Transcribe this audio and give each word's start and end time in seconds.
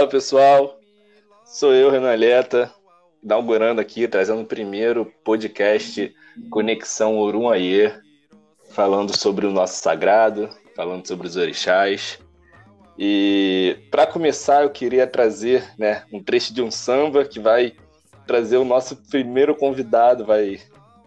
Salve 0.00 0.12
pessoal, 0.12 0.78
sou 1.44 1.74
eu, 1.74 1.90
Renan 1.90 2.14
Leta, 2.14 2.72
inaugurando 3.22 3.82
aqui, 3.82 4.08
trazendo 4.08 4.40
o 4.40 4.46
primeiro 4.46 5.04
podcast 5.22 6.10
Conexão 6.48 7.18
Orunhaê, 7.18 7.92
falando 8.70 9.14
sobre 9.14 9.44
o 9.44 9.50
nosso 9.50 9.74
sagrado, 9.82 10.48
falando 10.74 11.06
sobre 11.06 11.26
os 11.26 11.36
orixás. 11.36 12.18
E 12.98 13.76
para 13.90 14.06
começar, 14.06 14.62
eu 14.62 14.70
queria 14.70 15.06
trazer 15.06 15.70
né, 15.78 16.02
um 16.10 16.22
trecho 16.22 16.54
de 16.54 16.62
um 16.62 16.70
samba 16.70 17.26
que 17.26 17.38
vai 17.38 17.74
trazer 18.26 18.56
o 18.56 18.64
nosso 18.64 18.96
primeiro 19.10 19.54
convidado, 19.54 20.24
vai 20.24 20.62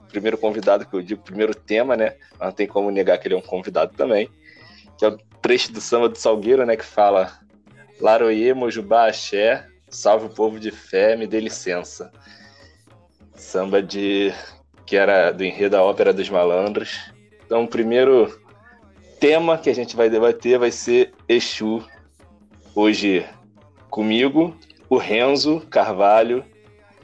primeiro 0.09 0.37
convidado 0.37 0.85
que 0.85 0.93
eu 0.93 1.01
digo, 1.01 1.23
primeiro 1.23 1.55
tema, 1.55 1.97
né? 1.97 2.13
Não 2.39 2.51
tem 2.51 2.67
como 2.67 2.91
negar 2.91 3.17
que 3.17 3.27
ele 3.27 3.33
é 3.33 3.37
um 3.39 3.41
convidado 3.41 3.91
também, 3.97 4.29
que 4.99 5.03
é 5.03 5.07
o 5.07 5.17
trecho 5.41 5.73
do 5.73 5.81
samba 5.81 6.09
do 6.09 6.17
Salgueiro, 6.19 6.63
né, 6.63 6.77
que 6.77 6.85
fala 6.85 7.42
Laroie, 8.03 8.53
Mojubá, 8.53 9.07
Axé, 9.07 9.65
salve 9.89 10.25
o 10.25 10.29
povo 10.29 10.59
de 10.59 10.71
fé, 10.71 11.15
me 11.15 11.25
dê 11.25 11.39
licença. 11.39 12.11
Samba 13.33 13.81
de 13.81 14.33
que 14.85 14.97
era 14.97 15.31
do 15.31 15.41
enredo 15.41 15.77
da 15.77 15.83
Ópera 15.83 16.11
dos 16.11 16.29
Malandros. 16.29 16.99
Então, 17.45 17.63
o 17.63 17.67
primeiro 17.67 18.37
tema 19.21 19.57
que 19.57 19.69
a 19.69 19.73
gente 19.73 19.95
vai 19.95 20.09
debater 20.09 20.59
vai 20.59 20.69
ser 20.69 21.13
Exu. 21.29 21.81
Hoje 22.75 23.25
comigo, 23.89 24.53
o 24.89 24.97
Renzo 24.97 25.61
Carvalho, 25.69 26.43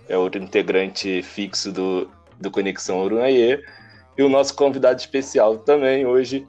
é 0.10 0.18
o 0.18 0.28
integrante 0.28 1.24
fixo 1.24 1.72
do, 1.72 2.12
do 2.38 2.52
Conexão 2.52 3.00
Urunhaê, 3.00 3.64
e 4.18 4.22
o 4.22 4.28
nosso 4.28 4.54
convidado 4.54 5.00
especial 5.00 5.60
também 5.60 6.06
hoje, 6.06 6.46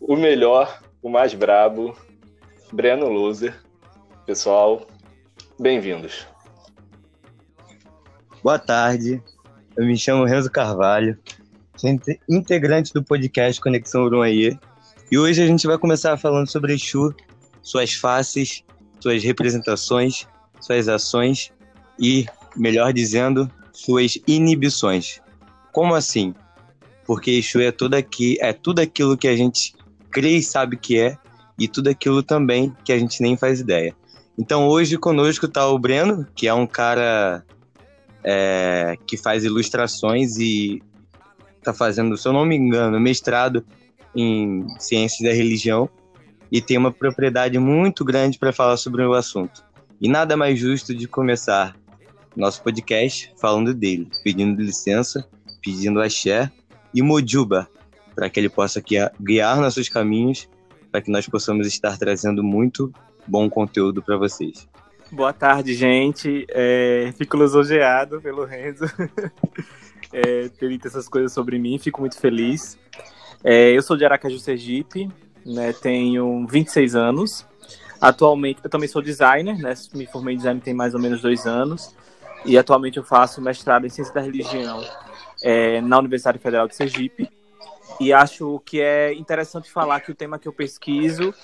o 0.00 0.16
melhor, 0.16 0.80
o 1.02 1.10
mais 1.10 1.34
brabo, 1.34 1.94
Breno 2.72 3.08
Loser. 3.08 3.54
Pessoal, 4.28 4.86
bem-vindos. 5.58 6.26
Boa 8.44 8.58
tarde, 8.58 9.22
eu 9.74 9.86
me 9.86 9.96
chamo 9.96 10.26
Renzo 10.26 10.50
Carvalho, 10.50 11.18
sou 11.74 11.88
integrante 12.28 12.92
do 12.92 13.02
podcast 13.02 13.58
Conexão 13.58 14.04
Urunhaê, 14.04 14.54
e 15.10 15.18
hoje 15.18 15.42
a 15.42 15.46
gente 15.46 15.66
vai 15.66 15.78
começar 15.78 16.14
falando 16.18 16.46
sobre 16.46 16.74
Exu, 16.74 17.14
suas 17.62 17.94
faces, 17.94 18.62
suas 19.00 19.24
representações, 19.24 20.26
suas 20.60 20.88
ações 20.88 21.50
e 21.98 22.26
melhor 22.54 22.92
dizendo, 22.92 23.50
suas 23.72 24.18
inibições. 24.26 25.22
Como 25.72 25.94
assim? 25.94 26.34
Porque 27.06 27.30
Exu 27.30 27.62
é 27.62 27.72
tudo, 27.72 27.94
aqui, 27.94 28.36
é 28.42 28.52
tudo 28.52 28.80
aquilo 28.80 29.16
que 29.16 29.26
a 29.26 29.34
gente 29.34 29.74
crê 30.10 30.32
e 30.32 30.42
sabe 30.42 30.76
que 30.76 31.00
é, 31.00 31.16
e 31.58 31.66
tudo 31.66 31.88
aquilo 31.88 32.22
também 32.22 32.76
que 32.84 32.92
a 32.92 32.98
gente 32.98 33.22
nem 33.22 33.34
faz 33.34 33.60
ideia. 33.60 33.96
Então 34.38 34.68
hoje 34.68 34.96
conosco 34.96 35.46
está 35.46 35.68
o 35.68 35.78
Breno, 35.78 36.24
que 36.34 36.46
é 36.46 36.54
um 36.54 36.66
cara 36.66 37.44
é, 38.22 38.96
que 39.04 39.16
faz 39.16 39.44
ilustrações 39.44 40.36
e 40.36 40.80
está 41.58 41.74
fazendo, 41.74 42.16
se 42.16 42.26
eu 42.28 42.32
não 42.32 42.46
me 42.46 42.56
engano, 42.56 43.00
mestrado 43.00 43.64
em 44.14 44.64
ciências 44.78 45.28
da 45.28 45.34
religião 45.34 45.90
e 46.50 46.60
tem 46.60 46.78
uma 46.78 46.92
propriedade 46.92 47.58
muito 47.58 48.04
grande 48.04 48.38
para 48.38 48.52
falar 48.52 48.76
sobre 48.76 49.02
o 49.02 49.12
assunto. 49.12 49.64
E 50.00 50.08
nada 50.08 50.36
mais 50.36 50.58
justo 50.58 50.94
de 50.94 51.08
começar 51.08 51.76
nosso 52.36 52.62
podcast 52.62 53.32
falando 53.40 53.74
dele, 53.74 54.08
pedindo 54.22 54.62
licença, 54.62 55.28
pedindo 55.60 56.00
axé 56.00 56.50
e 56.94 57.02
mojuba, 57.02 57.68
para 58.14 58.30
que 58.30 58.38
ele 58.38 58.48
possa 58.48 58.82
guiar 59.20 59.60
nossos 59.60 59.88
caminhos, 59.88 60.48
para 60.92 61.02
que 61.02 61.10
nós 61.10 61.26
possamos 61.26 61.66
estar 61.66 61.98
trazendo 61.98 62.42
muito 62.42 62.92
bom 63.28 63.48
conteúdo 63.50 64.02
para 64.02 64.16
vocês. 64.16 64.66
Boa 65.10 65.32
tarde, 65.32 65.74
gente. 65.74 66.46
É, 66.50 67.12
fico 67.16 67.36
lisonjeado 67.36 68.20
pelo 68.20 68.44
Renzo 68.44 68.84
é, 70.12 70.48
ter 70.48 70.68
dito 70.68 70.86
essas 70.86 71.08
coisas 71.08 71.32
sobre 71.32 71.58
mim, 71.58 71.78
fico 71.78 72.00
muito 72.00 72.18
feliz. 72.18 72.78
É, 73.42 73.70
eu 73.70 73.82
sou 73.82 73.96
de 73.96 74.04
Aracaju, 74.04 74.38
Sergipe, 74.38 75.08
né, 75.46 75.72
tenho 75.72 76.46
26 76.46 76.94
anos. 76.94 77.46
Atualmente, 78.00 78.60
eu 78.62 78.70
também 78.70 78.88
sou 78.88 79.02
designer, 79.02 79.58
né, 79.58 79.74
me 79.94 80.06
formei 80.06 80.34
em 80.34 80.38
design 80.38 80.60
tem 80.60 80.74
mais 80.74 80.94
ou 80.94 81.00
menos 81.00 81.20
dois 81.20 81.46
anos. 81.46 81.94
E 82.44 82.56
atualmente 82.56 82.98
eu 82.98 83.04
faço 83.04 83.40
mestrado 83.40 83.86
em 83.86 83.88
Ciência 83.88 84.14
da 84.14 84.20
Religião 84.20 84.84
é, 85.42 85.80
na 85.80 85.98
Universidade 85.98 86.38
Federal 86.38 86.68
de 86.68 86.76
Sergipe. 86.76 87.28
E 87.98 88.12
acho 88.12 88.60
que 88.64 88.80
é 88.80 89.12
interessante 89.14 89.70
falar 89.70 90.00
que 90.00 90.12
o 90.12 90.14
tema 90.14 90.38
que 90.38 90.46
eu 90.46 90.52
pesquiso 90.52 91.34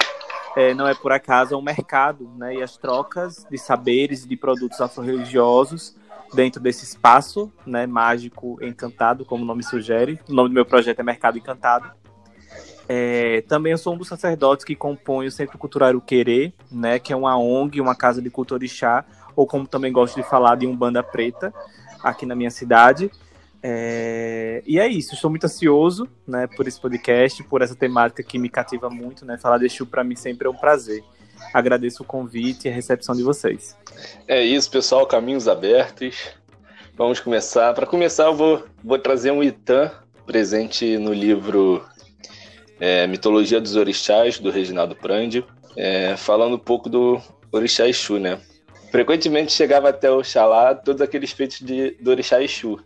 é, 0.57 0.73
não 0.75 0.87
é 0.87 0.95
por 0.95 1.13
acaso, 1.13 1.55
é 1.55 1.57
o 1.57 1.63
mercado 1.63 2.31
né, 2.37 2.57
e 2.57 2.63
as 2.63 2.77
trocas 2.77 3.47
de 3.51 3.59
saberes 3.59 4.25
e 4.25 4.29
de 4.29 4.37
produtos 4.37 4.81
afro-religiosos 4.81 5.97
dentro 6.33 6.61
desse 6.61 6.85
espaço 6.85 7.53
né, 7.67 7.87
mágico 7.87 8.59
encantado, 8.63 9.25
como 9.25 9.43
o 9.43 9.47
nome 9.47 9.63
sugere. 9.63 10.19
O 10.29 10.35
nome 10.35 10.49
do 10.49 10.55
meu 10.55 10.65
projeto 10.65 11.01
é 11.01 11.03
Mercado 11.03 11.39
Encantado. 11.39 11.91
É, 12.89 13.43
também 13.49 13.73
eu 13.73 13.79
sou 13.79 13.95
um 13.95 13.99
dos 13.99 14.09
sacerdotes 14.09 14.65
que 14.65 14.75
compõe 14.75 15.27
o 15.27 15.31
Centro 15.31 15.57
Cultural 15.57 15.99
Querer, 16.01 16.53
né, 16.71 16.99
que 16.99 17.13
é 17.13 17.17
uma 17.17 17.37
ONG, 17.39 17.81
uma 17.81 17.95
casa 17.95 18.21
de 18.21 18.31
cultura 18.31 18.59
orixá, 18.59 19.05
ou 19.35 19.47
como 19.47 19.67
também 19.67 19.93
gosto 19.93 20.17
de 20.17 20.23
falar, 20.23 20.57
de 20.57 20.67
Umbanda 20.67 21.03
Preta, 21.03 21.53
aqui 22.03 22.27
na 22.27 22.35
minha 22.35 22.51
cidade. 22.51 23.11
É... 23.67 24.63
E 24.67 24.79
é 24.79 24.87
isso, 24.87 25.15
estou 25.15 25.31
muito 25.31 25.45
ansioso 25.45 26.07
né, 26.29 26.47
por 26.47 26.69
esse 26.69 26.79
podcast, 26.79 27.43
por 27.45 27.63
essa 27.63 27.75
temática 27.75 28.23
que 28.23 28.39
me 28.39 28.51
cativa 28.51 28.91
muito. 28.91 29.25
Né? 29.25 29.39
Falar 29.39 29.57
de 29.57 29.65
Exu 29.65 29.87
para 29.87 30.05
mim 30.05 30.15
sempre 30.15 30.47
é 30.47 30.51
um 30.51 30.55
prazer. 30.55 31.03
Agradeço 31.53 32.03
o 32.03 32.07
convite 32.07 32.69
e 32.69 32.71
a 32.71 32.75
recepção 32.75 33.15
de 33.15 33.23
vocês. 33.23 33.75
É 34.29 34.43
isso, 34.43 34.71
pessoal, 34.71 35.07
caminhos 35.07 35.49
abertos. 35.49 36.35
Vamos 36.95 37.21
começar. 37.21 37.73
Para 37.73 37.87
começar, 37.87 38.25
eu 38.27 38.35
vou, 38.35 38.65
vou 38.83 38.99
trazer 38.99 39.31
um 39.31 39.43
Itan 39.43 39.91
presente 40.27 40.99
no 40.99 41.15
livro 41.15 41.83
é, 42.79 43.07
Mitologia 43.07 43.63
dos 43.63 43.77
Orixás, 43.77 44.39
do 44.39 44.51
Reginaldo 44.51 44.95
Prandi, 44.95 45.43
é, 45.75 46.17
falando 46.19 46.57
um 46.57 46.59
pouco 46.59 46.91
do 46.91 47.19
Orixá 47.51 47.89
Exu, 47.89 48.19
né? 48.19 48.39
Frequentemente 48.91 49.53
chegava 49.53 49.89
até 49.89 50.11
o 50.11 50.23
Xalá 50.23 50.75
todos 50.75 51.01
aqueles 51.01 51.33
feitos 51.33 51.61
de, 51.61 51.93
do 51.93 52.11
Orixá 52.11 52.43
Exu. 52.43 52.79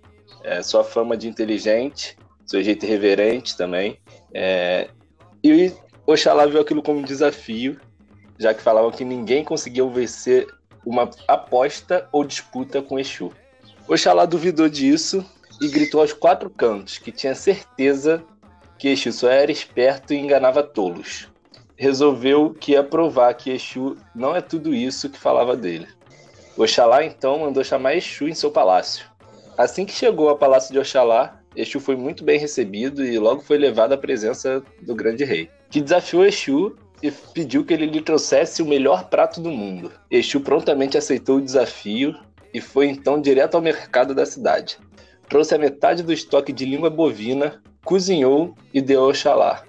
É, 0.49 0.63
sua 0.63 0.83
fama 0.83 1.15
de 1.15 1.29
inteligente, 1.29 2.17
seu 2.47 2.63
jeito 2.63 2.87
irreverente 2.87 3.55
também. 3.55 3.99
É, 4.33 4.89
e 5.45 5.71
Oxalá 6.07 6.47
viu 6.47 6.59
aquilo 6.59 6.83
como 6.83 7.01
um 7.01 7.03
desafio, 7.03 7.79
já 8.39 8.55
que 8.55 8.63
falavam 8.63 8.91
que 8.91 9.05
ninguém 9.05 9.45
conseguia 9.45 9.87
vencer 9.87 10.47
uma 10.87 11.11
aposta 11.29 12.09
ou 12.11 12.25
disputa 12.25 12.81
com 12.81 12.99
Exu. 12.99 13.31
Oxalá 13.87 14.25
duvidou 14.25 14.71
disso 14.71 15.23
e 15.61 15.69
gritou 15.69 16.01
aos 16.01 16.15
quatro 16.15 16.49
cantos 16.49 16.97
que 16.97 17.13
tinha 17.13 17.35
certeza 17.35 18.25
que 18.79 18.89
Exu 18.89 19.13
só 19.13 19.29
era 19.29 19.53
esperto 19.53 20.15
e 20.15 20.17
enganava 20.17 20.63
tolos. 20.63 21.29
Resolveu 21.77 22.55
que 22.55 22.73
ia 22.73 22.83
provar 22.83 23.35
que 23.35 23.51
Exu 23.51 23.99
não 24.15 24.35
é 24.35 24.41
tudo 24.41 24.75
isso 24.75 25.11
que 25.11 25.19
falava 25.19 25.55
dele. 25.55 25.89
Oxalá 26.57 27.05
então 27.05 27.41
mandou 27.41 27.63
chamar 27.63 27.97
Exu 27.97 28.27
em 28.27 28.35
seu 28.35 28.51
palácio. 28.51 29.18
Assim 29.59 29.85
que 29.85 29.93
chegou 29.93 30.29
ao 30.29 30.39
palácio 30.39 30.73
de 30.73 30.79
Oxalá, 30.79 31.41
Exu 31.57 31.81
foi 31.81 31.97
muito 31.97 32.23
bem 32.23 32.39
recebido 32.39 33.05
e 33.05 33.19
logo 33.19 33.43
foi 33.43 33.59
levado 33.59 33.93
à 33.93 33.99
presença 33.99 34.63
do 34.81 34.95
grande 34.95 35.25
rei, 35.25 35.51
que 35.69 35.81
desafiou 35.81 36.25
Exu 36.25 36.77
e 37.03 37.11
pediu 37.11 37.65
que 37.65 37.75
ele 37.75 37.87
lhe 37.87 38.01
trouxesse 38.01 38.63
o 38.63 38.67
melhor 38.67 39.09
prato 39.09 39.41
do 39.41 39.51
mundo. 39.51 39.91
Exu 40.09 40.41
prontamente 40.41 40.97
aceitou 40.97 41.39
o 41.39 41.43
desafio 41.43 42.15
e 42.55 42.61
foi 42.61 42.87
então 42.87 43.21
direto 43.21 43.57
ao 43.57 43.61
mercado 43.61 44.15
da 44.15 44.25
cidade. 44.25 44.79
Trouxe 45.29 45.57
a 45.57 45.59
metade 45.59 46.05
do 46.05 46.13
estoque 46.13 46.53
de 46.53 46.65
língua 46.65 46.89
bovina, 46.89 47.61
cozinhou 47.85 48.55
e 48.73 48.81
deu 48.81 49.03
a 49.03 49.09
Oxalá. 49.09 49.65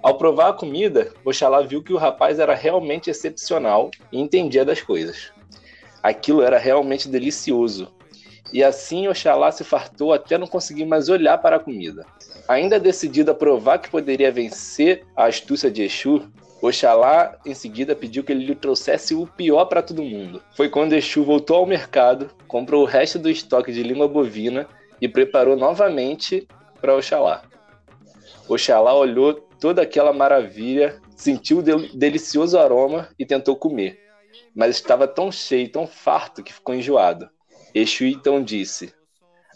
Ao 0.00 0.16
provar 0.16 0.50
a 0.50 0.52
comida, 0.52 1.12
Oxalá 1.24 1.62
viu 1.62 1.82
que 1.82 1.92
o 1.92 1.98
rapaz 1.98 2.38
era 2.38 2.54
realmente 2.54 3.10
excepcional 3.10 3.90
e 4.12 4.20
entendia 4.20 4.64
das 4.64 4.80
coisas. 4.80 5.32
Aquilo 6.00 6.42
era 6.42 6.58
realmente 6.58 7.08
delicioso. 7.08 7.95
E 8.52 8.62
assim 8.62 9.08
Oxalá 9.08 9.50
se 9.50 9.64
fartou 9.64 10.12
até 10.12 10.38
não 10.38 10.46
conseguir 10.46 10.84
mais 10.84 11.08
olhar 11.08 11.38
para 11.38 11.56
a 11.56 11.60
comida. 11.60 12.06
Ainda 12.48 12.78
decidido 12.78 13.30
a 13.30 13.34
provar 13.34 13.78
que 13.78 13.90
poderia 13.90 14.30
vencer 14.30 15.04
a 15.16 15.26
astúcia 15.26 15.70
de 15.70 15.82
Exu, 15.82 16.22
Oxalá 16.62 17.36
em 17.44 17.54
seguida 17.54 17.94
pediu 17.94 18.24
que 18.24 18.32
ele 18.32 18.46
lhe 18.46 18.54
trouxesse 18.54 19.14
o 19.14 19.26
pior 19.26 19.66
prato 19.66 19.92
do 19.92 20.02
mundo. 20.02 20.42
Foi 20.56 20.68
quando 20.68 20.94
Exu 20.94 21.24
voltou 21.24 21.56
ao 21.56 21.66
mercado, 21.66 22.30
comprou 22.48 22.82
o 22.82 22.86
resto 22.86 23.18
do 23.18 23.28
estoque 23.28 23.72
de 23.72 23.82
língua 23.82 24.08
bovina 24.08 24.66
e 25.00 25.08
preparou 25.08 25.56
novamente 25.56 26.46
para 26.80 26.96
Oxalá. 26.96 27.42
Oxalá 28.48 28.94
olhou 28.94 29.34
toda 29.60 29.82
aquela 29.82 30.12
maravilha, 30.12 31.00
sentiu 31.14 31.58
o 31.58 31.62
delicioso 31.62 32.58
aroma 32.58 33.08
e 33.18 33.26
tentou 33.26 33.56
comer 33.56 34.06
mas 34.56 34.76
estava 34.76 35.06
tão 35.06 35.30
cheio, 35.30 35.70
tão 35.70 35.86
farto 35.86 36.42
que 36.42 36.52
ficou 36.52 36.74
enjoado. 36.74 37.28
Exu 37.78 38.06
então 38.06 38.42
disse: 38.42 38.94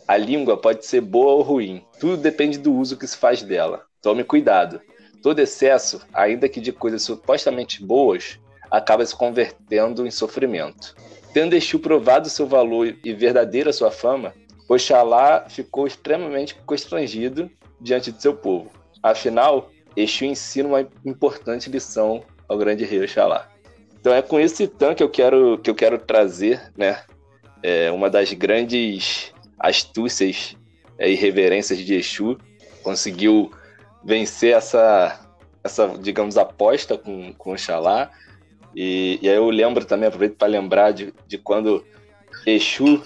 A 0.06 0.14
língua 0.14 0.54
pode 0.54 0.84
ser 0.84 1.00
boa 1.00 1.32
ou 1.32 1.40
ruim, 1.40 1.82
tudo 1.98 2.18
depende 2.18 2.58
do 2.58 2.70
uso 2.70 2.98
que 2.98 3.06
se 3.06 3.16
faz 3.16 3.42
dela. 3.42 3.86
Tome 4.02 4.24
cuidado. 4.24 4.78
Todo 5.22 5.38
excesso, 5.38 6.06
ainda 6.12 6.46
que 6.46 6.60
de 6.60 6.70
coisas 6.70 7.02
supostamente 7.02 7.82
boas, 7.82 8.38
acaba 8.70 9.06
se 9.06 9.16
convertendo 9.16 10.06
em 10.06 10.10
sofrimento. 10.10 10.94
Tendo 11.32 11.54
Exu 11.54 11.78
provado 11.78 12.28
seu 12.28 12.46
valor 12.46 12.94
e 13.02 13.14
verdadeira 13.14 13.72
sua 13.72 13.90
fama, 13.90 14.34
Oxalá 14.68 15.46
ficou 15.48 15.86
extremamente 15.86 16.54
constrangido 16.66 17.50
diante 17.80 18.12
de 18.12 18.20
seu 18.20 18.34
povo. 18.34 18.70
Afinal, 19.02 19.70
Exu 19.96 20.26
ensina 20.26 20.68
uma 20.68 20.86
importante 21.06 21.70
lição 21.70 22.22
ao 22.46 22.58
grande 22.58 22.84
rei 22.84 23.02
Oxalá. 23.02 23.48
Então 23.98 24.12
é 24.12 24.20
com 24.20 24.38
esse 24.38 24.66
tan 24.66 24.94
que 24.94 25.02
eu 25.02 25.08
quero 25.08 25.56
que 25.56 25.70
eu 25.70 25.74
quero 25.74 25.98
trazer, 25.98 26.70
né, 26.76 27.02
é, 27.62 27.90
uma 27.90 28.08
das 28.08 28.32
grandes 28.32 29.32
astúcias 29.58 30.56
é, 30.98 31.10
e 31.10 31.14
reverências 31.14 31.78
de 31.78 31.94
Exu, 31.94 32.38
conseguiu 32.82 33.50
vencer 34.04 34.54
essa 34.54 35.20
essa 35.62 35.88
digamos 35.98 36.38
aposta 36.38 36.96
com 36.96 37.32
com 37.34 37.52
Oxalá. 37.52 38.10
E, 38.74 39.18
e 39.20 39.28
aí 39.28 39.36
eu 39.36 39.50
lembro 39.50 39.84
também, 39.84 40.06
aproveito 40.06 40.36
para 40.36 40.48
lembrar 40.48 40.92
de, 40.92 41.12
de 41.26 41.36
quando 41.36 41.84
Exu 42.46 43.02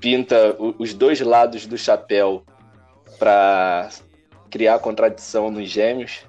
pinta 0.00 0.56
os 0.78 0.92
dois 0.92 1.20
lados 1.20 1.66
do 1.66 1.76
chapéu 1.76 2.44
para 3.18 3.88
criar 4.50 4.78
contradição 4.78 5.50
nos 5.50 5.68
gêmeos. 5.68 6.20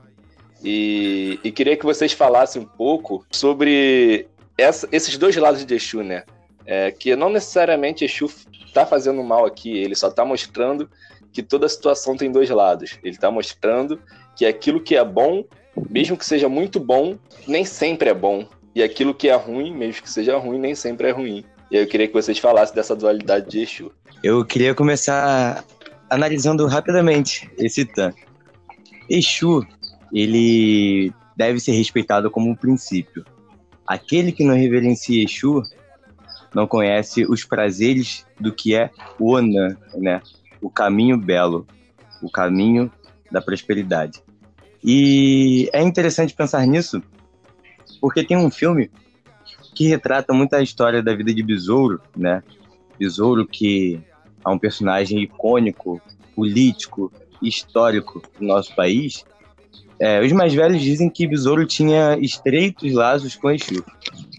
E, 0.63 1.39
e, 1.43 1.51
queria 1.51 1.77
que 1.77 1.85
vocês 1.85 2.13
falassem 2.13 2.61
um 2.61 2.65
pouco 2.65 3.23
sobre 3.29 4.27
essa, 4.57 4.87
esses 4.91 5.15
dois 5.17 5.35
lados 5.35 5.63
de 5.63 5.75
Exu, 5.75 6.01
né? 6.01 6.23
É, 6.69 6.91
que 6.91 7.15
não 7.15 7.29
necessariamente 7.29 8.03
Exu 8.03 8.29
está 8.65 8.85
fazendo 8.85 9.23
mal 9.23 9.45
aqui, 9.45 9.75
ele 9.77 9.95
só 9.95 10.09
está 10.09 10.25
mostrando 10.25 10.89
que 11.31 11.41
toda 11.41 11.69
situação 11.69 12.17
tem 12.17 12.29
dois 12.29 12.49
lados. 12.49 12.99
Ele 13.01 13.15
está 13.15 13.31
mostrando 13.31 14.01
que 14.35 14.45
aquilo 14.45 14.81
que 14.81 14.95
é 14.95 15.05
bom, 15.05 15.45
mesmo 15.89 16.17
que 16.17 16.25
seja 16.25 16.49
muito 16.49 16.77
bom, 16.79 17.17
nem 17.47 17.63
sempre 17.63 18.09
é 18.09 18.13
bom. 18.13 18.45
E 18.75 18.83
aquilo 18.83 19.15
que 19.15 19.29
é 19.29 19.35
ruim, 19.35 19.73
mesmo 19.73 20.03
que 20.03 20.11
seja 20.11 20.37
ruim, 20.37 20.59
nem 20.59 20.75
sempre 20.75 21.07
é 21.07 21.11
ruim. 21.11 21.45
E 21.71 21.77
eu 21.77 21.87
queria 21.87 22.07
que 22.07 22.13
vocês 22.13 22.37
falassem 22.37 22.75
dessa 22.75 22.95
dualidade 22.95 23.49
de 23.49 23.61
Exu. 23.61 23.91
Eu 24.21 24.43
queria 24.45 24.75
começar 24.75 25.63
analisando 26.09 26.65
rapidamente 26.67 27.49
esse 27.57 27.85
Tan. 27.85 28.13
Exu, 29.09 29.65
ele 30.13 31.13
deve 31.35 31.59
ser 31.59 31.71
respeitado 31.71 32.29
como 32.29 32.49
um 32.49 32.55
princípio. 32.55 33.25
Aquele 33.85 34.31
que 34.31 34.43
não 34.43 34.55
reverencia 34.55 35.23
Exu 35.23 35.61
não 36.53 36.67
conhece 36.67 37.25
os 37.25 37.43
prazeres 37.43 38.25
do 38.39 38.53
que 38.53 38.75
é 38.75 38.89
o 39.19 39.33
Onan, 39.33 39.77
né? 39.95 40.21
O 40.61 40.69
caminho 40.69 41.17
belo, 41.17 41.67
o 42.21 42.29
caminho 42.29 42.91
da 43.31 43.41
prosperidade. 43.41 44.23
E 44.83 45.69
é 45.73 45.81
interessante 45.81 46.33
pensar 46.33 46.65
nisso, 46.65 47.01
porque 47.99 48.23
tem 48.23 48.37
um 48.37 48.49
filme 48.49 48.89
que 49.75 49.87
retrata 49.87 50.33
muito 50.33 50.55
a 50.55 50.61
história 50.61 51.03
da 51.03 51.13
vida 51.13 51.33
de 51.33 51.43
Besouro, 51.43 52.01
né? 52.15 52.41
Besouro 52.97 53.45
que 53.45 54.01
é 54.43 54.49
um 54.49 54.57
personagem 54.57 55.21
icônico, 55.21 56.01
político, 56.35 57.11
histórico 57.41 58.21
do 58.39 58.45
nosso 58.45 58.73
país. 58.75 59.25
É, 59.99 60.21
os 60.21 60.31
mais 60.31 60.53
velhos 60.53 60.81
dizem 60.81 61.09
que 61.09 61.27
Besouro 61.27 61.65
tinha 61.65 62.17
estreitos 62.19 62.93
laços 62.93 63.35
com 63.35 63.51
Exu. 63.51 63.83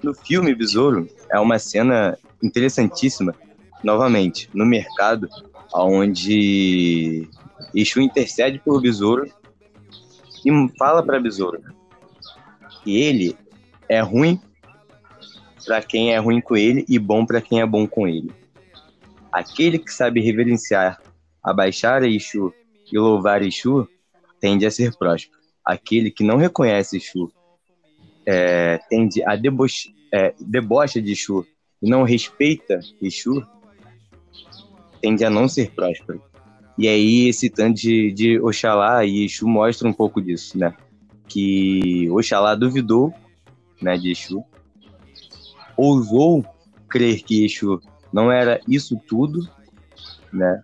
No 0.02 0.14
filme 0.14 0.54
Besouro 0.54 1.08
é 1.30 1.38
uma 1.38 1.58
cena 1.58 2.18
interessantíssima, 2.42 3.34
novamente, 3.82 4.48
no 4.54 4.64
mercado, 4.64 5.28
onde 5.74 7.28
Exu 7.74 8.00
intercede 8.00 8.58
por 8.58 8.80
Besouro 8.80 9.30
e 10.44 10.50
fala 10.78 11.02
para 11.02 11.20
Besouro 11.20 11.60
que 12.82 13.00
ele 13.00 13.36
é 13.88 14.00
ruim 14.00 14.40
para 15.66 15.82
quem 15.82 16.14
é 16.14 16.18
ruim 16.18 16.40
com 16.40 16.56
ele 16.56 16.84
e 16.88 16.98
bom 16.98 17.26
para 17.26 17.42
quem 17.42 17.60
é 17.60 17.66
bom 17.66 17.86
com 17.86 18.08
ele. 18.08 18.32
Aquele 19.30 19.78
que 19.78 19.92
sabe 19.92 20.22
reverenciar, 20.22 20.98
abaixar 21.42 22.02
Exu 22.02 22.54
e 22.90 22.98
louvar 22.98 23.42
Exu, 23.42 23.86
tende 24.40 24.64
a 24.64 24.70
ser 24.70 24.96
próspero. 24.96 25.38
Aquele 25.62 26.10
que 26.10 26.24
não 26.24 26.38
reconhece 26.38 26.96
Exu, 26.96 27.30
é, 28.30 28.78
tende 28.90 29.24
a 29.24 29.34
deboche, 29.36 29.94
é, 30.12 30.34
debocha 30.38 31.00
de 31.00 31.12
Exu 31.12 31.46
e 31.80 31.88
não 31.88 32.02
respeita 32.02 32.78
Exu, 33.00 33.42
tende 35.00 35.24
a 35.24 35.30
não 35.30 35.48
ser 35.48 35.70
próspero. 35.70 36.22
E 36.76 36.86
aí 36.86 37.26
esse 37.26 37.48
tanto 37.48 37.80
de, 37.80 38.12
de 38.12 38.38
Oxalá 38.38 39.02
e 39.06 39.24
Exu 39.24 39.48
mostra 39.48 39.88
um 39.88 39.94
pouco 39.94 40.20
disso, 40.20 40.58
né? 40.58 40.74
Que 41.26 42.06
Oxalá 42.10 42.54
duvidou 42.54 43.14
né, 43.80 43.96
de 43.96 44.10
Exu, 44.10 44.44
ousou 45.74 46.44
crer 46.86 47.22
que 47.22 47.46
Exu 47.46 47.80
não 48.12 48.30
era 48.30 48.60
isso 48.68 49.00
tudo, 49.08 49.48
né? 50.30 50.62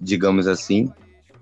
Digamos 0.00 0.46
assim. 0.46 0.88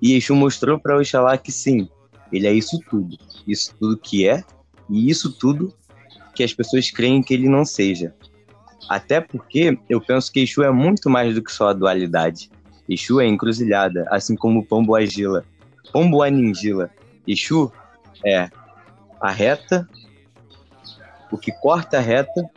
E 0.00 0.14
Exu 0.14 0.34
mostrou 0.34 0.80
para 0.80 0.96
Oxalá 0.96 1.36
que 1.36 1.52
sim, 1.52 1.86
ele 2.32 2.46
é 2.46 2.52
isso 2.54 2.80
tudo. 2.88 3.18
Isso 3.46 3.74
tudo 3.78 3.98
que 3.98 4.26
é 4.26 4.42
e 4.88 5.10
isso 5.10 5.32
tudo 5.32 5.72
que 6.34 6.42
as 6.42 6.52
pessoas 6.52 6.90
creem 6.90 7.22
que 7.22 7.34
ele 7.34 7.48
não 7.48 7.64
seja. 7.64 8.14
Até 8.88 9.20
porque 9.20 9.78
eu 9.88 10.00
penso 10.00 10.32
que 10.32 10.40
Exu 10.40 10.62
é 10.62 10.70
muito 10.70 11.10
mais 11.10 11.34
do 11.34 11.42
que 11.42 11.52
só 11.52 11.68
a 11.68 11.72
dualidade. 11.72 12.50
Exu 12.88 13.20
é 13.20 13.26
encruzilhada, 13.26 14.06
assim 14.10 14.34
como 14.34 14.64
Pombo 14.64 14.94
Agila. 14.94 15.44
Pombo 15.92 16.22
Aningila. 16.22 16.90
Exu 17.26 17.70
é 18.24 18.48
a 19.20 19.30
reta, 19.30 19.86
o 21.30 21.36
que 21.36 21.52
corta 21.52 21.98
a 21.98 22.00
reta 22.00 22.48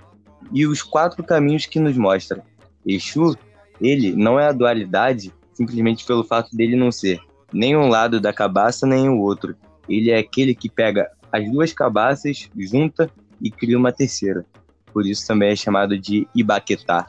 e 0.53 0.65
os 0.65 0.81
quatro 0.81 1.23
caminhos 1.23 1.65
que 1.65 1.79
nos 1.79 1.97
mostra. 1.97 2.43
Exu, 2.85 3.35
ele 3.81 4.13
não 4.13 4.39
é 4.39 4.47
a 4.47 4.53
dualidade 4.53 5.33
simplesmente 5.53 6.05
pelo 6.05 6.23
fato 6.23 6.55
dele 6.55 6.75
não 6.75 6.91
ser 6.91 7.19
nem 7.53 7.75
um 7.75 7.87
lado 7.87 8.19
da 8.19 8.31
cabaça 8.31 8.87
nem 8.87 9.09
o 9.09 9.19
outro. 9.19 9.55
Ele 9.89 10.09
é 10.09 10.17
aquele 10.17 10.55
que 10.55 10.69
pega 10.69 11.09
as 11.31 11.49
duas 11.49 11.73
cabaças, 11.73 12.49
junta 12.57 13.09
e 13.41 13.49
cria 13.49 13.77
uma 13.77 13.91
terceira. 13.91 14.45
Por 14.93 15.05
isso 15.05 15.25
também 15.25 15.51
é 15.51 15.55
chamado 15.55 15.97
de 15.97 16.27
Ibaquetá, 16.35 17.07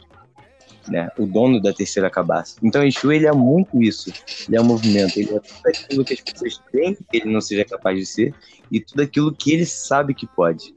né? 0.89 1.11
o 1.19 1.27
dono 1.27 1.61
da 1.61 1.73
terceira 1.73 2.09
cabaça. 2.09 2.57
Então 2.63 2.83
Exu 2.85 3.13
ele 3.13 3.27
é 3.27 3.33
muito 3.33 3.83
isso. 3.83 4.13
Ele 4.47 4.57
é 4.57 4.61
um 4.61 4.65
movimento, 4.65 5.19
ele 5.19 5.35
é 5.35 5.41
tudo 5.41 5.69
aquilo 5.69 6.05
que 6.05 6.15
as 6.15 6.21
pessoas 6.21 6.61
creem 6.71 6.95
que 6.95 7.17
ele 7.17 7.33
não 7.33 7.41
seja 7.41 7.65
capaz 7.65 7.99
de 7.99 8.07
ser 8.07 8.35
e 8.71 8.81
tudo 8.81 9.03
aquilo 9.03 9.35
que 9.35 9.53
ele 9.53 9.67
sabe 9.67 10.15
que 10.15 10.27
pode. 10.27 10.75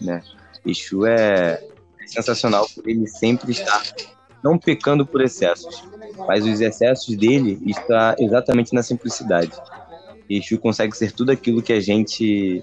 Né? 0.00 0.22
Exu 0.66 1.06
é 1.06 1.62
sensacional 2.06 2.66
por 2.74 2.88
ele 2.88 3.06
sempre 3.06 3.52
estar 3.52 3.82
não 4.42 4.58
pecando 4.58 5.04
por 5.04 5.20
excessos, 5.20 5.82
mas 6.26 6.44
os 6.44 6.60
excessos 6.60 7.16
dele 7.16 7.60
está 7.66 8.14
exatamente 8.18 8.72
na 8.72 8.82
simplicidade. 8.82 9.52
Exu 10.28 10.58
consegue 10.58 10.96
ser 10.96 11.12
tudo 11.12 11.32
aquilo 11.32 11.62
que 11.62 11.72
a 11.72 11.80
gente 11.80 12.62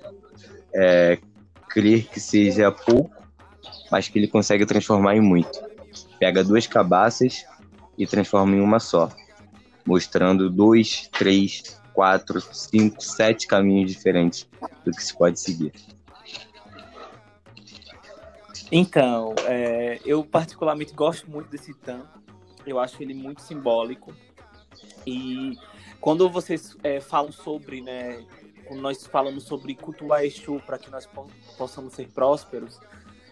é, 0.74 1.18
crer 1.70 2.08
que 2.08 2.20
seja 2.20 2.72
pouco, 2.72 3.12
mas 3.92 4.08
que 4.08 4.20
ele 4.20 4.28
consegue 4.28 4.66
transformar 4.66 5.16
em 5.16 5.22
muito. 5.22 5.60
Pega 6.20 6.44
duas 6.44 6.68
cabaças 6.68 7.46
e 7.98 8.06
transforma 8.06 8.56
em 8.56 8.62
uma 8.62 8.80
só, 8.80 9.10
mostrando 9.86 10.50
dois, 10.50 11.10
três, 11.12 11.82
quatro, 11.94 12.42
cinco, 12.54 13.02
sete 13.02 13.48
caminhos 13.48 13.92
diferentes 13.92 14.48
do 14.84 14.92
que 14.92 15.04
se 15.04 15.18
pode 15.18 15.40
seguir. 15.40 15.72
Então, 18.72 19.34
é, 19.46 20.00
eu 20.06 20.24
particularmente 20.24 20.94
gosto 20.94 21.30
muito 21.30 21.50
desse 21.50 21.74
Tan. 21.74 22.02
Eu 22.66 22.80
acho 22.80 23.02
ele 23.02 23.14
muito 23.14 23.42
simbólico. 23.42 24.14
E 25.06 25.58
quando 26.00 26.30
vocês 26.30 26.76
é, 26.84 27.00
falam 27.00 27.32
sobre, 27.32 27.82
né, 27.82 28.24
quando 28.66 28.82
nós 28.82 29.06
falamos 29.06 29.44
sobre 29.44 29.76
cultuar 29.76 30.24
Exu 30.24 30.62
para 30.66 30.78
que 30.78 30.90
nós 30.90 31.08
possamos 31.58 31.94
ser 31.94 32.08
prósperos, 32.10 32.80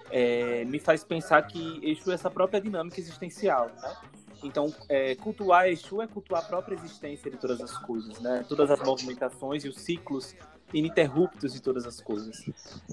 é, 0.10 0.64
me 0.66 0.80
faz 0.80 1.04
pensar 1.04 1.42
que 1.44 1.80
Exu 1.82 2.12
é 2.12 2.14
essa 2.14 2.30
própria 2.30 2.62
dinâmica 2.62 3.00
existencial, 3.00 3.72
né? 3.82 3.96
Então, 4.44 4.74
é, 4.90 5.16
cultuar 5.16 5.68
Exu 5.70 6.02
é 6.02 6.08
cultuar 6.08 6.44
a 6.44 6.46
própria 6.46 6.76
existência 6.76 7.32
de 7.32 7.38
todas 7.38 7.62
as 7.62 7.78
coisas, 7.78 8.20
né? 8.20 8.46
Todas 8.48 8.70
as 8.70 8.80
movimentações 8.82 9.64
e 9.64 9.70
os 9.70 9.78
ciclos 9.78 10.36
ininterruptos 10.74 11.54
de 11.54 11.62
todas 11.62 11.86
as 11.86 12.02
coisas. 12.02 12.44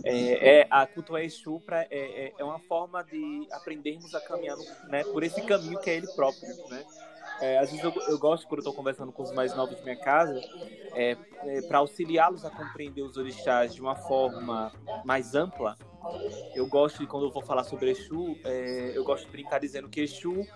É, 0.05 0.61
é 0.61 0.67
a 0.71 0.87
cultuar 0.87 1.23
Exu 1.23 1.61
pra, 1.61 1.83
é, 1.83 1.89
é, 1.91 2.33
é, 2.39 2.45
uma 2.45 2.59
forma 2.61 3.03
de 3.03 3.47
aprendermos 3.50 4.15
a 4.15 4.21
caminhar 4.21 4.57
né, 4.89 5.03
por 5.05 5.23
esse 5.23 5.43
caminho 5.43 5.79
que 5.81 5.91
é 5.91 5.97
ele 5.97 6.07
próprio, 6.15 6.49
né? 6.69 6.85
É, 7.40 7.59
às 7.59 7.70
vezes 7.70 7.85
eu, 7.85 7.92
eu, 8.09 8.18
gosto, 8.18 8.47
quando 8.47 8.59
estou 8.61 8.75
conversando 8.75 9.11
com 9.11 9.23
os 9.23 9.32
mais 9.32 9.54
novos 9.56 9.76
de 9.76 9.82
minha 9.82 9.97
casa, 9.97 10.38
é, 10.94 11.16
é, 11.44 11.62
para 11.62 11.78
auxiliá-los 11.78 12.44
a 12.44 12.50
compreender 12.50 13.02
os 13.02 13.16
orixás 13.16 13.75
de 13.75 13.80
uma 13.80 13.97
forma 13.97 14.73
mais 15.04 15.35
ampla. 15.35 15.76
Eu 16.54 16.66
gosto 16.66 16.99
de, 16.99 17.06
quando 17.06 17.26
eu 17.26 17.30
vou 17.30 17.42
falar 17.42 17.64
sobre 17.64 17.90
Exu, 17.90 18.37
é, 18.44 18.92
eu 18.94 19.04
gosto 19.04 19.25
de 19.26 19.32
brincar 19.32 19.59
dizendo 19.59 19.88
que 19.88 20.00
Exu 20.00 20.47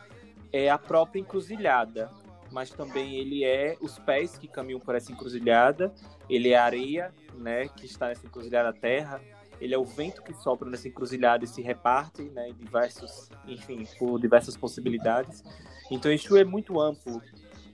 é 0.53 0.69
a 0.69 0.79
própria 0.79 1.21
encruzilhada, 1.21 2.11
mas 2.51 2.71
também 2.71 3.15
ele 3.15 3.45
é 3.45 3.77
os 3.81 3.99
pés 3.99 4.37
que 4.37 4.47
caminham 4.47 4.79
por 4.79 4.95
essa 4.95 5.11
encruzilhada, 5.11 5.93
ele 6.29 6.51
é 6.51 6.57
a 6.57 6.65
areia, 6.65 7.13
né, 7.35 7.69
que 7.69 7.87
está 7.87 8.09
nessa 8.09 8.27
encruzilhada 8.27 8.73
terra, 8.73 9.21
ele 9.61 9.75
é 9.75 9.79
o 9.79 9.85
vento 9.85 10.23
que 10.23 10.33
sopra 10.35 10.69
nessa 10.69 10.89
encruzilhada 10.89 11.45
e 11.45 11.49
se 11.49 11.63
reparte, 11.63 12.23
né, 12.23 12.49
em 12.49 12.55
diversos, 12.55 13.29
enfim, 13.47 13.87
por 13.99 14.21
diversas 14.21 14.57
possibilidades. 14.57 15.43
Então, 15.91 16.11
Exu 16.11 16.37
é 16.37 16.45
muito 16.45 16.81
amplo, 16.81 17.21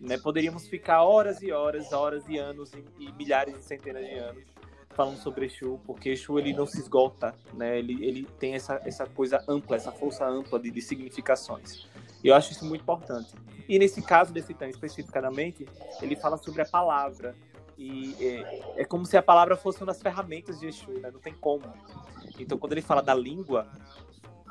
né? 0.01 0.19
Poderíamos 0.19 0.67
ficar 0.67 1.03
horas 1.03 1.43
e 1.43 1.53
horas, 1.53 1.93
horas 1.93 2.25
e 2.29 2.39
anos 2.39 2.73
e, 2.73 2.85
e 2.99 3.13
milhares 3.13 3.57
e 3.57 3.63
centenas 3.63 4.05
de 4.05 4.15
anos 4.15 4.45
falando 5.01 5.19
sobre 5.19 5.47
Exu, 5.47 5.81
porque 5.87 6.11
Exu 6.11 6.39
ele 6.39 6.53
não 6.53 6.67
se 6.67 6.79
esgota, 6.79 7.35
né? 7.55 7.79
Ele, 7.79 8.05
ele 8.05 8.29
tem 8.39 8.55
essa, 8.55 8.81
essa 8.85 9.07
coisa 9.07 9.43
ampla, 9.49 9.77
essa 9.77 9.93
força 9.93 10.27
ampla 10.27 10.59
de, 10.59 10.71
de 10.71 10.83
significações. 10.83 11.87
E 12.23 12.29
eu 12.29 12.35
acho 12.35 12.53
isso 12.53 12.65
muito 12.67 12.83
importante. 12.83 13.33
E 13.69 13.79
nesse 13.79 14.03
caso 14.03 14.33
desse 14.33 14.53
Tan 14.53 14.69
especificamente, 14.69 15.67
ele 16.03 16.17
fala 16.17 16.37
sobre 16.37 16.63
a 16.63 16.67
palavra. 16.67 17.35
E 17.83 18.15
é, 18.21 18.83
é, 18.83 18.85
como 18.85 19.07
se 19.07 19.17
a 19.17 19.23
palavra 19.23 19.57
fosse 19.57 19.81
uma 19.81 19.87
das 19.87 20.03
ferramentas 20.03 20.61
de 20.61 20.67
Exu, 20.67 20.91
né? 21.01 21.11
Não 21.11 21.19
tem 21.19 21.33
como. 21.33 21.65
Então, 22.39 22.59
quando 22.59 22.73
ele 22.73 22.83
fala 22.83 23.03
da 23.03 23.15
língua, 23.15 23.67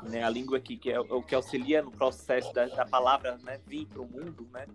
né, 0.02 0.24
a 0.24 0.28
língua 0.28 0.58
aqui, 0.58 0.76
que 0.76 0.90
é 0.90 0.98
o 0.98 1.22
que 1.22 1.32
auxilia 1.32 1.80
no 1.80 1.92
processo 1.92 2.52
da, 2.52 2.66
da 2.66 2.84
palavra 2.84 3.38
né, 3.44 3.60
vir 3.64 3.86
para 3.86 4.02
o 4.02 4.04
mundo, 4.04 4.48
né, 4.52 4.66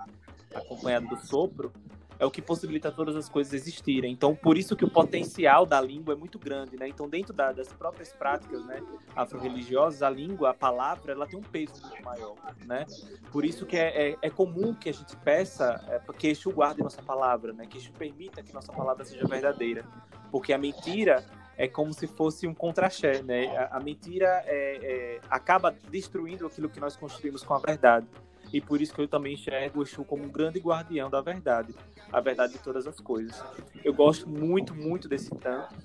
acompanhado 0.54 1.06
do 1.06 1.18
sopro, 1.18 1.74
é 2.18 2.26
o 2.26 2.32
que 2.32 2.42
possibilita 2.42 2.92
todas 2.92 3.16
as 3.16 3.28
coisas 3.28 3.54
existirem. 3.54 4.12
Então, 4.12 4.36
por 4.36 4.58
isso 4.58 4.76
que 4.76 4.86
o 4.86 4.90
potencial 4.90 5.66
da 5.66 5.82
língua 5.82 6.14
é 6.14 6.18
muito 6.18 6.40
grande, 6.40 6.78
né? 6.78 6.88
Então, 6.88 7.10
dentro 7.10 7.34
da, 7.34 7.52
das 7.52 7.68
próprias 7.68 8.14
práticas, 8.14 8.66
né, 8.66 8.82
afro-religiosas, 9.16 10.02
a 10.02 10.10
língua, 10.10 10.52
a 10.52 10.54
palavra, 10.54 11.12
ela 11.12 11.28
tem 11.28 11.38
um 11.38 11.44
peso 11.44 11.82
muito 11.82 12.04
maior, 12.04 12.36
né? 12.66 12.86
Por 13.32 13.44
isso 13.44 13.66
que 13.66 13.78
é, 13.78 14.12
é, 14.12 14.18
é 14.22 14.30
comum 14.30 14.74
que 14.74 14.90
a 14.90 14.94
gente 14.94 15.16
peça 15.18 15.84
é, 15.90 16.00
que 16.14 16.28
Exu 16.28 16.52
guarde 16.52 16.82
nossa 16.82 17.02
palavra, 17.02 17.54
né? 17.54 17.66
Que 17.66 17.78
Exu 17.78 17.92
permita 17.92 18.42
que 18.42 18.54
nossa 18.54 18.72
palavra 18.72 19.04
seja 19.04 19.28
verdadeira. 19.28 19.86
Porque 20.32 20.54
a 20.54 20.58
mentira 20.58 21.26
é 21.58 21.68
como 21.68 21.94
se 21.94 22.08
fosse 22.08 22.48
um 22.48 22.54
contra-cheque, 22.54 23.24
né? 23.24 23.56
A, 23.58 23.78
a 23.78 23.80
mentira 23.80 24.44
é, 24.46 24.80
é, 24.82 25.22
acaba 25.30 25.76
destruindo 25.90 26.46
aquilo 26.46 26.70
que 26.70 26.80
nós 26.80 26.96
construímos 26.96 27.44
com 27.44 27.54
a 27.54 27.60
verdade. 27.60 28.08
E 28.54 28.62
por 28.62 28.82
isso 28.82 28.94
que 28.94 29.02
eu 29.02 29.08
também 29.08 29.34
enxergo 29.34 29.80
o 29.80 29.84
Exu 29.84 30.04
como 30.04 30.24
um 30.24 30.30
grande 30.30 30.60
guardião 30.60 31.10
da 31.10 31.22
verdade, 31.22 31.74
a 32.12 32.20
verdade 32.20 32.54
de 32.54 32.60
todas 32.60 32.88
as 32.88 33.00
coisas. 33.00 33.44
Eu 33.84 33.94
gosto 33.94 34.30
muito, 34.30 34.74
muito 34.74 35.08
desse 35.08 35.30
tanto, 35.36 35.76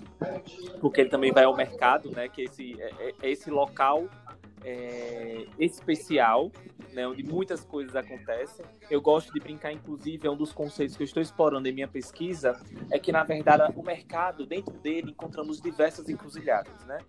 porque 0.79 1.01
ele 1.01 1.09
também 1.09 1.31
vai 1.31 1.43
ao 1.43 1.55
mercado, 1.55 2.09
né? 2.11 2.29
Que 2.29 2.43
esse, 2.43 2.79
é, 2.81 2.91
é, 2.99 3.13
é 3.23 3.31
esse 3.31 3.49
local 3.49 4.07
é, 4.63 5.45
especial, 5.59 6.51
né, 6.93 7.07
onde 7.07 7.23
muitas 7.23 7.63
coisas 7.63 7.95
acontecem. 7.95 8.65
Eu 8.89 9.01
gosto 9.01 9.33
de 9.33 9.39
brincar, 9.39 9.71
inclusive, 9.71 10.27
é 10.27 10.31
um 10.31 10.35
dos 10.35 10.51
conceitos 10.51 10.95
que 10.95 11.03
eu 11.03 11.05
estou 11.05 11.21
explorando 11.21 11.67
em 11.67 11.71
minha 11.71 11.87
pesquisa, 11.87 12.59
é 12.89 12.99
que, 12.99 13.11
na 13.11 13.23
verdade, 13.23 13.71
o 13.75 13.83
mercado, 13.83 14.45
dentro 14.45 14.73
dele, 14.79 15.11
encontramos 15.11 15.61
diversas 15.61 16.09
encruzilhadas, 16.09 16.85
né? 16.85 16.99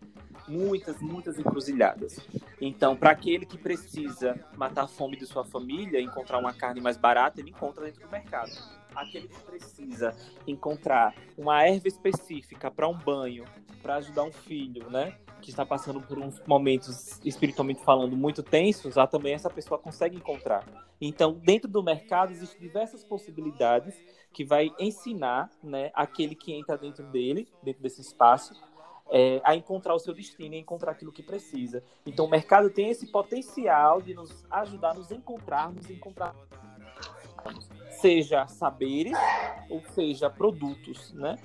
Muitas, 0.49 1.01
muitas 1.01 1.39
encruzilhadas. 1.39 2.21
Então, 2.61 2.97
para 2.97 3.11
aquele 3.11 3.47
que 3.47 3.59
precisa 3.59 4.39
matar 4.57 4.85
a 4.85 4.89
fome 4.89 5.17
de 5.17 5.27
sua 5.27 5.45
família, 5.45 6.01
encontrar 6.01 6.39
uma 6.39 6.53
carne 6.53 6.81
mais 6.81 6.97
barata, 6.97 7.41
ele 7.41 7.51
encontra 7.51 7.85
dentro 7.85 8.03
do 8.03 8.09
mercado 8.11 8.51
aquele 8.95 9.29
que 9.29 9.41
precisa 9.41 10.15
encontrar 10.47 11.15
uma 11.37 11.63
erva 11.65 11.89
específica 11.89 12.71
para 12.71 12.89
um 12.89 12.97
banho, 12.97 13.45
para 13.83 13.97
ajudar 13.97 14.25
um 14.25 14.33
filho, 14.33 14.91
né? 14.91 15.17
Que 15.43 15.51
está 15.51 15.67
passando 15.67 16.01
por 16.01 16.19
uns 16.19 16.41
momentos 16.47 17.21
espiritualmente 17.25 17.85
falando 17.85 18.17
muito 18.17 18.43
tensos, 18.43 18.97
a 18.97 19.07
também 19.07 19.35
essa 19.35 19.51
pessoa 19.51 19.79
consegue 19.79 20.17
encontrar. 20.17 20.65
Então, 21.01 21.33
dentro 21.33 21.69
do 21.69 21.83
mercado 21.83 22.31
existem 22.31 22.61
diversas 22.61 23.03
possibilidades 23.03 23.95
que 24.33 24.45
vai 24.45 24.71
ensinar, 24.79 25.51
né, 25.63 25.91
aquele 25.93 26.35
que 26.35 26.55
entra 26.55 26.79
dentro 26.79 27.05
dele, 27.09 27.49
dentro 27.63 27.83
desse 27.83 28.01
espaço, 28.01 28.55
é, 29.11 29.43
a 29.45 29.55
encontrar 29.55 29.95
o 29.95 29.99
seu 29.99 30.15
destino, 30.15 30.55
a 30.55 30.59
encontrar 30.59 30.93
aquilo 30.93 31.13
que 31.13 31.23
precisa. 31.23 31.83
Então, 32.07 32.25
o 32.25 32.31
mercado 32.31 32.71
tem 32.71 32.89
esse 32.89 33.09
potencial 33.09 34.01
de 34.01 34.15
nos 34.15 34.45
ajudar 34.51 34.93
a 34.93 34.95
nos 34.95 35.11
encontrarmos, 35.11 35.91
encontrar 35.91 36.35
seja 38.03 38.47
saberes 38.49 39.17
ou 39.71 39.81
seja 39.95 40.29
produtos, 40.29 41.13
né? 41.13 41.39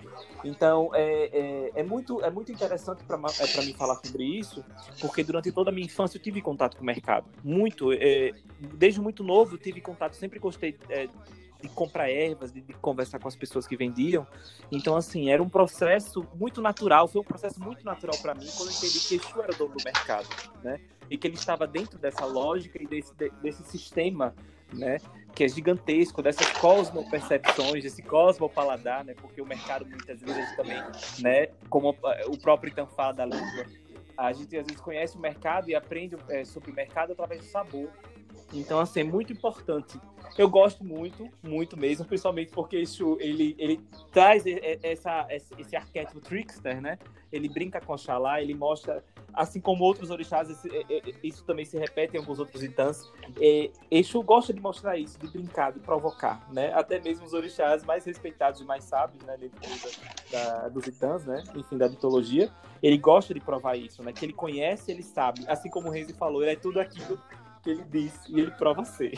Então 0.44 0.90
é, 0.94 1.30
é, 1.32 1.72
é 1.76 1.84
muito 1.84 2.22
é 2.24 2.32
muito 2.32 2.52
interessante 2.52 3.04
para 3.04 3.18
é, 3.18 3.48
para 3.48 3.62
mim 3.62 3.74
falar 3.74 3.96
sobre 4.04 4.24
isso, 4.24 4.66
porque 5.00 5.24
durante 5.24 5.52
toda 5.52 5.70
a 5.70 5.74
minha 5.74 5.86
infância 5.86 6.18
eu 6.18 6.22
tive 6.22 6.42
contato 6.42 6.76
com 6.76 6.84
o 6.84 6.86
mercado, 6.86 7.28
muito, 7.44 7.94
é, 7.94 8.34
desde 8.60 9.00
muito 9.00 9.24
novo 9.24 9.54
eu 9.56 9.60
tive 9.60 9.80
contato, 9.80 10.16
sempre 10.16 10.40
gostei 10.40 10.76
é, 10.90 11.08
de 11.62 11.70
comprar 11.70 12.10
ervas, 12.10 12.52
de, 12.52 12.62
de, 12.62 12.74
conversar 12.74 13.20
com 13.20 13.28
as 13.28 13.36
pessoas 13.36 13.66
que 13.66 13.76
vendiam. 13.76 14.28
Então, 14.72 14.96
assim, 14.96 15.32
era 15.32 15.42
um 15.42 15.50
processo 15.50 16.24
muito 16.36 16.62
natural, 16.62 17.08
foi 17.08 17.22
um 17.22 17.24
processo 17.24 17.60
muito 17.60 17.84
natural 17.84 18.16
para 18.22 18.36
mim 18.36 18.48
quando 18.56 18.70
eu 18.70 18.76
entendi 18.76 19.00
que 19.00 19.16
Exu 19.16 19.42
era 19.42 19.52
o 19.52 19.56
dono 19.56 19.76
do 19.76 19.84
mercado, 19.84 20.28
né? 20.64 20.80
E 21.10 21.18
que 21.18 21.26
ele 21.26 21.36
estava 21.36 21.66
dentro 21.66 21.98
dessa 21.98 22.26
lógica 22.26 22.82
e 22.82 22.86
desse, 22.86 23.14
desse 23.42 23.64
sistema 23.64 24.36
né? 24.74 24.98
Que 25.38 25.44
é 25.44 25.48
gigantesco, 25.48 26.24
dessas 26.24 26.52
cosmopercepções, 26.54 27.84
desse 27.84 28.02
cosmopaladar, 28.02 29.06
né? 29.06 29.14
Porque 29.14 29.40
o 29.40 29.46
mercado 29.46 29.86
muitas 29.86 30.20
vezes 30.20 30.56
também, 30.56 30.82
né? 31.20 31.50
Como 31.70 31.96
o 32.26 32.38
próprio 32.40 32.72
Itan 32.72 32.88
fala 32.88 33.12
da 33.12 33.26
língua, 33.26 33.68
a 34.18 34.34
gente 34.34 34.58
às 34.58 34.66
vezes 34.66 34.82
conhece 34.82 35.16
o 35.16 35.20
mercado 35.20 35.70
e 35.70 35.76
aprende 35.76 36.18
é, 36.28 36.44
sobre 36.44 36.72
o 36.72 36.74
mercado 36.74 37.12
através 37.12 37.42
do 37.42 37.46
sabor. 37.46 37.88
Então, 38.54 38.80
assim, 38.80 39.02
é 39.02 39.04
muito 39.04 39.34
importante. 39.34 40.00
Eu 40.38 40.50
gosto 40.50 40.84
muito, 40.84 41.28
muito 41.42 41.78
mesmo, 41.78 42.06
principalmente 42.06 42.52
porque 42.52 42.78
isso, 42.78 43.18
ele, 43.20 43.56
ele 43.58 43.82
traz 44.12 44.44
essa, 44.84 45.28
esse 45.58 45.76
arquétipo 45.76 46.20
trickster, 46.20 46.80
né? 46.80 47.00
Ele 47.32 47.50
brinca 47.50 47.82
com 47.82 47.94
a 47.94 47.98
Xalá, 47.98 48.42
ele 48.42 48.54
mostra 48.54 49.04
assim 49.34 49.60
como 49.60 49.84
outros 49.84 50.10
orixás, 50.10 50.50
esse, 50.50 50.70
isso 51.24 51.44
também 51.44 51.66
se 51.66 51.78
repete 51.78 52.16
em 52.16 52.20
alguns 52.20 52.40
outros 52.40 52.64
itãs. 52.64 53.12
É, 53.40 53.70
Exu 53.92 54.22
gosta 54.24 54.54
de 54.54 54.60
mostrar 54.60 54.98
isso, 54.98 55.20
de 55.20 55.28
brincar, 55.28 55.72
de 55.72 55.80
provocar, 55.80 56.48
né? 56.52 56.72
Até 56.74 57.00
mesmo 57.00 57.26
os 57.26 57.34
orixás 57.34 57.84
mais 57.84 58.06
respeitados 58.06 58.62
e 58.62 58.64
mais 58.64 58.84
sábios, 58.84 59.24
né? 59.24 59.38
Dentro 59.38 59.60
da, 60.32 60.44
da, 60.44 60.70
dos 60.70 60.88
itãs, 60.88 61.26
né? 61.26 61.44
Enfim, 61.56 61.78
da 61.78 61.90
mitologia. 61.90 62.52
Ele 62.82 62.98
gosta 62.98 63.34
de 63.34 63.40
provar 63.40 63.76
isso, 63.76 64.04
né? 64.04 64.12
Que 64.12 64.26
ele 64.26 64.34
conhece, 64.34 64.92
ele 64.92 65.04
sabe. 65.04 65.44
Assim 65.48 65.70
como 65.70 65.88
o 65.88 65.92
Renzi 65.92 66.14
falou, 66.14 66.42
ele 66.42 66.52
é 66.52 66.56
tudo 66.56 66.80
aquilo 66.80 67.20
que 67.68 67.72
ele 67.72 67.84
diz 67.92 68.14
e 68.30 68.40
ele 68.40 68.52
prova 68.52 68.86
ser. 68.86 69.12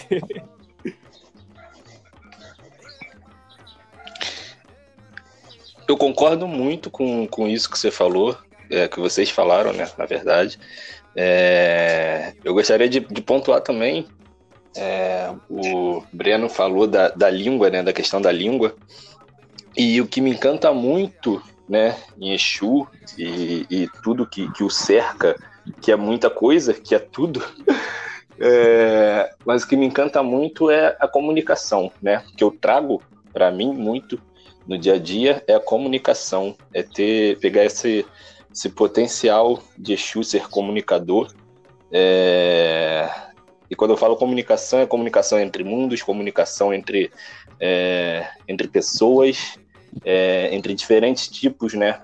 Eu 5.88 5.96
concordo 5.96 6.48
muito 6.48 6.90
com, 6.90 7.28
com 7.28 7.48
isso 7.48 7.70
que 7.70 7.78
você 7.78 7.92
falou 7.92 8.36
é, 8.72 8.88
que 8.88 9.00
vocês 9.00 9.30
falaram, 9.30 9.72
né? 9.74 9.88
Na 9.98 10.06
verdade. 10.06 10.60
É, 11.16 12.34
eu 12.44 12.54
gostaria 12.54 12.90
de, 12.90 13.00
de 13.00 13.22
pontuar 13.22 13.62
também. 13.62 14.08
É, 14.76 15.32
o 15.50 16.04
Breno 16.14 16.50
falou 16.50 16.88
da, 16.88 17.10
da 17.10 17.30
língua, 17.30 17.70
né? 17.70 17.84
Da 17.84 17.94
questão 17.94 18.22
da 18.22 18.32
língua. 18.32 18.76
E 19.78 20.02
o 20.02 20.08
que 20.08 20.22
me 20.22 20.32
encanta 20.32 20.72
muito, 20.72 21.42
né? 21.68 21.96
Em 22.20 22.34
Exu 22.34 22.88
e, 23.18 23.66
e 23.70 23.88
tudo 24.04 24.28
que, 24.28 24.52
que 24.54 24.64
o 24.64 24.70
cerca, 24.70 25.36
que 25.82 25.92
é 25.92 25.96
muita 25.96 26.30
coisa, 26.30 26.74
que 26.74 26.96
é 26.96 27.00
tudo. 27.00 27.44
É, 28.42 29.34
mas 29.46 29.64
o 29.64 29.68
que 29.68 29.76
me 29.76 29.86
encanta 29.86 30.24
muito 30.24 30.70
é 30.70 30.96
a 31.00 31.08
comunicação, 31.08 31.92
né? 32.02 32.24
Que 32.38 32.44
eu 32.44 32.52
trago 32.52 33.02
para 33.34 33.52
mim 33.52 33.74
muito 33.74 34.20
no 34.68 34.78
dia 34.78 34.94
a 34.94 35.00
dia 35.00 35.44
é 35.48 35.56
a 35.56 35.60
comunicação, 35.60 36.56
é 36.74 36.84
ter 36.84 37.40
pegar 37.40 37.66
esse 37.66 38.06
esse 38.52 38.70
potencial 38.70 39.62
de 39.78 39.94
Exu 39.94 40.24
ser 40.24 40.48
comunicador. 40.48 41.32
É... 41.92 43.10
E 43.70 43.76
quando 43.76 43.92
eu 43.92 43.98
falo 43.98 44.16
comunicação, 44.16 44.80
é 44.80 44.86
comunicação 44.86 45.40
entre 45.40 45.64
mundos, 45.64 46.02
comunicação 46.02 46.74
entre, 46.74 47.12
é... 47.60 48.28
entre 48.48 48.68
pessoas, 48.68 49.60
é... 50.04 50.54
entre 50.54 50.74
diferentes 50.74 51.28
tipos, 51.28 51.74
né? 51.74 52.00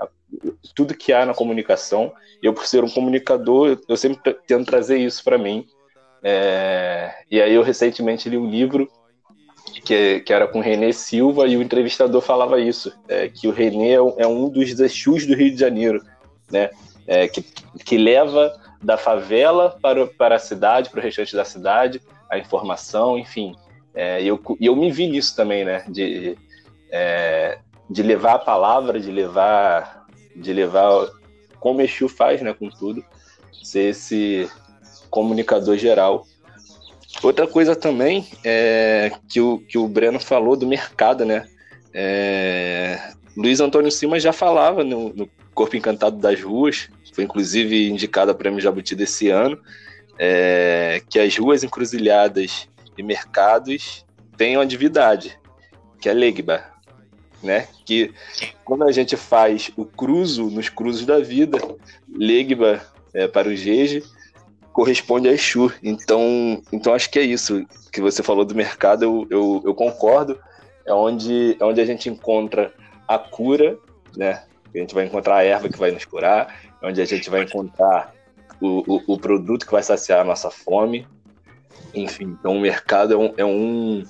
Tudo 0.76 0.96
que 0.96 1.12
há 1.12 1.26
na 1.26 1.34
comunicação. 1.34 2.14
Eu, 2.42 2.54
por 2.54 2.66
ser 2.66 2.84
um 2.84 2.90
comunicador, 2.90 3.80
eu 3.88 3.98
sempre 3.98 4.36
tento 4.46 4.66
trazer 4.66 4.98
isso 4.98 5.24
para 5.24 5.38
mim. 5.38 5.68
É, 6.28 7.14
e 7.30 7.40
aí 7.40 7.54
eu 7.54 7.62
recentemente 7.62 8.28
li 8.28 8.36
um 8.36 8.50
livro 8.50 8.90
que, 9.84 10.22
que, 10.22 10.34
era 10.34 10.48
com 10.48 10.60
Renê 10.60 10.92
Silva 10.92 11.46
e 11.46 11.56
o 11.56 11.62
entrevistador 11.62 12.20
falava 12.20 12.60
isso, 12.60 12.92
é, 13.08 13.30
que 13.30 13.48
o 13.48 13.52
Renê 13.52 13.92
é, 13.92 14.24
é 14.24 14.28
um 14.28 14.50
dos 14.50 14.80
Exus 14.80 15.28
do 15.28 15.36
Rio 15.36 15.52
de 15.52 15.60
Janeiro 15.60 16.04
né? 16.52 16.72
É, 17.08 17.28
que, 17.28 17.44
que 17.84 17.98
leva 17.98 18.60
da 18.82 18.98
favela 18.98 19.78
para, 19.82 20.08
para 20.08 20.36
a 20.36 20.40
cidade, 20.40 20.90
para 20.90 21.00
o 21.00 21.04
restante 21.04 21.36
da 21.36 21.46
cidade, 21.46 22.02
a 22.30 22.38
informação, 22.38 23.18
enfim. 23.18 23.56
É, 23.94 24.22
e 24.22 24.28
eu, 24.28 24.42
eu 24.60 24.76
me 24.76 24.92
vi 24.92 25.08
nisso 25.08 25.36
também, 25.36 25.64
né? 25.64 25.86
De, 25.88 26.36
é, 26.92 27.60
de 27.88 28.02
levar 28.02 28.34
a 28.34 28.40
palavra, 28.40 29.00
de 29.00 29.12
levar, 29.12 30.08
de 30.36 30.52
levar 30.52 31.08
como 31.60 31.80
o 31.80 31.82
Exu 31.84 32.10
faz, 32.10 32.42
né? 32.42 32.54
Com 32.54 32.70
tudo, 32.70 33.06
ser 33.64 33.90
esse 33.90 34.50
comunicador 35.10 35.78
geral. 35.78 36.26
Outra 37.24 37.48
coisa 37.48 37.76
também 37.76 38.28
é 38.44 39.12
que 39.30 39.40
o, 39.40 39.60
que 39.60 39.78
o 39.78 39.88
Breno 39.88 40.20
falou 40.20 40.56
do 40.56 40.68
mercado, 40.68 41.26
né? 41.26 41.46
É, 41.94 43.00
Luiz 43.36 43.60
Antônio 43.60 43.92
Simas 43.92 44.22
já 44.22 44.34
falava 44.34 44.84
no, 44.84 45.14
no 45.14 45.30
Corpo 45.54 45.78
Encantado 45.78 46.18
das 46.18 46.42
Ruas, 46.42 46.90
foi 47.14 47.24
inclusive 47.24 47.90
indicado 47.90 48.32
a 48.32 48.36
Prêmio 48.36 48.60
Jabuti 48.60 48.94
desse 48.94 49.30
ano, 49.30 49.58
é, 50.20 51.02
que 51.10 51.20
as 51.20 51.38
ruas 51.38 51.64
encruzilhadas 51.64 52.68
e 52.98 53.02
mercados 53.02 54.06
têm 54.38 54.58
uma 54.58 54.66
divindade, 54.66 55.40
que 56.02 56.10
é 56.10 56.14
Legba, 56.14 56.64
né? 57.42 57.68
Que 57.86 58.14
quando 58.66 58.84
a 58.84 58.92
gente 58.92 59.16
faz 59.16 59.72
o 59.78 59.86
cruzo 59.86 60.50
nos 60.50 60.68
cruzos 60.68 61.06
da 61.06 61.20
vida, 61.20 61.58
Legba 62.14 62.82
é, 63.14 63.28
para 63.28 63.48
o 63.48 63.56
Jeje 63.56 64.04
corresponde 64.76 65.30
a 65.30 65.32
Exu. 65.32 65.72
Então, 65.82 66.62
então 66.70 66.94
acho 66.94 67.10
que 67.10 67.18
é 67.18 67.22
isso 67.22 67.66
que 67.94 68.02
você 68.02 68.22
falou 68.22 68.44
do 68.44 68.54
mercado, 68.54 69.06
eu, 69.06 69.28
eu, 69.30 69.62
eu 69.64 69.74
concordo. 69.74 70.38
É 70.86 70.94
onde, 70.94 71.56
é 71.58 71.64
onde 71.64 71.80
a 71.80 71.86
gente 71.86 72.10
encontra 72.10 72.74
a 73.08 73.18
cura, 73.18 73.80
né? 74.18 74.44
A 74.74 74.78
gente 74.78 74.94
vai 74.94 75.06
encontrar 75.06 75.38
a 75.38 75.44
erva 75.44 75.70
que 75.70 75.80
vai 75.80 75.92
nos 75.92 76.04
curar, 76.04 76.60
é 76.82 76.88
onde 76.88 77.02
a 77.02 77.06
gente 77.06 77.30
vai 77.30 77.44
encontrar 77.44 78.14
o, 78.60 78.84
o, 78.86 79.14
o 79.14 79.18
produto 79.18 79.66
que 79.66 79.72
vai 79.72 79.82
saciar 79.82 80.20
a 80.20 80.26
nossa 80.26 80.52
fome. 80.52 81.08
Enfim, 81.94 82.36
então 82.38 82.58
o 82.58 82.60
mercado 82.60 83.14
é 83.14 83.18
um, 83.18 83.34
é 83.38 83.46
um, 83.46 84.04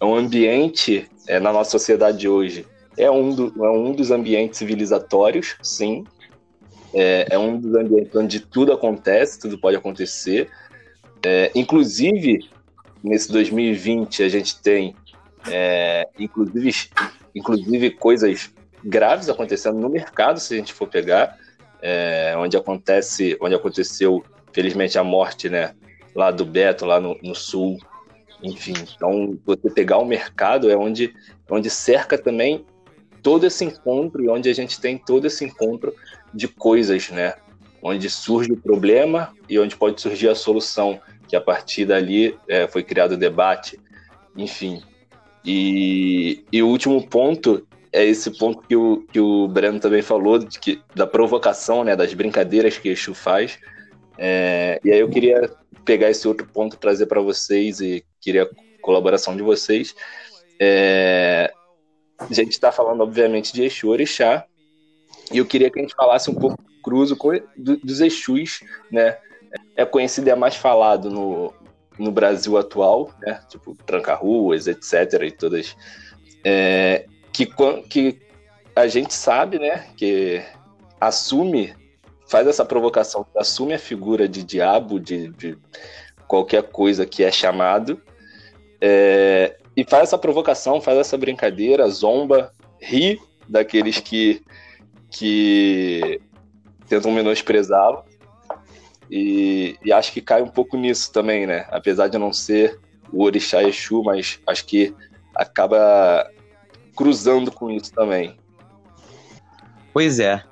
é 0.00 0.04
um 0.04 0.14
ambiente 0.14 1.10
é, 1.26 1.40
na 1.40 1.52
nossa 1.52 1.72
sociedade 1.72 2.28
hoje. 2.28 2.64
É 2.96 3.10
um, 3.10 3.34
do, 3.34 3.52
é 3.64 3.70
um 3.70 3.92
dos 3.92 4.12
ambientes 4.12 4.58
civilizatórios, 4.58 5.56
sim. 5.60 6.04
É, 6.94 7.26
é 7.30 7.38
um 7.38 7.58
dos 7.58 7.74
ambientes 7.74 8.14
onde 8.14 8.40
tudo 8.40 8.72
acontece, 8.72 9.40
tudo 9.40 9.58
pode 9.58 9.76
acontecer. 9.76 10.48
É, 11.24 11.50
inclusive, 11.54 12.48
nesse 13.02 13.30
2020, 13.32 14.22
a 14.22 14.28
gente 14.28 14.60
tem 14.60 14.94
é, 15.50 16.08
inclusive, 16.18 16.70
inclusive 17.34 17.90
coisas 17.90 18.52
graves 18.82 19.28
acontecendo 19.28 19.78
no 19.78 19.88
mercado, 19.88 20.40
se 20.40 20.54
a 20.54 20.56
gente 20.56 20.72
for 20.72 20.86
pegar, 20.86 21.36
é, 21.80 22.34
onde 22.36 22.56
acontece, 22.56 23.36
onde 23.40 23.54
aconteceu, 23.54 24.24
felizmente, 24.52 24.98
a 24.98 25.04
morte, 25.04 25.48
né, 25.48 25.74
lá 26.14 26.30
do 26.30 26.44
Beto, 26.44 26.84
lá 26.84 27.00
no, 27.00 27.18
no 27.22 27.34
sul, 27.34 27.78
enfim. 28.42 28.74
Então, 28.94 29.38
você 29.44 29.70
pegar 29.70 29.98
o 29.98 30.04
mercado 30.04 30.70
é 30.70 30.76
onde, 30.76 31.14
onde 31.50 31.70
cerca 31.70 32.16
também 32.16 32.64
todo 33.22 33.46
esse 33.46 33.64
encontro 33.64 34.22
e 34.22 34.28
onde 34.28 34.50
a 34.50 34.54
gente 34.54 34.80
tem 34.80 34.98
todo 34.98 35.26
esse 35.26 35.44
encontro 35.44 35.94
de 36.34 36.48
coisas, 36.48 37.10
né? 37.10 37.34
Onde 37.82 38.08
surge 38.10 38.52
o 38.52 38.56
problema 38.56 39.32
e 39.48 39.58
onde 39.58 39.76
pode 39.76 40.00
surgir 40.00 40.28
a 40.28 40.34
solução, 40.34 41.00
que 41.28 41.36
a 41.36 41.40
partir 41.40 41.86
dali 41.86 42.36
é, 42.48 42.66
foi 42.66 42.82
criado 42.82 43.12
o 43.12 43.16
debate, 43.16 43.78
enfim. 44.36 44.82
E, 45.44 46.44
e 46.50 46.62
o 46.62 46.68
último 46.68 47.06
ponto 47.06 47.66
é 47.92 48.04
esse 48.04 48.30
ponto 48.30 48.66
que 48.66 48.74
o, 48.74 49.06
que 49.12 49.20
o 49.20 49.46
Breno 49.46 49.78
também 49.78 50.02
falou, 50.02 50.38
de 50.38 50.58
que, 50.58 50.82
da 50.94 51.06
provocação, 51.06 51.84
né, 51.84 51.94
das 51.94 52.12
brincadeiras 52.12 52.76
que 52.76 52.88
Exu 52.88 53.14
faz. 53.14 53.58
É, 54.18 54.80
e 54.84 54.90
aí 54.90 54.98
eu 54.98 55.08
queria 55.08 55.50
pegar 55.84 56.10
esse 56.10 56.26
outro 56.26 56.46
ponto 56.46 56.76
trazer 56.76 57.06
para 57.06 57.20
vocês 57.20 57.80
e 57.80 58.04
queria 58.20 58.44
a 58.44 58.48
colaboração 58.80 59.36
de 59.36 59.42
vocês. 59.42 59.94
É, 60.58 61.52
a 62.18 62.32
gente 62.32 62.52
está 62.52 62.72
falando, 62.72 63.02
obviamente, 63.02 63.52
de 63.52 63.62
Exu 63.62 63.88
Orixá, 63.88 64.44
e 65.32 65.38
eu 65.38 65.46
queria 65.46 65.70
que 65.70 65.78
a 65.78 65.82
gente 65.82 65.94
falasse 65.94 66.30
um 66.30 66.34
pouco 66.34 66.56
do 66.56 66.82
cruzo 66.82 67.16
dos 67.56 68.00
Exus, 68.00 68.60
né? 68.90 69.18
É 69.76 69.84
conhecido 69.84 70.28
e 70.28 70.30
é 70.30 70.34
mais 70.34 70.56
falado 70.56 71.10
no, 71.10 71.52
no 71.98 72.10
Brasil 72.10 72.58
atual, 72.58 73.10
né? 73.20 73.40
Tipo, 73.48 73.76
tranca-ruas, 73.86 74.66
etc. 74.66 75.22
e 75.22 75.30
todas. 75.30 75.76
É, 76.44 77.06
que, 77.32 77.46
que 77.88 78.20
a 78.76 78.86
gente 78.86 79.14
sabe, 79.14 79.58
né, 79.58 79.86
que 79.96 80.42
assume, 81.00 81.74
faz 82.28 82.46
essa 82.46 82.64
provocação, 82.64 83.26
assume 83.36 83.74
a 83.74 83.78
figura 83.78 84.28
de 84.28 84.42
diabo, 84.42 84.98
de, 84.98 85.28
de 85.28 85.58
qualquer 86.26 86.62
coisa 86.64 87.06
que 87.06 87.22
é 87.22 87.30
chamado, 87.30 88.00
é, 88.80 89.56
e 89.76 89.84
faz 89.84 90.04
essa 90.04 90.18
provocação, 90.18 90.80
faz 90.80 90.98
essa 90.98 91.16
brincadeira, 91.16 91.88
zomba, 91.88 92.52
ri 92.80 93.20
daqueles 93.48 93.98
que, 94.00 94.42
que 95.14 96.20
tentam 96.88 97.12
menosprezá-lo. 97.12 98.04
E, 99.10 99.78
e, 99.84 99.92
acho 99.92 100.12
que 100.12 100.20
cai 100.20 100.42
um 100.42 100.48
pouco 100.48 100.76
nisso 100.76 101.12
também, 101.12 101.46
né? 101.46 101.66
Apesar 101.70 102.08
de 102.08 102.18
não 102.18 102.32
ser 102.32 102.80
o 103.12 103.22
Orixá 103.22 103.62
Exu, 103.62 104.02
mas 104.02 104.40
acho 104.46 104.64
que 104.66 104.94
acaba 105.34 106.28
cruzando 106.96 107.52
com 107.52 107.70
isso 107.70 107.92
também. 107.92 108.36
Pois 109.92 110.18
é. 110.18 110.42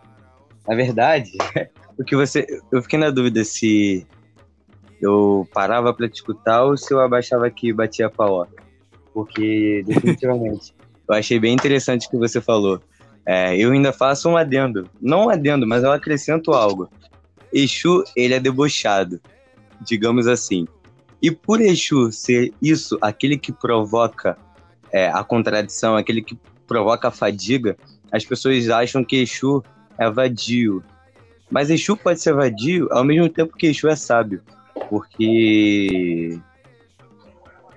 Na 0.68 0.76
verdade, 0.76 1.30
o 1.98 2.04
que 2.04 2.14
você. 2.14 2.46
Eu 2.70 2.82
fiquei 2.82 2.98
na 2.98 3.10
dúvida 3.10 3.42
se 3.44 4.06
eu 5.00 5.48
parava 5.52 5.92
para 5.92 6.08
te 6.08 6.16
escutar 6.16 6.64
ou 6.64 6.76
se 6.76 6.92
eu 6.94 7.00
abaixava 7.00 7.46
aqui 7.46 7.68
e 7.68 7.72
batia 7.72 8.06
a 8.06 8.10
pau. 8.10 8.46
Porque, 9.12 9.82
definitivamente, 9.84 10.72
eu 11.08 11.14
achei 11.14 11.40
bem 11.40 11.52
interessante 11.52 12.06
o 12.06 12.10
que 12.10 12.16
você 12.16 12.40
falou. 12.40 12.80
É, 13.24 13.56
eu 13.56 13.72
ainda 13.72 13.92
faço 13.92 14.28
um 14.28 14.36
adendo. 14.36 14.88
Não 15.00 15.26
um 15.26 15.30
adendo, 15.30 15.66
mas 15.66 15.84
eu 15.84 15.92
acrescento 15.92 16.52
algo. 16.52 16.88
Exu, 17.52 18.02
ele 18.16 18.34
é 18.34 18.40
debochado, 18.40 19.20
digamos 19.80 20.26
assim. 20.26 20.66
E 21.20 21.30
por 21.30 21.60
Exu 21.60 22.10
ser 22.10 22.52
isso, 22.60 22.98
aquele 23.00 23.38
que 23.38 23.52
provoca 23.52 24.36
é, 24.90 25.08
a 25.08 25.22
contradição, 25.22 25.96
aquele 25.96 26.22
que 26.22 26.36
provoca 26.66 27.08
a 27.08 27.12
fadiga, 27.12 27.76
as 28.10 28.24
pessoas 28.24 28.68
acham 28.68 29.04
que 29.04 29.16
Exu 29.22 29.62
é 29.98 30.10
vadio. 30.10 30.82
Mas 31.50 31.70
Exu 31.70 31.96
pode 31.96 32.20
ser 32.20 32.34
vadio 32.34 32.88
ao 32.90 33.04
mesmo 33.04 33.28
tempo 33.28 33.56
que 33.56 33.68
Exu 33.68 33.88
é 33.88 33.94
sábio. 33.94 34.42
Porque 34.88 36.38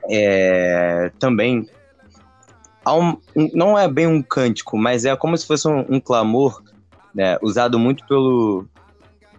é, 0.10 1.12
também 1.19 1.67
um, 2.93 3.17
não 3.54 3.78
é 3.78 3.88
bem 3.88 4.08
um 4.08 4.21
cântico, 4.21 4.78
mas 4.78 5.06
é 5.06 5.15
como 5.15 5.38
se 5.38 5.45
fosse 5.45 5.67
um, 5.67 5.86
um 5.89 6.00
clamor 6.00 6.62
né, 7.13 7.38
usado 7.41 7.80
muito 7.80 8.06
pelo 8.08 8.65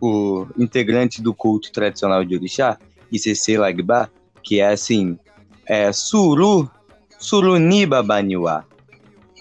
o 0.01 0.47
integrante 0.59 1.23
do 1.23 1.33
culto 1.33 1.73
tradicional 1.73 2.25
de 2.25 2.37
Orixá, 2.37 2.79
ICC 3.11 3.57
Lagba, 3.57 4.11
que 4.43 4.61
é 4.61 4.69
assim, 4.69 5.19
é 5.65 5.91
Suru 5.93 6.71
Suruniba 7.19 8.03
Baniwa. 8.03 8.65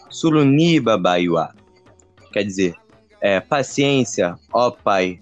Suruniba 0.09 0.97
Baiwa. 0.97 1.53
Quer 2.31 2.43
dizer, 2.43 2.75
é, 3.19 3.39
paciência, 3.39 4.35
ó 4.53 4.71
Pai 4.71 5.19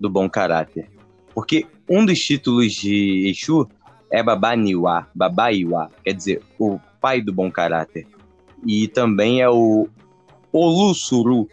do 0.00 0.08
bom 0.08 0.28
caráter. 0.28 0.88
Porque 1.34 1.66
um 1.88 2.04
dos 2.04 2.18
títulos 2.18 2.72
de 2.72 3.28
Exu 3.28 3.68
é 4.10 4.22
Babaniwa, 4.22 5.06
Babaiwa, 5.14 5.90
quer 6.02 6.14
dizer, 6.14 6.42
o 6.58 6.78
pai 7.00 7.20
do 7.20 7.32
bom 7.32 7.50
caráter. 7.50 8.06
E 8.66 8.88
também 8.88 9.40
é 9.40 9.48
o 9.48 9.88
Olusuru, 10.52 11.48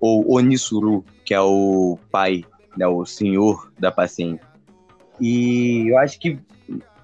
ou 0.00 0.32
Onisuru, 0.32 1.04
que 1.24 1.34
é 1.34 1.40
o 1.40 1.98
pai, 2.10 2.44
né, 2.76 2.86
o 2.86 3.04
senhor 3.04 3.72
da 3.78 3.90
paciência. 3.90 4.46
E 5.20 5.88
eu 5.88 5.98
acho 5.98 6.18
que 6.18 6.38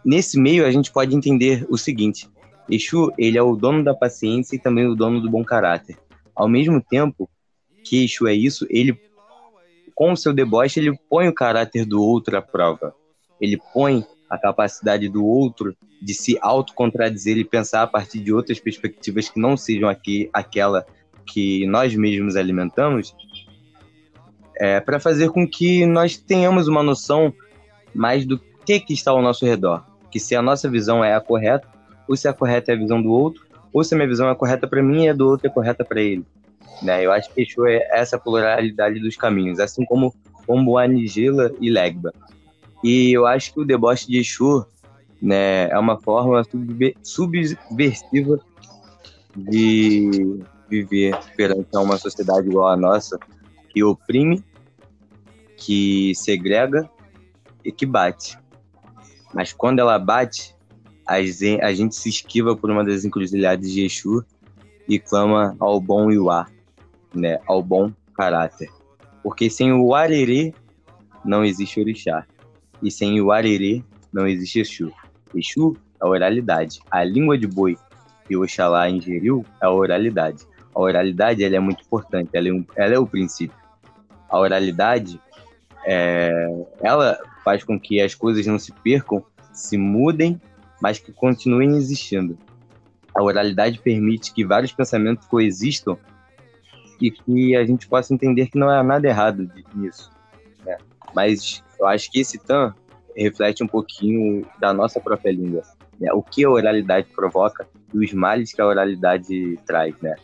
nesse 0.05 0.39
meio 0.39 0.65
a 0.65 0.71
gente 0.71 0.93
pode 0.93 1.15
entender 1.15 1.67
o 1.69 1.77
seguinte: 1.77 2.29
Exu, 2.71 3.13
ele 3.19 3.37
é 3.37 3.43
o 3.43 3.57
dono 3.57 3.83
da 3.83 3.95
paciência 3.95 4.57
e 4.57 4.59
também 4.59 4.87
o 4.87 4.95
dono 4.95 5.21
do 5.21 5.31
bom 5.31 5.45
caráter. 5.45 5.99
Ao 6.35 6.49
mesmo 6.49 6.81
tempo 6.81 7.29
que 7.83 8.05
Exu 8.05 8.27
é 8.27 8.35
isso, 8.35 8.67
ele 8.71 8.99
com 9.95 10.13
o 10.13 10.17
seu 10.17 10.33
deboche, 10.33 10.81
ele 10.81 10.99
põe 11.09 11.29
o 11.29 11.35
caráter 11.35 11.85
do 11.85 12.03
outro 12.03 12.37
à 12.37 12.43
prova. 12.43 12.95
Ele 13.41 13.59
põe 13.73 14.05
a 14.35 14.39
capacidade 14.39 15.09
do 15.09 15.25
outro 15.25 15.77
de 16.01 16.13
se 16.13 16.39
autocontradizer 16.41 17.37
e 17.39 17.45
pensar 17.45 17.83
a 17.83 17.87
partir 17.87 18.21
de 18.21 18.33
outras 18.33 18.61
perspectivas 18.61 19.29
que 19.29 19.41
não 19.41 19.57
sejam 19.57 19.89
aqui 19.89 20.29
aquela 20.33 20.85
que 21.25 21.67
nós 21.67 21.95
mesmos 21.95 22.37
alimentamos, 22.37 23.15
é, 24.57 24.81
para 24.81 25.01
fazer 25.01 25.31
com 25.31 25.49
que 25.49 25.87
nós 25.87 26.17
tenhamos 26.17 26.69
uma 26.69 26.83
noção 26.83 27.33
mais 27.95 28.27
do 28.27 28.39
que, 28.65 28.79
que 28.81 28.93
está 28.93 29.11
ao 29.11 29.23
nosso 29.23 29.45
redor. 29.45 29.85
Que 30.11 30.21
se 30.21 30.37
a 30.37 30.43
nossa 30.43 30.69
visão 30.69 31.05
é 31.05 31.15
a 31.15 31.21
correta, 31.21 31.67
ou 32.07 32.17
se 32.17 32.29
a 32.29 32.33
correta 32.33 32.73
é 32.73 32.75
a 32.75 32.79
visão 32.79 33.03
do 33.03 33.11
outro, 33.11 33.45
ou 33.73 33.83
se 33.83 33.95
a 33.95 33.97
minha 33.97 34.09
visão 34.09 34.29
é 34.29 34.35
correta 34.35 34.69
para 34.69 34.83
mim 34.83 35.05
e 35.05 35.09
a 35.09 35.13
do 35.13 35.27
outro 35.27 35.47
é 35.47 35.51
correta 35.51 35.85
para 35.85 36.01
ele. 36.01 36.25
Né? 36.83 37.05
Eu 37.05 37.11
acho 37.11 37.33
que 37.33 37.43
Exu 37.43 37.67
é 37.67 37.89
essa 37.91 38.19
pluralidade 38.19 39.01
dos 39.01 39.17
caminhos, 39.17 39.59
assim 39.59 39.85
como 39.85 40.79
Anigela 40.79 41.51
e 41.61 41.71
Legba. 41.71 42.13
E 42.85 43.13
eu 43.17 43.27
acho 43.27 43.55
que 43.55 43.61
o 43.61 43.65
deboche 43.65 44.07
de 44.07 44.19
Exu 44.19 44.67
né, 45.21 45.71
é 45.71 45.79
uma 45.79 45.99
forma 45.99 46.43
subversiva 47.03 48.39
de 49.35 50.39
viver 50.69 51.19
perante 51.35 51.75
uma 51.79 51.97
sociedade 51.97 52.47
igual 52.47 52.69
à 52.69 52.77
nossa, 52.77 53.19
que 53.71 53.83
oprime, 53.83 54.45
que 55.57 56.13
segrega 56.15 56.87
e 57.65 57.73
que 57.73 57.87
bate. 57.87 58.39
Mas 59.33 59.51
quando 59.51 59.79
ela 59.79 59.99
bate, 59.99 60.55
a 61.07 61.23
gente 61.73 61.95
se 61.97 62.11
esquiva 62.11 62.55
por 62.55 62.71
uma 62.71 62.85
das 62.85 63.03
encruzilhadas 63.07 63.73
de 63.73 63.83
Exu 63.87 64.23
e 64.87 64.99
clama 64.99 65.57
ao 65.59 65.81
bom 65.81 66.11
Iuá, 66.11 66.49
né? 67.15 67.39
Ao 67.47 67.63
bom 67.63 67.91
caráter. 68.15 68.71
Porque 69.23 69.49
sem 69.49 69.73
o 69.73 69.95
arerê 69.95 70.53
não 71.25 71.43
existe 71.43 71.81
orixá. 71.81 72.27
E 72.85 72.91
sem 72.91 73.19
o 73.21 73.33
arerê 73.33 73.83
não 74.13 74.29
existe 74.29 74.61
Exu. 74.61 74.93
Exu 75.35 75.75
é 76.01 76.05
a 76.05 76.07
oralidade. 76.07 76.81
A 76.91 77.03
língua 77.03 77.39
de 77.39 77.47
boi 77.47 77.79
que 78.27 78.37
Oxalá 78.37 78.91
ingeriu 78.91 79.45
é 79.61 79.67
a 79.67 79.71
oralidade. 79.71 80.47
A 80.75 80.81
oralidade 80.81 81.43
ela 81.43 81.57
é 81.57 81.61
muito 81.61 81.83
importante, 81.83 82.31
ela 82.35 82.49
é, 82.49 82.53
um, 82.53 82.65
ela 82.77 82.95
é 82.95 82.99
o 82.99 83.07
princípio. 83.07 83.57
A 84.29 84.39
oralidade, 84.39 85.19
é, 85.87 86.47
ela 86.83 87.19
faz 87.43 87.65
com 87.65 87.81
que 87.81 88.01
as 88.01 88.15
coisas 88.15 88.47
não 88.47 88.59
se 88.59 88.73
percam, 88.73 89.25
se 89.53 89.79
mudem, 89.79 90.39
mas 90.83 90.99
que 90.99 91.11
continuem 91.11 91.77
existindo. 91.77 92.37
A 93.15 93.23
oralidade 93.23 93.79
permite 93.79 94.35
que 94.35 94.45
vários 94.45 94.73
pensamentos 94.73 95.27
coexistam 95.27 95.97
e 97.01 97.11
que 97.11 97.57
a 97.57 97.65
gente 97.65 97.87
possa 97.87 98.13
entender 98.13 98.49
que 98.49 98.59
não 98.59 98.69
há 98.69 98.83
nada 98.83 99.09
errado 99.09 99.51
nisso. 99.75 100.11
Né? 100.67 100.77
Mas 101.15 101.63
eu 101.79 101.87
acho 101.87 102.11
que 102.11 102.21
esse 102.21 102.39
tan 102.39 102.75
reflete 103.17 103.63
um 103.63 103.67
pouquinho 103.67 104.47
da 104.59 104.73
nossa 104.73 105.01
própria 105.01 105.33
língua. 105.33 105.63
Né? 106.01 106.13
O 106.13 106.23
que 106.23 106.45
a 106.45 106.51
oralidade 106.51 107.09
provoca 107.15 107.67
e 107.93 107.99
os 107.99 108.13
males 108.13 108.53
que 108.53 108.61
a 108.61 108.67
oralidade 108.67 109.59
traz. 109.67 109.95
Né? 110.01 110.15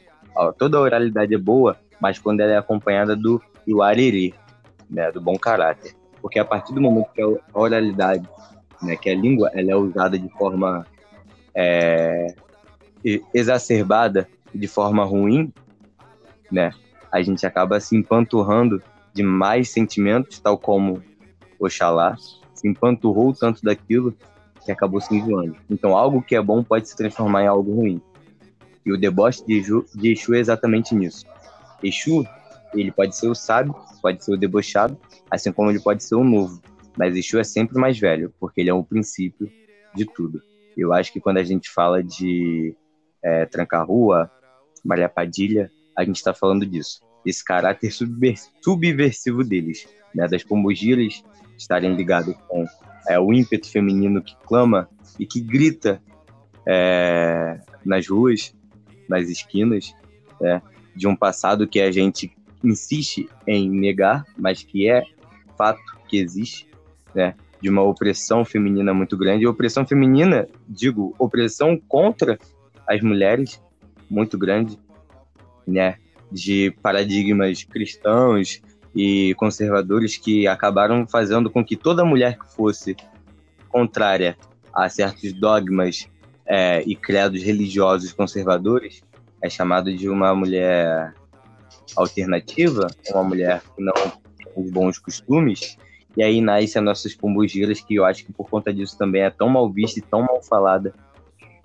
Toda 0.59 0.79
a 0.79 0.81
oralidade 0.81 1.35
é 1.35 1.39
boa, 1.39 1.77
mas 2.01 2.19
quando 2.19 2.41
ela 2.41 2.53
é 2.53 2.57
acompanhada 2.57 3.15
do 3.15 3.41
iuariri, 3.67 4.35
né? 4.89 5.11
do 5.13 5.21
bom 5.21 5.39
caráter. 5.39 5.95
Porque 6.21 6.39
a 6.39 6.45
partir 6.45 6.75
do 6.75 6.81
momento 6.81 7.11
que 7.15 7.23
a 7.23 7.59
oralidade, 7.59 8.29
né? 8.83 8.97
que 8.97 9.09
a 9.09 9.15
língua 9.15 9.51
ela 9.55 9.71
é 9.71 9.77
usada 9.77 10.19
de 10.19 10.29
forma 10.31 10.85
é, 11.55 12.35
exacerbada, 13.33 14.29
de 14.55 14.67
forma 14.67 15.05
ruim, 15.05 15.53
né? 16.51 16.73
A 17.11 17.23
gente 17.23 17.47
acaba 17.47 17.81
se 17.81 17.97
empanturrando 17.97 18.83
de 19.15 19.23
mais 19.23 19.71
sentimentos, 19.71 20.39
tal 20.39 20.59
como 20.59 21.03
Oxalá, 21.59 22.17
se 22.55 22.69
empanturrou 22.69 23.33
tanto 23.33 23.63
daquilo 23.63 24.15
que 24.65 24.71
acabou 24.71 25.01
se 25.01 25.15
enjoando. 25.15 25.57
Então, 25.69 25.97
algo 25.97 26.23
que 26.23 26.37
é 26.37 26.43
bom 26.43 26.63
pode 26.63 26.89
se 26.89 26.97
transformar 26.97 27.45
em 27.45 27.47
algo 27.47 27.75
ruim. 27.75 28.01
E 28.85 28.93
o 28.93 28.99
deboche 28.99 29.45
de 29.45 29.59
Exu, 29.59 29.85
de 29.95 30.13
Exu 30.13 30.35
é 30.35 30.39
exatamente 30.39 30.95
nisso. 30.95 31.27
Exu, 31.83 32.25
ele 32.75 32.91
pode 32.91 33.17
ser 33.17 33.29
o 33.29 33.35
sábio, 33.35 33.75
pode 34.01 34.25
ser 34.25 34.33
o 34.33 34.37
debochado, 34.37 34.97
assim 35.31 35.53
como 35.53 35.71
ele 35.71 35.81
pode 35.81 36.05
ser 36.05 36.15
o 36.15 36.25
novo. 36.25 36.61
Mas 36.97 37.17
Exu 37.17 37.39
é 37.39 37.45
sempre 37.45 37.79
mais 37.79 37.99
velho, 37.99 38.33
porque 38.39 38.61
ele 38.61 38.71
é 38.71 38.75
o 38.75 38.85
princípio 38.85 39.51
de 39.95 40.05
tudo. 40.05 40.43
Eu 40.77 40.93
acho 40.93 41.13
que 41.13 41.21
quando 41.21 41.39
a 41.39 41.45
gente 41.45 41.71
fala 41.71 42.03
de 42.03 42.75
é, 43.23 43.45
Tranca-Rua, 43.47 44.31
Maria 44.85 45.09
Padilha, 45.09 45.71
a 45.97 46.05
gente 46.05 46.17
está 46.17 46.33
falando 46.33 46.65
disso. 46.65 47.01
Esse 47.25 47.45
caráter 47.45 47.93
subversivo 47.93 49.45
deles, 49.45 49.87
né, 50.15 50.27
das 50.27 50.43
pombogiras 50.43 51.23
estarem 51.57 51.95
ligados 51.95 52.35
com 52.49 52.65
é, 53.09 53.19
o 53.19 53.33
ímpeto 53.33 53.71
feminino 53.71 54.23
que 54.23 54.37
clama 54.47 54.89
e 55.19 55.27
que 55.27 55.41
grita 55.41 56.03
é, 56.67 57.61
nas 57.85 58.07
ruas, 58.09 58.55
nas 59.09 59.29
esquinas, 59.29 59.95
é, 60.43 60.61
de 60.95 61.07
um 61.07 61.15
passado 61.15 61.67
que 61.67 61.81
a 61.81 61.91
gente 61.91 62.33
insiste 62.63 63.29
em 63.47 63.71
negar, 63.71 64.25
mas 64.37 64.63
que 64.63 64.89
é 64.89 65.03
fato 65.57 65.81
que 66.09 66.19
existe, 66.19 66.69
né, 67.15 67.35
de 67.61 67.69
uma 67.69 67.83
opressão 67.83 68.45
feminina 68.45 68.95
muito 68.95 69.17
grande. 69.17 69.45
E 69.45 69.47
opressão 69.47 69.87
feminina, 69.87 70.49
digo, 70.69 71.15
opressão 71.19 71.77
contra 71.77 72.39
as 72.89 73.01
mulheres 73.03 73.63
muito 74.09 74.39
grande, 74.39 74.79
né, 75.67 75.97
de 76.31 76.75
paradigmas 76.83 77.65
cristãos 77.65 78.61
e 78.95 79.35
conservadores 79.35 80.17
que 80.17 80.47
acabaram 80.47 81.07
fazendo 81.07 81.51
com 81.51 81.65
que 81.65 81.77
toda 81.77 82.05
mulher 82.05 82.39
que 82.39 82.53
fosse 82.53 82.97
contrária 83.69 84.37
a 84.73 84.89
certos 84.89 85.33
dogmas 85.33 86.09
é, 86.47 86.83
e 86.83 86.97
credos 86.97 87.43
religiosos 87.43 88.13
conservadores 88.13 89.03
é 89.43 89.49
chamado 89.49 89.95
de 89.95 90.09
uma 90.09 90.35
mulher 90.35 91.15
alternativa, 91.97 92.89
uma 93.11 93.25
mulher 93.25 93.63
que 93.75 93.83
não 93.83 93.95
tem 93.95 94.13
os 94.57 94.71
bons 94.71 94.99
costumes, 94.99 95.77
e 96.17 96.23
aí 96.23 96.41
nasce 96.41 96.77
as 96.77 96.85
nossas 96.85 97.15
pombogiras, 97.15 97.81
que 97.81 97.95
eu 97.95 98.05
acho 98.05 98.25
que 98.25 98.33
por 98.33 98.49
conta 98.49 98.73
disso 98.73 98.99
também 98.99 99.23
é 99.23 99.31
tão 99.31 99.49
mal 99.49 99.71
vista 99.71 99.99
e 100.01 100.03
tão 100.03 100.23
mal 100.23 100.43
falada 100.43 100.93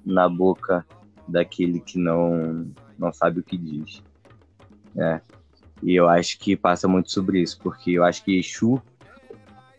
na 0.06 0.30
boca 0.30 0.86
daquele 1.28 1.80
que 1.80 1.98
não, 1.98 2.68
não 2.98 3.12
sabe 3.12 3.40
o 3.40 3.44
que 3.44 3.58
diz. 3.58 4.04
É. 4.98 5.20
E 5.84 5.96
eu 5.96 6.08
acho 6.08 6.40
que 6.40 6.56
passa 6.56 6.88
muito 6.88 7.12
sobre 7.12 7.42
isso, 7.42 7.60
porque 7.62 7.92
eu 7.92 8.04
acho 8.04 8.24
que 8.24 8.40
Exu, 8.40 8.82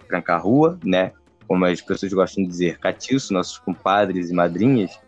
Tranca-Rua, 0.06 0.78
né? 0.84 1.12
Como 1.48 1.64
as 1.64 1.80
pessoas 1.80 2.12
gostam 2.12 2.44
de 2.44 2.50
dizer, 2.50 2.78
Catiço, 2.78 3.32
nossos 3.32 3.58
compadres 3.58 4.30
e 4.30 4.34
madrinhas, 4.34 4.98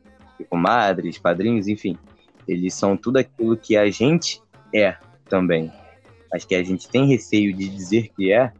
comadres, 0.48 1.18
padrinhos, 1.18 1.66
enfim, 1.66 1.96
eles 2.46 2.74
são 2.74 2.96
tudo 2.96 3.18
aquilo 3.18 3.56
que 3.56 3.76
a 3.76 3.90
gente 3.90 4.40
é 4.74 4.96
também. 5.28 5.70
Mas 6.32 6.44
que 6.44 6.54
a 6.54 6.62
gente 6.62 6.88
tem 6.88 7.06
receio 7.06 7.54
de 7.54 7.68
dizer 7.68 8.10
que 8.16 8.32
é, 8.32 8.52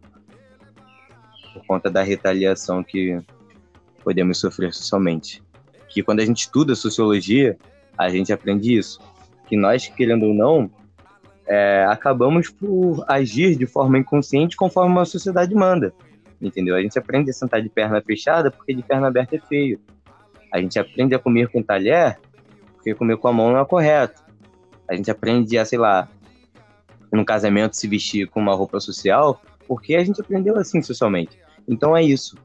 por 1.53 1.65
conta 1.67 1.91
da 1.91 2.03
retaliação 2.03 2.83
que 2.83 3.21
podemos 4.03 4.39
sofrer 4.39 4.73
socialmente. 4.73 5.43
Que 5.89 6.03
quando 6.03 6.21
a 6.21 6.25
gente 6.25 6.41
estuda 6.41 6.75
sociologia, 6.75 7.59
a 7.97 8.09
gente 8.09 8.33
aprende 8.33 8.77
isso. 8.77 9.01
Que 9.49 9.57
nós, 9.57 9.87
querendo 9.89 10.27
ou 10.27 10.35
não, 10.35 10.71
é, 11.49 11.87
acabamos 11.89 12.51
por 12.51 13.03
agir 13.09 13.57
de 13.57 13.67
forma 13.67 13.99
inconsciente 13.99 14.55
conforme 14.55 15.01
a 15.01 15.05
sociedade 15.07 15.55
manda. 15.55 15.95
Entendeu? 16.41 16.77
A 16.77 16.83
gente 16.83 16.99
aprende 16.99 17.31
a 17.31 17.33
sentar 17.33 17.63
de 17.63 17.71
perna 17.71 18.01
fechada 18.03 18.51
porque 18.51 18.75
de 18.75 18.83
perna 18.83 19.09
aberta 19.09 19.37
é 19.37 19.41
feio. 19.41 19.81
A 20.53 20.61
gente 20.61 20.79
aprende 20.79 21.15
a 21.15 21.19
comer 21.19 21.49
com 21.49 21.63
talher 21.63 22.19
porque 22.75 22.95
comer 22.95 23.17
com 23.17 23.29
a 23.29 23.33
mão 23.33 23.51
não 23.51 23.59
é 23.59 23.65
correto. 23.65 24.23
A 24.87 24.95
gente 24.95 25.11
aprende 25.11 25.59
a, 25.59 25.65
sei 25.65 25.79
lá, 25.79 26.09
no 27.11 27.25
casamento 27.25 27.77
se 27.77 27.89
vestir 27.89 28.29
com 28.29 28.41
uma 28.41 28.55
roupa 28.55 28.79
social 28.79 29.41
porque 29.67 29.97
a 29.97 30.05
gente 30.05 30.21
aprendeu 30.21 30.57
assim 30.57 30.83
socialmente. 30.83 31.39
Então 31.67 31.97
é 31.97 32.03
isso. 32.03 32.37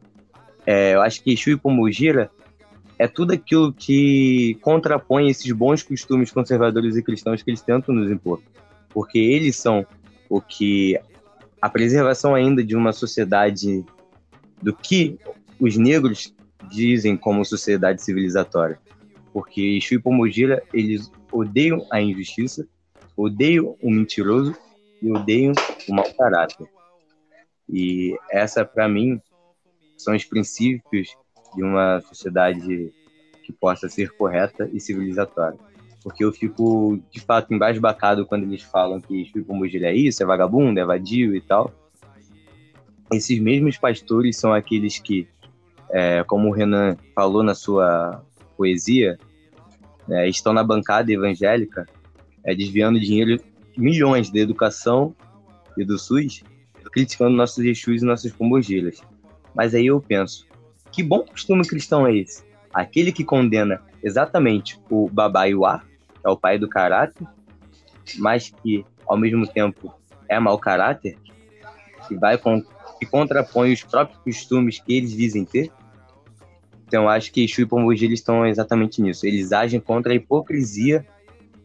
É, 0.65 0.95
eu 0.95 1.01
acho 1.01 1.21
que 1.21 1.33
Exu 1.33 1.51
e 1.51 2.29
é 2.97 3.07
tudo 3.07 3.33
aquilo 3.33 3.73
que 3.73 4.57
contrapõe 4.61 5.27
esses 5.29 5.51
bons 5.51 5.83
costumes 5.83 6.31
conservadores 6.31 6.95
e 6.95 7.03
cristãos 7.03 7.43
que 7.43 7.49
eles 7.49 7.61
tentam 7.61 7.93
nos 7.93 8.09
impor 8.09 8.39
porque 8.93 9.17
eles 9.17 9.55
são 9.55 9.85
o 10.29 10.39
que 10.39 10.99
a 11.61 11.69
preservação 11.69 12.35
ainda 12.35 12.63
de 12.63 12.75
uma 12.75 12.93
sociedade 12.93 13.83
do 14.61 14.73
que 14.73 15.17
os 15.59 15.75
negros 15.77 16.33
dizem 16.69 17.17
como 17.17 17.43
sociedade 17.43 18.01
civilizatória. 18.01 18.79
Porque 19.33 19.61
Exu 19.61 19.95
e 19.95 20.61
eles 20.73 21.11
odeiam 21.31 21.85
a 21.91 21.99
injustiça, 21.99 22.67
odeiam 23.17 23.75
o 23.81 23.89
mentiroso 23.89 24.55
e 25.01 25.11
odeiam 25.11 25.53
o 25.89 25.93
mau 25.93 26.05
caráter. 26.13 26.67
E 27.67 28.15
essa, 28.29 28.63
para 28.63 28.87
mim, 28.87 29.19
são 29.97 30.15
os 30.15 30.23
princípios 30.23 31.15
de 31.55 31.63
uma 31.63 31.99
sociedade 32.01 32.93
que 33.43 33.51
possa 33.51 33.89
ser 33.89 34.11
correta 34.11 34.69
e 34.71 34.79
civilizatória 34.79 35.57
porque 36.03 36.23
eu 36.23 36.31
fico, 36.33 36.99
de 37.09 37.21
fato, 37.21 37.53
embasbacado 37.53 38.25
quando 38.25 38.43
eles 38.43 38.61
falam 38.61 38.99
que 38.99 39.25
Chico 39.25 39.55
Mugilha 39.55 39.87
é 39.87 39.95
isso, 39.95 40.21
é 40.21 40.25
vagabundo, 40.25 40.79
é 40.79 40.85
vadio 40.85 41.33
e 41.33 41.39
tal. 41.39 41.73
Esses 43.11 43.39
mesmos 43.39 43.77
pastores 43.77 44.35
são 44.37 44.53
aqueles 44.53 44.99
que, 44.99 45.27
é, 45.89 46.23
como 46.25 46.49
o 46.49 46.51
Renan 46.51 46.97
falou 47.15 47.41
na 47.41 47.55
sua 47.55 48.21
poesia, 48.57 49.17
é, 50.09 50.27
estão 50.27 50.51
na 50.51 50.63
bancada 50.63 51.11
evangélica 51.11 51.85
é, 52.43 52.53
desviando 52.53 52.99
dinheiro, 52.99 53.41
milhões 53.77 54.29
da 54.29 54.39
educação 54.39 55.15
e 55.77 55.85
do 55.85 55.97
SUS, 55.97 56.43
criticando 56.91 57.35
nossos 57.35 57.63
Exus 57.63 58.01
e 58.01 58.05
nossas 58.05 58.31
pombogilas. 58.33 59.01
Mas 59.55 59.73
aí 59.73 59.87
eu 59.87 60.01
penso, 60.01 60.45
que 60.91 61.01
bom 61.01 61.23
costume 61.25 61.65
cristão 61.65 62.05
é 62.05 62.15
esse? 62.15 62.43
Aquele 62.73 63.11
que 63.11 63.23
condena 63.23 63.81
exatamente 64.03 64.79
o 64.89 65.09
babaiuá, 65.09 65.81
é 66.23 66.29
o 66.29 66.37
pai 66.37 66.57
do 66.57 66.69
caráter, 66.69 67.27
mas 68.17 68.49
que 68.49 68.85
ao 69.05 69.17
mesmo 69.17 69.45
tempo 69.45 69.93
é 70.27 70.39
mau 70.39 70.57
caráter, 70.57 71.17
que 72.07 72.15
vai 72.15 72.37
que 72.37 73.05
contrapõe 73.05 73.73
os 73.73 73.83
próprios 73.83 74.19
costumes 74.19 74.79
que 74.79 74.93
eles 74.93 75.11
dizem 75.11 75.45
ter. 75.45 75.71
Então 76.87 77.09
acho 77.09 77.31
que 77.31 77.43
Exu 77.43 77.61
e 77.61 77.65
Pombogira 77.65 78.13
estão 78.13 78.45
exatamente 78.45 79.01
nisso. 79.01 79.25
Eles 79.25 79.51
agem 79.51 79.79
contra 79.79 80.13
a 80.13 80.15
hipocrisia 80.15 81.05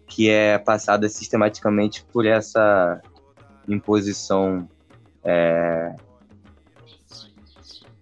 que 0.06 0.30
é 0.30 0.56
passada 0.58 1.08
sistematicamente 1.08 2.04
por 2.10 2.24
essa 2.24 3.00
imposição 3.68 4.66
é, 5.22 5.94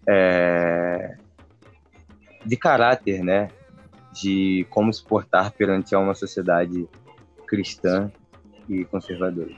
é, 0.09 1.17
de 2.45 2.57
caráter, 2.57 3.25
né? 3.25 3.49
De 4.21 4.67
como 4.71 4.93
se 4.93 5.05
portar 5.05 5.53
perante 5.53 5.95
uma 5.95 6.15
sociedade 6.15 6.89
cristã 7.47 8.11
e 8.69 8.85
conservadora. 8.85 9.55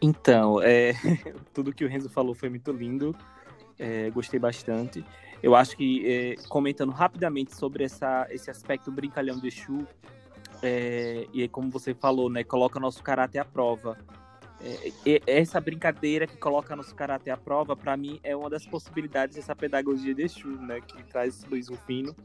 Então, 0.00 0.60
é, 0.62 0.92
tudo 1.52 1.72
que 1.72 1.84
o 1.84 1.88
Renzo 1.88 2.08
falou 2.08 2.34
foi 2.34 2.48
muito 2.48 2.72
lindo, 2.72 3.14
é, 3.78 4.10
gostei 4.10 4.40
bastante. 4.40 5.04
Eu 5.42 5.54
acho 5.54 5.76
que, 5.76 6.06
é, 6.06 6.34
comentando 6.48 6.90
rapidamente 6.90 7.54
sobre 7.54 7.84
essa, 7.84 8.26
esse 8.30 8.50
aspecto 8.50 8.90
brincalhão 8.90 9.38
de 9.38 9.48
Exu, 9.48 9.86
é, 10.62 11.26
e 11.32 11.46
como 11.48 11.70
você 11.70 11.94
falou, 11.94 12.30
né, 12.30 12.42
coloca 12.42 12.80
nosso 12.80 13.02
caráter 13.02 13.38
à 13.38 13.44
prova. 13.44 13.98
É, 14.64 15.20
essa 15.26 15.60
brincadeira 15.60 16.26
que 16.26 16.38
coloca 16.38 16.74
nosso 16.74 16.94
caráter 16.94 17.30
à 17.30 17.36
prova, 17.36 17.76
para 17.76 17.94
mim, 17.96 18.18
é 18.22 18.34
uma 18.34 18.48
das 18.48 18.64
possibilidades 18.64 19.36
dessa 19.36 19.54
pedagogia 19.54 20.14
de 20.14 20.22
Exu, 20.22 20.48
né, 20.48 20.80
que 20.80 21.02
traz 21.04 21.44
Luiz 21.44 21.68
Rufino, 21.68 22.16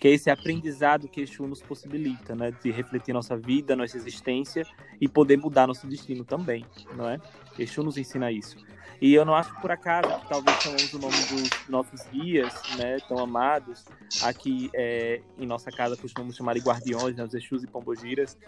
que 0.00 0.08
é 0.08 0.10
esse 0.10 0.28
aprendizado 0.28 1.08
que 1.08 1.20
Exu 1.20 1.46
nos 1.46 1.62
possibilita, 1.62 2.34
né, 2.34 2.50
de 2.62 2.72
refletir 2.72 3.12
nossa 3.12 3.36
vida, 3.36 3.76
nossa 3.76 3.96
existência 3.96 4.66
e 5.00 5.08
poder 5.08 5.36
mudar 5.36 5.68
nosso 5.68 5.86
destino 5.86 6.24
também, 6.24 6.66
não 6.96 7.08
é? 7.08 7.20
Exu 7.56 7.84
nos 7.84 7.96
ensina 7.96 8.32
isso. 8.32 8.56
E 9.00 9.12
eu 9.12 9.24
não 9.24 9.34
acho 9.34 9.54
por 9.60 9.70
acaso 9.70 10.08
que 10.20 10.28
talvez 10.28 10.56
chamamos 10.62 10.92
o 10.92 10.98
nome 10.98 11.16
dos 11.16 11.68
nossos 11.68 12.02
guias, 12.12 12.52
né, 12.78 12.98
tão 13.08 13.18
amados, 13.18 13.84
aqui 14.22 14.70
é, 14.74 15.20
em 15.38 15.46
nossa 15.46 15.70
casa 15.70 15.96
costumamos 15.96 16.36
chamar 16.36 16.54
de 16.54 16.60
guardiões, 16.60 17.16
né, 17.16 17.24
os 17.24 17.34
Exus 17.34 17.62
e 17.64 17.66
Pombogiras, 17.66 18.38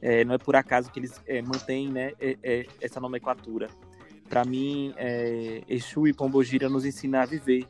é, 0.00 0.24
não 0.24 0.34
é 0.34 0.38
por 0.38 0.56
acaso 0.56 0.90
que 0.90 0.98
eles 0.98 1.20
é, 1.26 1.40
mantêm 1.40 1.88
né, 1.88 2.12
é, 2.20 2.36
é, 2.42 2.66
essa 2.80 3.00
nomenclatura. 3.00 3.68
Para 4.28 4.44
mim, 4.44 4.92
é, 4.96 5.62
Exu 5.68 6.06
e 6.06 6.12
Pombogira 6.12 6.68
nos 6.68 6.84
ensina 6.84 7.22
a 7.22 7.26
viver, 7.26 7.66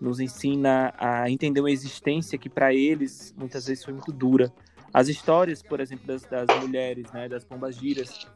nos 0.00 0.20
ensina 0.20 0.94
a 0.96 1.28
entender 1.28 1.60
uma 1.60 1.70
existência 1.70 2.38
que 2.38 2.48
para 2.48 2.72
eles 2.72 3.34
muitas 3.36 3.66
vezes 3.66 3.84
foi 3.84 3.92
muito 3.92 4.12
dura. 4.12 4.52
As 4.92 5.08
histórias, 5.08 5.62
por 5.62 5.80
exemplo, 5.80 6.06
das, 6.06 6.22
das 6.22 6.46
mulheres, 6.60 7.10
né, 7.12 7.28
das 7.28 7.44
pombagiras, 7.44 8.26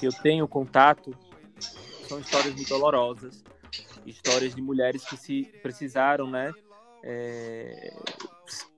que 0.00 0.06
eu 0.06 0.12
tenho 0.12 0.48
contato, 0.48 1.14
são 2.12 2.20
histórias 2.20 2.54
muito 2.54 2.68
dolorosas, 2.68 3.42
histórias 4.04 4.54
de 4.54 4.60
mulheres 4.60 5.02
que 5.04 5.16
se 5.16 5.44
precisaram, 5.62 6.30
né, 6.30 6.52
é, 7.02 7.90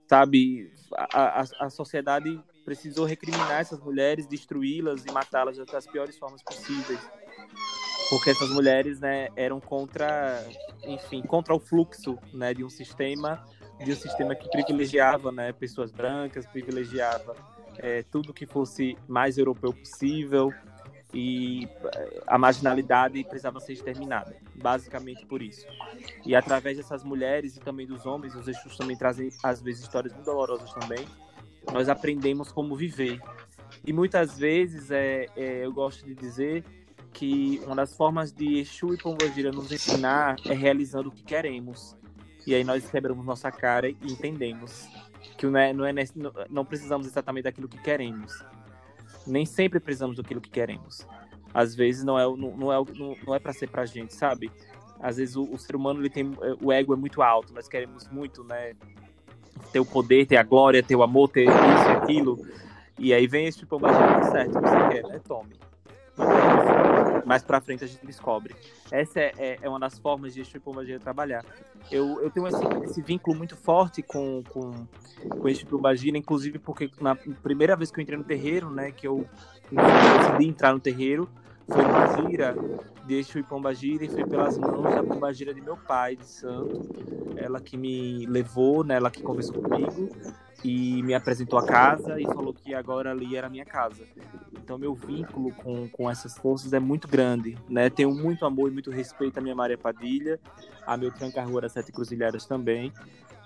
sabe, 0.08 0.72
a, 0.92 1.40
a, 1.40 1.44
a 1.66 1.70
sociedade 1.70 2.40
precisou 2.64 3.04
recriminar 3.04 3.60
essas 3.60 3.80
mulheres, 3.80 4.28
destruí-las 4.28 5.04
e 5.04 5.10
matá-las 5.10 5.56
das 5.56 5.86
piores 5.86 6.16
formas 6.16 6.42
possíveis. 6.42 7.00
Porque 8.08 8.30
essas 8.30 8.50
mulheres, 8.50 9.00
né, 9.00 9.28
eram 9.34 9.60
contra, 9.60 10.46
enfim, 10.84 11.22
contra 11.22 11.54
o 11.54 11.58
fluxo, 11.58 12.16
né, 12.32 12.54
de 12.54 12.62
um 12.62 12.70
sistema, 12.70 13.44
de 13.82 13.92
um 13.92 13.96
sistema 13.96 14.36
que 14.36 14.48
privilegiava, 14.48 15.32
né, 15.32 15.52
pessoas 15.52 15.90
brancas, 15.90 16.46
privilegiava 16.46 17.34
é, 17.78 18.04
tudo 18.04 18.32
que 18.32 18.46
fosse 18.46 18.96
mais 19.08 19.36
europeu 19.36 19.72
possível 19.72 20.52
e 21.14 21.68
é, 21.94 22.22
a 22.26 22.36
marginalidade 22.36 23.22
precisava 23.22 23.60
ser 23.60 23.74
exterminada, 23.74 24.36
basicamente 24.56 25.24
por 25.24 25.40
isso. 25.40 25.64
E 26.26 26.34
através 26.34 26.76
dessas 26.76 27.04
mulheres 27.04 27.56
e 27.56 27.60
também 27.60 27.86
dos 27.86 28.04
homens, 28.04 28.34
os 28.34 28.48
Exus 28.48 28.76
também 28.76 28.96
trazem 28.96 29.30
às 29.42 29.62
vezes 29.62 29.82
histórias 29.82 30.12
muito 30.12 30.26
dolorosas 30.26 30.72
também, 30.74 31.06
nós 31.72 31.88
aprendemos 31.88 32.50
como 32.50 32.74
viver. 32.74 33.20
E 33.86 33.92
muitas 33.92 34.36
vezes 34.36 34.90
é, 34.90 35.26
é, 35.36 35.64
eu 35.64 35.72
gosto 35.72 36.04
de 36.04 36.14
dizer 36.14 36.64
que 37.12 37.62
uma 37.64 37.76
das 37.76 37.96
formas 37.96 38.32
de 38.32 38.58
Exu 38.58 38.92
e 38.92 38.98
Pombogira 38.98 39.52
nos 39.52 39.70
ensinar 39.70 40.36
é 40.46 40.52
realizando 40.52 41.08
o 41.08 41.12
que 41.12 41.22
queremos. 41.22 41.96
E 42.44 42.54
aí 42.54 42.64
nós 42.64 42.90
quebramos 42.90 43.24
nossa 43.24 43.50
cara 43.52 43.88
e 43.88 43.96
entendemos 44.02 44.88
que 45.38 45.46
não, 45.46 45.58
é, 45.58 45.72
não, 45.72 45.86
é, 45.86 45.94
não 46.50 46.64
precisamos 46.64 47.06
exatamente 47.06 47.44
daquilo 47.44 47.68
que 47.68 47.78
queremos. 47.78 48.44
Nem 49.26 49.44
sempre 49.46 49.80
precisamos 49.80 50.16
daquilo 50.16 50.40
que 50.40 50.50
queremos. 50.50 51.06
Às 51.52 51.74
vezes 51.74 52.04
não 52.04 52.18
é, 52.18 52.24
não, 52.24 52.56
não 52.56 52.72
é, 52.72 52.84
não, 52.96 53.16
não 53.26 53.34
é 53.34 53.38
para 53.38 53.52
ser 53.52 53.68
pra 53.68 53.86
gente, 53.86 54.12
sabe? 54.14 54.50
Às 55.00 55.16
vezes 55.16 55.36
o, 55.36 55.44
o 55.44 55.58
ser 55.58 55.76
humano 55.76 56.00
ele 56.00 56.10
tem 56.10 56.32
o 56.60 56.72
ego 56.72 56.94
é 56.94 56.96
muito 56.96 57.22
alto, 57.22 57.52
nós 57.52 57.68
queremos 57.68 58.08
muito, 58.08 58.42
né, 58.42 58.74
ter 59.72 59.80
o 59.80 59.84
poder, 59.84 60.26
ter 60.26 60.36
a 60.36 60.42
glória, 60.42 60.82
ter 60.82 60.96
o 60.96 61.02
amor, 61.02 61.28
ter 61.28 61.44
isso 61.44 61.88
e 61.88 61.92
aquilo. 61.92 62.46
E 62.98 63.12
aí 63.12 63.26
vem 63.26 63.46
esse 63.46 63.58
tipo, 63.58 63.78
mas 63.78 63.96
tá 63.96 64.22
certo, 64.30 64.52
você 64.52 64.88
quer, 64.88 65.02
né? 65.08 65.20
Tome. 65.26 65.54
Mais 67.26 67.42
pra 67.42 67.60
frente 67.60 67.84
a 67.84 67.86
gente 67.86 68.04
descobre. 68.06 68.54
Essa 68.90 69.20
é, 69.20 69.32
é, 69.38 69.58
é 69.62 69.68
uma 69.68 69.80
das 69.80 69.98
formas 69.98 70.34
de 70.34 70.42
tipo 70.44 70.74
magia 70.74 70.98
trabalhar. 71.00 71.44
Eu, 71.90 72.20
eu 72.20 72.30
tenho 72.30 72.46
esse, 72.46 72.64
esse 72.84 73.02
vínculo 73.02 73.36
muito 73.36 73.56
forte 73.56 74.02
com, 74.02 74.42
com, 74.48 74.72
com 75.28 75.78
magia, 75.78 76.16
inclusive 76.16 76.58
porque 76.58 76.90
na 77.00 77.14
primeira 77.14 77.76
vez 77.76 77.90
que 77.90 77.98
eu 77.98 78.02
entrei 78.02 78.18
no 78.18 78.24
terreiro, 78.24 78.70
né, 78.70 78.90
que 78.90 79.06
eu 79.06 79.26
decidi 79.70 80.48
entrar 80.48 80.72
no 80.72 80.80
terreiro, 80.80 81.28
foi 81.66 81.82
numa 81.82 82.06
gira 82.16 82.54
de 83.06 83.14
Exu 83.14 83.38
e 83.38 83.42
Pombagira 83.42 84.04
e 84.04 84.08
foi 84.08 84.24
pelas 84.24 84.58
mãos 84.58 84.82
da 84.82 85.02
Pombagira 85.02 85.52
de 85.54 85.60
meu 85.60 85.76
pai, 85.76 86.16
de 86.16 86.26
santo. 86.26 86.82
Ela 87.36 87.60
que 87.60 87.76
me 87.76 88.26
levou, 88.26 88.84
né, 88.84 88.96
ela 88.96 89.10
que 89.10 89.22
conversou 89.22 89.60
comigo 89.60 90.10
e 90.64 91.02
me 91.02 91.12
apresentou 91.12 91.58
a 91.58 91.66
casa 91.66 92.18
e 92.18 92.24
falou 92.24 92.54
que 92.54 92.74
agora 92.74 93.10
ali 93.10 93.36
era 93.36 93.48
a 93.48 93.50
minha 93.50 93.66
casa. 93.66 94.02
Então 94.54 94.78
meu 94.78 94.94
vínculo 94.94 95.52
com, 95.52 95.86
com 95.88 96.10
essas 96.10 96.38
forças 96.38 96.72
é 96.72 96.80
muito 96.80 97.06
grande, 97.06 97.56
né? 97.68 97.90
Tenho 97.90 98.14
muito 98.14 98.46
amor 98.46 98.70
e 98.70 98.72
muito 98.72 98.90
respeito 98.90 99.38
à 99.38 99.42
minha 99.42 99.54
Maria 99.54 99.76
Padilha, 99.76 100.40
a 100.86 100.96
meu 100.96 101.12
Tranca-Rua 101.12 101.60
das 101.60 101.72
Sete 101.72 101.92
Cruzilhadas 101.92 102.46
também, 102.46 102.90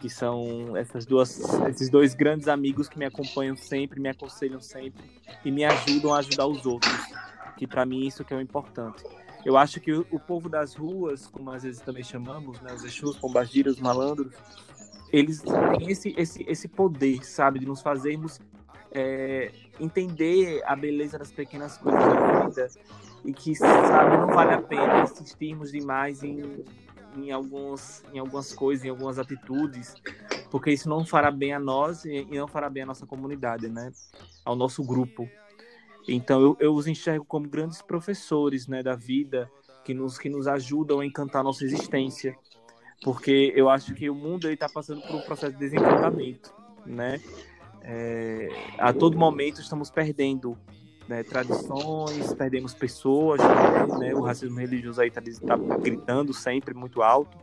que 0.01 0.09
são 0.09 0.77
essas 0.77 1.05
duas, 1.05 1.41
esses 1.69 1.91
dois 1.91 2.15
grandes 2.15 2.47
amigos 2.47 2.89
que 2.89 2.97
me 2.97 3.05
acompanham 3.05 3.57
sempre, 3.57 4.01
me 4.01 4.09
aconselham 4.09 4.61
sempre 4.61 5.03
e 5.45 5.51
me 5.51 5.65
ajudam 5.65 6.15
a 6.15 6.19
ajudar 6.19 6.47
os 6.47 6.65
outros 6.65 6.95
que 7.57 7.67
para 7.67 7.85
mim 7.85 8.07
isso 8.07 8.25
que 8.25 8.33
é 8.33 8.37
o 8.37 8.41
importante. 8.41 9.03
Eu 9.45 9.57
acho 9.57 9.81
que 9.81 9.93
o, 9.93 10.07
o, 10.13 10.21
povo 10.21 10.49
das 10.49 10.75
ruas, 10.75 11.27
como 11.27 11.51
às 11.51 11.65
vezes 11.65 11.81
também 11.81 12.05
chamamos, 12.05 12.61
né, 12.61 12.73
os 12.73 12.85
Exus, 12.85 13.17
pombagiras, 13.19 13.75
os 13.75 13.81
malandros, 13.81 14.33
eles 15.13 15.41
têm 15.41 15.91
esse, 15.91 16.15
esse, 16.17 16.45
esse 16.49 16.69
poder, 16.69 17.25
sabe, 17.25 17.59
de 17.59 17.67
nos 17.67 17.81
fazermos 17.81 18.41
é, 18.93 19.51
entender 19.79 20.63
a 20.65 20.75
beleza 20.75 21.19
das 21.19 21.31
pequenas 21.31 21.77
coisas 21.79 22.03
da 22.03 22.47
vida 22.47 22.69
e 23.25 23.33
que, 23.33 23.55
sabe, 23.55 24.17
não 24.17 24.29
vale 24.29 24.55
a 24.55 24.63
pena 24.63 25.03
insistirmos 25.03 25.73
demais 25.73 26.23
em, 26.23 26.65
em, 27.17 27.31
alguns, 27.31 28.03
em 28.13 28.19
algumas 28.19 28.53
coisas, 28.53 28.85
em 28.85 28.91
algumas 28.91 29.19
atitudes, 29.19 29.95
porque 30.51 30.71
isso 30.71 30.89
não 30.89 31.05
fará 31.05 31.31
bem 31.31 31.53
a 31.53 31.61
nós 31.61 32.05
e, 32.05 32.25
não 32.31 32.49
fará 32.49 32.71
bem 32.71 32.83
à 32.83 32.87
nossa 32.87 33.07
comunidade, 33.07 33.69
né, 33.69 33.93
ao 34.45 34.57
nosso 34.57 34.83
grupo. 34.85 35.29
Então 36.07 36.41
eu, 36.41 36.57
eu 36.59 36.75
os 36.75 36.87
enxergo 36.87 37.25
como 37.25 37.49
grandes 37.49 37.83
professores 37.83 38.67
né, 38.67 38.83
da 38.83 38.95
vida 38.95 39.51
que 39.85 39.93
nos, 39.93 40.19
que 40.19 40.29
nos 40.29 40.47
ajudam 40.47 41.01
a 41.01 41.07
encantar 41.07 41.45
nossa 41.45 41.65
existência. 41.65 42.37
Porque 43.03 43.53
eu 43.55 43.69
acho 43.69 43.95
que 43.95 44.11
o 44.11 44.15
mundo 44.15 44.51
está 44.51 44.69
passando 44.69 45.01
por 45.03 45.17
um 45.17 45.21
processo 45.21 45.53
de 45.53 45.59
desencantamento. 45.59 46.53
Né? 46.85 47.21
É, 47.83 48.49
a 48.79 48.93
todo 48.93 49.17
momento 49.17 49.61
estamos 49.61 49.91
perdendo 49.91 50.57
né, 51.07 51.23
tradições, 51.23 52.35
perdemos 52.35 52.75
pessoas, 52.75 53.41
né, 53.99 54.15
o 54.15 54.21
racismo 54.21 54.59
religioso 54.59 55.01
aí 55.01 55.09
está 55.09 55.23
tá 55.23 55.57
gritando 55.79 56.35
sempre 56.35 56.75
muito 56.75 57.03
alto 57.03 57.39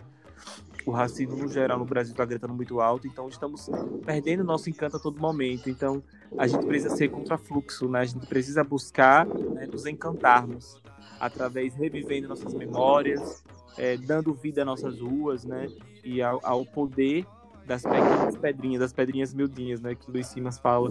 o 0.86 0.91
racismo 0.91 1.36
no 1.36 1.48
geral 1.48 1.80
no 1.80 1.86
Brasil 1.86 2.12
está 2.12 2.24
gritando 2.24 2.54
muito 2.54 2.80
alto, 2.80 3.08
então 3.08 3.28
estamos 3.28 3.70
perdendo 4.06 4.44
nosso 4.44 4.70
encanto 4.70 4.98
a 4.98 5.00
todo 5.00 5.20
momento. 5.20 5.70
Então 5.70 6.04
a 6.38 6.46
gente 6.46 6.65
precisa 6.65 6.96
ser 6.96 7.10
contrafluxo, 7.10 7.89
né? 7.89 8.02
A 8.02 8.06
gente 8.06 8.28
precisa 8.28 8.63
buscar 8.63 9.26
né, 9.26 9.65
nos 9.65 9.86
encantarmos 9.86 10.80
através 11.20 11.74
revivendo 11.74 12.28
nossas 12.28 12.54
memórias, 12.54 13.44
é, 13.77 13.97
dando 13.97 14.33
vida 14.33 14.61
às 14.61 14.65
nossas 14.65 14.99
ruas, 14.99 15.45
né? 15.45 15.67
E 16.03 16.21
ao, 16.21 16.39
ao 16.43 16.65
poder 16.65 17.25
das 17.65 17.81
pequenas 17.81 18.38
pedrinhas, 18.38 18.79
das 18.79 18.93
pedrinhas 18.93 19.33
miudinhas, 19.33 19.81
né? 19.81 19.95
Que 19.95 20.09
Luiz 20.11 20.27
Simas 20.27 20.59
fala, 20.59 20.89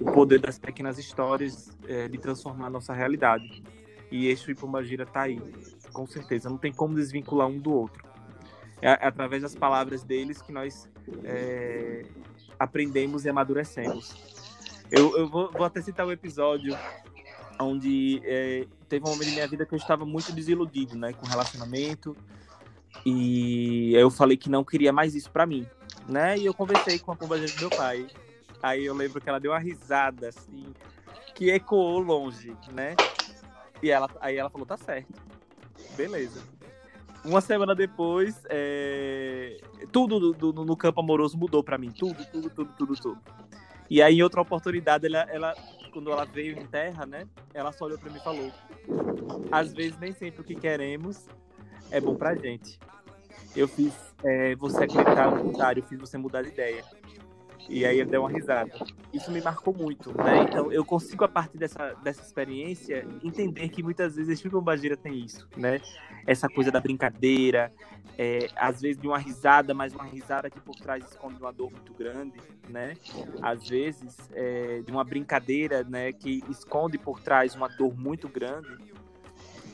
o 0.00 0.12
poder 0.12 0.40
das 0.40 0.58
pequenas 0.58 0.98
histórias 0.98 1.70
é, 1.86 2.08
de 2.08 2.18
transformar 2.18 2.66
a 2.66 2.70
nossa 2.70 2.92
realidade. 2.92 3.62
E 4.10 4.26
Eixo 4.26 4.50
e 4.50 4.54
Pombagira 4.54 5.04
tá 5.04 5.22
aí, 5.22 5.40
com 5.92 6.06
certeza. 6.06 6.48
Não 6.48 6.58
tem 6.58 6.72
como 6.72 6.94
desvincular 6.94 7.48
um 7.48 7.58
do 7.58 7.72
outro 7.72 8.06
é, 8.80 8.88
é 8.88 9.06
através 9.06 9.42
das 9.42 9.54
palavras 9.54 10.02
deles 10.02 10.42
que 10.42 10.52
nós 10.52 10.88
é, 11.24 12.04
aprendemos 12.58 13.24
e 13.24 13.28
amadurecemos. 13.28 14.14
Eu, 14.90 15.16
eu 15.16 15.28
vou, 15.28 15.50
vou, 15.50 15.64
até 15.64 15.80
citar 15.80 16.06
o 16.06 16.10
um 16.10 16.12
episódio 16.12 16.76
onde 17.58 18.20
é, 18.24 18.66
teve 18.88 19.04
um 19.06 19.10
momento 19.10 19.28
da 19.28 19.32
minha 19.34 19.48
vida 19.48 19.66
que 19.66 19.74
eu 19.74 19.78
estava 19.78 20.04
muito 20.04 20.32
desiludido, 20.32 20.96
né, 20.96 21.12
com 21.12 21.26
relacionamento, 21.26 22.16
e 23.04 23.94
eu 23.94 24.10
falei 24.10 24.36
que 24.36 24.48
não 24.48 24.64
queria 24.64 24.92
mais 24.92 25.14
isso 25.14 25.30
para 25.30 25.46
mim, 25.46 25.66
né, 26.08 26.38
e 26.38 26.46
eu 26.46 26.54
conversei 26.54 26.98
com 26.98 27.12
a 27.12 27.16
pombageira 27.16 27.52
do 27.52 27.60
meu 27.60 27.70
pai. 27.70 28.06
Aí 28.62 28.84
eu 28.84 28.94
lembro 28.94 29.20
que 29.20 29.28
ela 29.28 29.38
deu 29.38 29.52
uma 29.52 29.58
risada, 29.58 30.28
assim, 30.28 30.72
que 31.34 31.50
ecoou 31.50 31.98
longe, 31.98 32.56
né, 32.72 32.94
e 33.82 33.90
ela, 33.90 34.08
aí 34.20 34.36
ela 34.36 34.50
falou, 34.50 34.66
tá 34.66 34.76
certo, 34.76 35.12
beleza. 35.96 36.42
Uma 37.24 37.40
semana 37.40 37.74
depois, 37.74 38.40
é... 38.48 39.56
tudo 39.90 40.32
do, 40.32 40.52
do, 40.52 40.64
no 40.64 40.76
campo 40.76 41.00
amoroso 41.00 41.36
mudou 41.36 41.60
para 41.60 41.76
mim. 41.76 41.90
Tudo, 41.90 42.24
tudo, 42.30 42.48
tudo, 42.48 42.72
tudo, 42.78 42.94
tudo. 42.94 43.20
E 43.90 44.00
aí, 44.00 44.18
em 44.18 44.22
outra 44.22 44.40
oportunidade, 44.40 45.06
ela, 45.06 45.22
ela 45.28 45.54
quando 45.96 46.12
ela 46.12 46.26
veio 46.26 46.58
em 46.58 46.66
terra, 46.66 47.06
né? 47.06 47.26
Ela 47.54 47.72
só 47.72 47.86
olhou 47.86 47.98
para 47.98 48.10
mim 48.10 48.18
e 48.18 48.22
falou: 48.22 48.52
às 49.50 49.72
vezes 49.72 49.98
nem 49.98 50.12
sempre 50.12 50.42
o 50.42 50.44
que 50.44 50.54
queremos 50.54 51.26
é 51.90 51.98
bom 51.98 52.14
pra 52.14 52.34
gente. 52.34 52.78
Eu 53.56 53.66
fiz 53.66 53.94
é, 54.22 54.54
você 54.56 54.84
acreditar 54.84 55.30
no 55.30 55.42
contrário, 55.42 55.80
eu 55.82 55.86
fiz 55.86 55.98
você 55.98 56.18
mudar 56.18 56.42
de 56.42 56.48
ideia. 56.48 56.84
E 57.68 57.84
aí 57.84 58.00
ele 58.00 58.10
deu 58.10 58.22
uma 58.22 58.30
risada. 58.30 58.72
Isso 59.12 59.30
me 59.30 59.40
marcou 59.40 59.74
muito, 59.74 60.16
né? 60.16 60.44
Então 60.48 60.72
eu 60.72 60.84
consigo, 60.84 61.24
a 61.24 61.28
partir 61.28 61.58
dessa, 61.58 61.94
dessa 62.02 62.22
experiência, 62.22 63.06
entender 63.22 63.68
que 63.68 63.82
muitas 63.82 64.16
vezes 64.16 64.40
Chico 64.40 64.60
Bagira 64.60 64.96
tem 64.96 65.18
isso, 65.18 65.48
né? 65.56 65.80
Essa 66.26 66.48
coisa 66.48 66.70
da 66.70 66.80
brincadeira, 66.80 67.70
é, 68.18 68.48
às 68.56 68.80
vezes 68.80 69.00
de 69.00 69.06
uma 69.06 69.18
risada, 69.18 69.74
mas 69.74 69.94
uma 69.94 70.04
risada 70.04 70.48
que 70.48 70.60
por 70.60 70.74
trás 70.76 71.04
esconde 71.04 71.40
uma 71.40 71.52
dor 71.52 71.70
muito 71.70 71.92
grande, 71.94 72.38
né? 72.68 72.94
Às 73.42 73.68
vezes 73.68 74.16
é, 74.32 74.80
de 74.84 74.90
uma 74.90 75.04
brincadeira, 75.04 75.84
né, 75.84 76.12
que 76.12 76.42
esconde 76.48 76.98
por 76.98 77.20
trás 77.20 77.54
uma 77.54 77.68
dor 77.68 77.96
muito 77.96 78.28
grande 78.28 78.68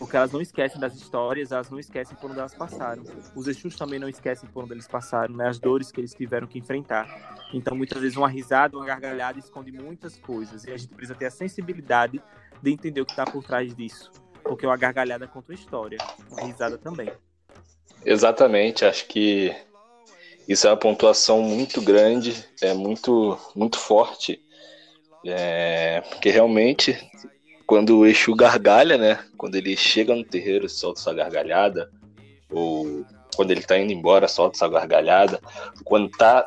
porque 0.03 0.17
elas 0.17 0.33
não 0.33 0.41
esquecem 0.41 0.81
das 0.81 0.97
histórias, 0.97 1.53
elas 1.53 1.71
não 1.71 1.79
esquecem 1.79 2.17
por 2.17 2.29
onde 2.29 2.41
elas 2.41 2.57
passaram. 2.57 3.05
Os 3.37 3.47
Exus 3.47 3.77
também 3.77 4.01
não 4.01 4.09
esquecem 4.09 4.51
por 4.51 4.65
onde 4.65 4.73
eles 4.73 4.89
passaram, 4.89 5.37
né? 5.37 5.47
As 5.47 5.61
dores 5.61 5.93
que 5.93 6.01
eles 6.01 6.13
tiveram 6.13 6.45
que 6.49 6.59
enfrentar. 6.59 7.39
Então, 7.55 7.77
muitas 7.77 8.03
vezes, 8.03 8.17
uma 8.17 8.29
risada, 8.29 8.77
uma 8.77 8.85
gargalhada 8.85 9.39
esconde 9.39 9.71
muitas 9.71 10.17
coisas. 10.17 10.65
E 10.65 10.73
a 10.73 10.77
gente 10.77 10.93
precisa 10.93 11.15
ter 11.15 11.27
a 11.27 11.31
sensibilidade 11.31 12.21
de 12.61 12.73
entender 12.73 13.01
o 13.01 13.07
que 13.07 13.13
está 13.13 13.25
por 13.25 13.45
trás 13.45 13.73
disso. 13.77 14.11
Porque 14.43 14.67
uma 14.67 14.77
gargalhada 14.77 15.29
conta 15.29 15.53
uma 15.53 15.55
história, 15.55 15.99
uma 16.33 16.49
risada 16.49 16.77
também. 16.77 17.13
Exatamente, 18.05 18.85
acho 18.85 19.07
que 19.07 19.55
isso 20.49 20.67
é 20.67 20.71
uma 20.71 20.77
pontuação 20.77 21.43
muito 21.43 21.81
grande, 21.81 22.45
é 22.61 22.75
muito, 22.75 23.39
muito 23.55 23.79
forte. 23.79 24.45
É, 25.25 26.01
porque 26.01 26.29
realmente 26.29 26.99
quando 27.73 28.01
o 28.01 28.07
Exu 28.07 28.35
gargalha, 28.35 28.99
né? 28.99 29.19
Quando 29.35 29.55
ele 29.55 29.75
chega 29.79 30.15
no 30.15 30.23
terreiro, 30.23 30.69
solta 30.69 31.01
sua 31.01 31.15
gargalhada, 31.15 31.91
ou 32.51 33.03
quando 33.35 33.51
ele 33.51 33.63
tá 33.63 33.79
indo 33.79 33.91
embora, 33.91 34.29
solta 34.29 34.59
sua 34.59 34.69
gargalhada. 34.69 35.41
Quando 35.83 36.11
tá 36.11 36.47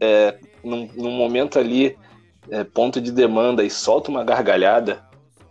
é, 0.00 0.36
num, 0.64 0.90
num, 0.96 1.12
momento 1.12 1.56
ali, 1.56 1.96
é, 2.50 2.64
ponto 2.64 3.00
de 3.00 3.12
demanda, 3.12 3.62
e 3.62 3.70
solta 3.70 4.10
uma 4.10 4.24
gargalhada, 4.24 5.06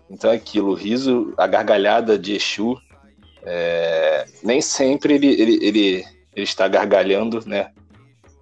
então 0.10 0.32
é 0.32 0.36
aquilo, 0.36 0.71
o 0.71 0.73
riso, 0.73 1.34
a 1.38 1.47
gargalhada 1.47 2.19
de 2.19 2.36
Exu, 2.36 2.77
é, 3.43 4.25
nem 4.43 4.60
sempre 4.60 5.13
ele, 5.13 5.27
ele, 5.27 5.65
ele, 5.65 6.06
ele, 6.36 6.43
está 6.43 6.67
gargalhando, 6.67 7.41
né? 7.47 7.71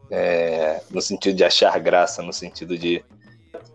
É, 0.10 0.82
no 0.90 1.04
sentido 1.04 1.36
de 1.36 1.44
achar 1.44 1.78
graça, 1.78 2.24
no 2.24 2.34
sentido 2.34 2.76
de 2.76 3.06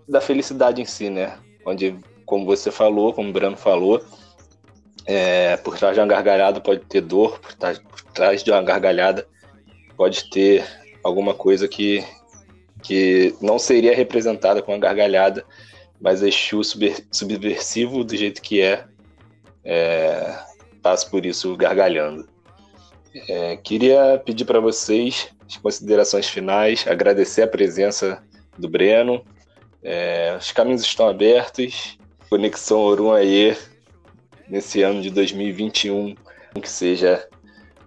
da 0.09 0.21
felicidade 0.21 0.83
em 0.83 0.85
si, 0.85 1.09
né? 1.09 1.39
Onde 1.65 1.97
como 2.31 2.47
você 2.47 2.71
falou, 2.71 3.12
como 3.12 3.29
o 3.29 3.33
Breno 3.33 3.57
falou, 3.57 4.01
é, 5.05 5.57
por 5.57 5.77
trás 5.77 5.95
de 5.95 6.01
uma 6.01 6.07
gargalhada 6.07 6.61
pode 6.61 6.83
ter 6.83 7.01
dor, 7.01 7.40
por 7.40 7.53
trás, 7.55 7.81
por 7.81 8.01
trás 8.12 8.45
de 8.45 8.53
uma 8.53 8.62
gargalhada 8.62 9.27
pode 9.97 10.31
ter 10.31 10.64
alguma 11.03 11.35
coisa 11.35 11.66
que, 11.66 12.05
que 12.85 13.35
não 13.43 13.59
seria 13.59 13.97
representada 13.97 14.62
com 14.62 14.73
a 14.73 14.79
gargalhada, 14.79 15.45
mas 16.01 16.23
Exu 16.23 16.62
subversivo 17.11 18.05
do 18.05 18.16
jeito 18.16 18.40
que 18.40 18.61
é, 18.62 18.85
é 19.64 20.38
passa 20.81 21.11
por 21.11 21.27
isso 21.27 21.57
gargalhando. 21.57 22.29
É, 23.29 23.57
queria 23.57 24.23
pedir 24.25 24.45
para 24.45 24.61
vocês 24.61 25.31
as 25.49 25.57
considerações 25.57 26.29
finais, 26.29 26.87
agradecer 26.87 27.43
a 27.43 27.49
presença 27.49 28.23
do 28.57 28.69
Breno. 28.69 29.25
É, 29.83 30.37
os 30.38 30.53
caminhos 30.53 30.83
estão 30.83 31.09
abertos 31.09 31.99
Conexão 32.31 32.83
Oruaê 32.83 33.57
nesse 34.49 34.83
ano 34.83 35.03
de 35.03 35.11
2021, 35.11 36.14
que 36.62 36.71
seja 36.71 37.29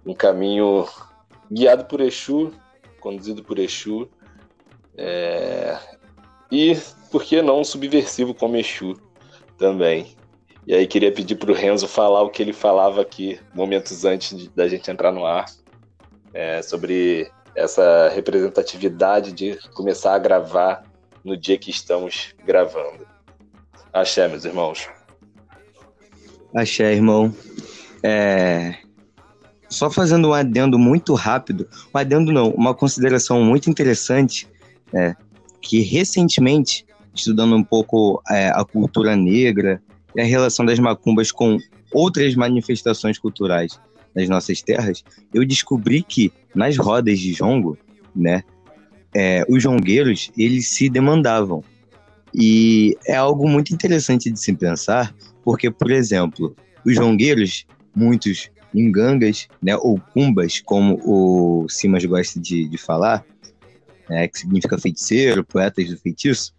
um 0.06 0.14
caminho 0.14 0.86
guiado 1.50 1.86
por 1.86 2.02
Exu, 2.02 2.52
conduzido 3.00 3.42
por 3.42 3.58
Exu, 3.58 4.10
é... 4.98 5.78
e, 6.52 6.78
por 7.10 7.24
que 7.24 7.42
não, 7.42 7.64
subversivo 7.64 8.34
como 8.34 8.58
Exu 8.58 9.00
também. 9.58 10.14
E 10.68 10.76
aí 10.76 10.88
queria 10.88 11.12
pedir 11.14 11.36
para 11.36 11.52
o 11.52 11.56
Renzo 11.56 11.88
falar 11.88 12.22
o 12.22 12.30
que 12.30 12.42
ele 12.42 12.52
falava 12.52 13.02
aqui 13.02 13.40
momentos 13.54 14.04
antes 14.04 14.38
de, 14.38 14.50
da 14.50 14.68
gente 14.68 14.92
entrar 14.92 15.14
no 15.14 15.26
ar, 15.26 15.46
é, 16.34 16.62
sobre 16.62 17.32
essa 17.56 18.10
representatividade 18.10 19.32
de 19.32 19.58
começar 19.70 20.14
a 20.16 20.20
gravar 20.20 20.84
no 21.24 21.38
dia 21.38 21.58
que 21.58 21.70
estamos 21.70 22.36
gravando. 22.44 23.13
Axé, 23.94 24.28
meus 24.28 24.44
irmãos. 24.44 24.90
Axé, 26.56 26.94
irmão. 26.94 27.34
É... 28.02 28.76
Só 29.70 29.90
fazendo 29.90 30.30
um 30.30 30.34
adendo 30.34 30.80
muito 30.80 31.14
rápido, 31.14 31.68
um 31.94 31.98
adendo 31.98 32.32
não, 32.32 32.50
uma 32.50 32.74
consideração 32.74 33.44
muito 33.44 33.70
interessante, 33.70 34.48
é, 34.94 35.16
que 35.62 35.80
recentemente, 35.82 36.86
estudando 37.16 37.56
um 37.56 37.64
pouco 37.64 38.22
é, 38.30 38.50
a 38.50 38.64
cultura 38.64 39.16
negra 39.16 39.82
e 40.16 40.22
a 40.22 40.26
relação 40.26 40.66
das 40.66 40.78
macumbas 40.78 41.32
com 41.32 41.58
outras 41.92 42.36
manifestações 42.36 43.18
culturais 43.18 43.80
das 44.14 44.30
nossas 44.30 44.62
terras, 44.62 45.04
eu 45.34 45.44
descobri 45.46 46.04
que 46.04 46.32
nas 46.54 46.78
rodas 46.78 47.20
de 47.20 47.34
jongo, 47.34 47.78
né, 48.16 48.44
é, 49.16 49.44
os 49.50 49.62
jongueiros, 49.62 50.32
eles 50.38 50.70
se 50.70 50.90
demandavam. 50.90 51.64
E 52.34 52.98
é 53.06 53.16
algo 53.16 53.48
muito 53.48 53.74
interessante 53.74 54.32
de 54.32 54.40
se 54.40 54.54
pensar, 54.54 55.14
porque, 55.44 55.70
por 55.70 55.92
exemplo, 55.92 56.56
os 56.86 56.96
jongueiros, 56.96 57.66
muitos 57.96 58.50
engangas, 58.74 59.48
né, 59.62 59.76
ou 59.78 60.00
cumbas, 60.14 60.60
como 60.60 61.00
o 61.04 61.68
Simas 61.70 62.04
gosta 62.06 62.40
de, 62.40 62.68
de 62.68 62.78
falar, 62.78 63.24
né, 64.10 64.28
que 64.28 64.40
significa 64.40 64.80
feiticeiro, 64.80 65.44
poetas 65.44 65.90
do 65.90 65.98
feitiço, 65.98 66.54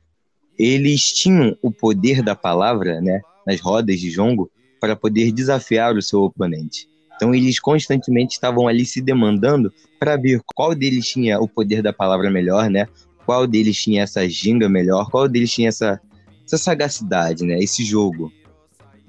eles 0.57 1.13
tinham 1.13 1.57
o 1.61 1.73
poder 1.73 2.23
da 2.23 2.37
palavra, 2.37 3.01
né, 3.01 3.21
nas 3.45 3.61
rodas 3.61 3.99
de 3.99 4.11
jongo, 4.11 4.51
para 4.81 4.95
poder 4.95 5.33
desafiar 5.33 5.97
o 5.97 6.03
seu 6.03 6.21
oponente. 6.21 6.89
Então 7.17 7.35
eles 7.35 7.59
constantemente 7.59 8.35
estavam 8.35 8.69
ali 8.69 8.85
se 8.85 9.01
demandando 9.01 9.73
para 9.99 10.17
ver 10.17 10.41
qual 10.55 10.75
deles 10.75 11.09
tinha 11.09 11.41
o 11.41 11.49
poder 11.49 11.83
da 11.83 11.93
palavra 11.93 12.31
melhor, 12.31 12.69
né? 12.69 12.87
Qual 13.25 13.47
deles 13.47 13.77
tinha 13.77 14.03
essa 14.03 14.29
ginga 14.29 14.69
melhor, 14.69 15.11
qual 15.11 15.29
deles 15.29 15.53
tinha 15.53 15.69
essa, 15.69 16.01
essa 16.45 16.59
sagacidade, 16.59 17.45
né? 17.45 17.59
Esse 17.59 17.85
jogo. 17.85 18.33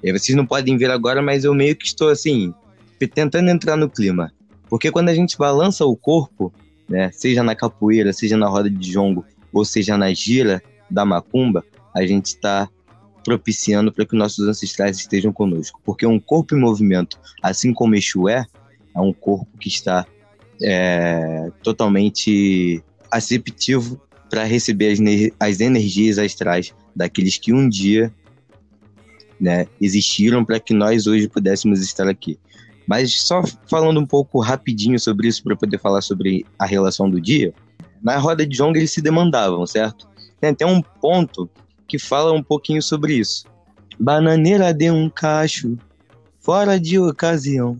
E 0.03 0.11
vocês 0.11 0.35
não 0.35 0.45
podem 0.45 0.77
ver 0.77 0.91
agora, 0.91 1.21
mas 1.21 1.43
eu 1.43 1.53
meio 1.53 1.75
que 1.75 1.85
estou 1.85 2.09
assim, 2.09 2.53
tentando 3.13 3.49
entrar 3.49 3.75
no 3.75 3.89
clima. 3.89 4.31
Porque 4.69 4.91
quando 4.91 5.09
a 5.09 5.13
gente 5.13 5.37
balança 5.37 5.85
o 5.85 5.95
corpo, 5.95 6.53
né, 6.87 7.11
seja 7.11 7.43
na 7.43 7.55
capoeira, 7.55 8.13
seja 8.13 8.37
na 8.37 8.47
roda 8.47 8.69
de 8.69 8.91
jongo, 8.91 9.25
ou 9.51 9.65
seja 9.65 9.97
na 9.97 10.13
gira 10.13 10.61
da 10.89 11.05
macumba, 11.05 11.63
a 11.93 12.05
gente 12.05 12.27
está 12.27 12.69
propiciando 13.23 13.91
para 13.91 14.05
que 14.05 14.15
nossos 14.15 14.47
ancestrais 14.47 14.97
estejam 14.97 15.33
conosco. 15.33 15.79
Porque 15.83 16.05
um 16.05 16.19
corpo 16.19 16.55
em 16.55 16.59
movimento, 16.59 17.19
assim 17.41 17.73
como 17.73 17.95
Exu 17.95 18.29
é, 18.29 18.45
é 18.93 18.99
um 18.99 19.11
corpo 19.11 19.47
que 19.59 19.67
está 19.67 20.05
é, 20.61 21.49
totalmente 21.63 22.83
aceptivo 23.09 23.99
para 24.35 24.43
receber 24.43 24.91
as, 24.91 24.99
as 25.39 25.61
energias 25.61 26.17
astrais 26.17 26.75
daqueles 26.93 27.37
que 27.37 27.53
um 27.53 27.69
dia 27.69 28.13
né, 29.39 29.65
existiram 29.79 30.43
para 30.43 30.59
que 30.59 30.73
nós 30.73 31.07
hoje 31.07 31.29
pudéssemos 31.29 31.81
estar 31.81 32.05
aqui. 32.05 32.37
Mas 32.85 33.21
só 33.21 33.41
falando 33.69 33.97
um 33.97 34.05
pouco 34.05 34.41
rapidinho 34.41 34.99
sobre 34.99 35.29
isso 35.29 35.41
para 35.41 35.55
poder 35.55 35.79
falar 35.79 36.01
sobre 36.01 36.45
a 36.59 36.65
relação 36.65 37.09
do 37.09 37.21
dia, 37.21 37.53
na 38.03 38.17
roda 38.17 38.45
de 38.45 38.57
Jong 38.57 38.77
eles 38.77 38.91
se 38.91 39.01
demandavam, 39.01 39.65
certo? 39.65 40.05
Tem 40.41 40.49
até 40.49 40.65
um 40.65 40.81
ponto 40.81 41.49
que 41.87 41.97
fala 41.97 42.33
um 42.33 42.43
pouquinho 42.43 42.81
sobre 42.81 43.13
isso. 43.13 43.45
Bananeira 43.97 44.73
de 44.73 44.91
um 44.91 45.09
cacho, 45.09 45.77
fora 46.41 46.77
de 46.77 46.99
ocasião. 46.99 47.77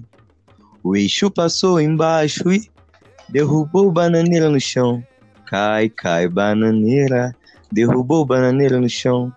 O 0.82 0.96
Exu 0.96 1.30
passou 1.30 1.82
embaixo 1.82 2.50
e 2.50 2.72
derrubou 3.28 3.92
bananeira 3.92 4.50
no 4.50 4.62
chão. 4.62 5.04
Cai, 5.46 5.90
cai, 5.90 6.28
bananeira. 6.28 7.36
Derrubou 7.72 8.26
bananeira 8.26 8.80
no 8.80 8.90
chão. 8.90 9.32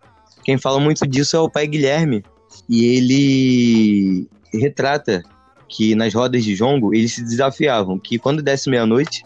Quem 0.44 0.58
fala 0.58 0.80
muito 0.80 1.06
disso 1.06 1.36
é 1.36 1.40
o 1.40 1.50
pai 1.50 1.66
Guilherme. 1.66 2.24
E 2.68 2.84
ele 2.84 4.28
retrata 4.52 5.22
que 5.68 5.94
nas 5.94 6.14
rodas 6.14 6.42
de 6.42 6.54
jongo 6.54 6.94
eles 6.94 7.14
se 7.14 7.22
desafiavam 7.22 7.98
que 7.98 8.18
quando 8.18 8.42
desse 8.42 8.70
meia-noite, 8.70 9.24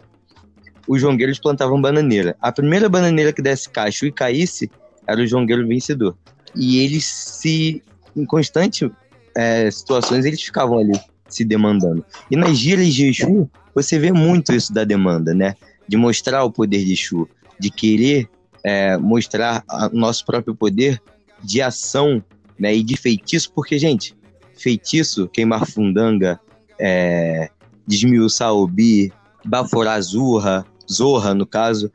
os 0.89 1.01
jongueiros 1.01 1.39
plantavam 1.39 1.80
bananeira. 1.80 2.37
A 2.41 2.51
primeira 2.51 2.89
bananeira 2.89 3.33
que 3.33 3.41
desse 3.41 3.68
cacho 3.68 4.07
e 4.07 4.12
caísse 4.12 4.70
era 5.07 5.20
o 5.20 5.26
jongueiro 5.26 5.66
vencedor. 5.66 6.16
E 6.55 6.80
eles 6.80 7.05
se, 7.05 7.83
em 8.16 8.24
constante 8.24 8.91
é, 9.37 9.70
situações, 9.70 10.24
eles 10.24 10.43
ficavam 10.43 10.78
ali 10.78 10.99
se 11.28 11.45
demandando. 11.45 12.05
E 12.30 12.37
nas 12.37 12.59
giras 12.59 12.93
de 12.93 13.07
Exu, 13.07 13.49
você 13.74 13.99
vê 13.99 14.12
muito 14.12 14.53
isso 14.53 14.72
da 14.72 14.85
demanda, 14.85 15.33
né? 15.33 15.55
De 15.93 15.97
mostrar 15.99 16.43
o 16.43 16.51
poder 16.51 16.82
de 16.82 16.95
Exu, 16.95 17.28
de 17.61 17.70
querer 17.70 18.26
é, 18.64 18.97
mostrar 18.97 19.62
o 19.93 19.95
nosso 19.95 20.24
próprio 20.24 20.55
poder 20.55 20.99
de 21.45 21.61
ação 21.61 22.24
né, 22.59 22.74
e 22.74 22.82
de 22.82 22.97
feitiço, 22.97 23.53
porque, 23.53 23.78
gente, 23.78 24.16
feitiço, 24.57 25.28
queimar 25.28 25.66
fundanga, 25.66 26.40
é, 26.80 27.51
desmiuçar 27.86 28.55
obi, 28.55 29.12
baforar 29.45 30.01
zurra, 30.01 30.64
zorra, 30.90 31.34
no 31.34 31.45
caso, 31.45 31.93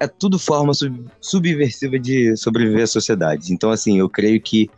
é 0.00 0.08
tudo 0.08 0.36
forma 0.36 0.74
sub, 0.74 1.04
subversiva 1.20 2.00
de 2.00 2.36
sobreviver 2.36 2.82
à 2.82 2.88
sociedade. 2.88 3.52
Então, 3.52 3.70
assim, 3.70 4.00
eu 4.00 4.08
creio 4.08 4.42
que 4.42 4.68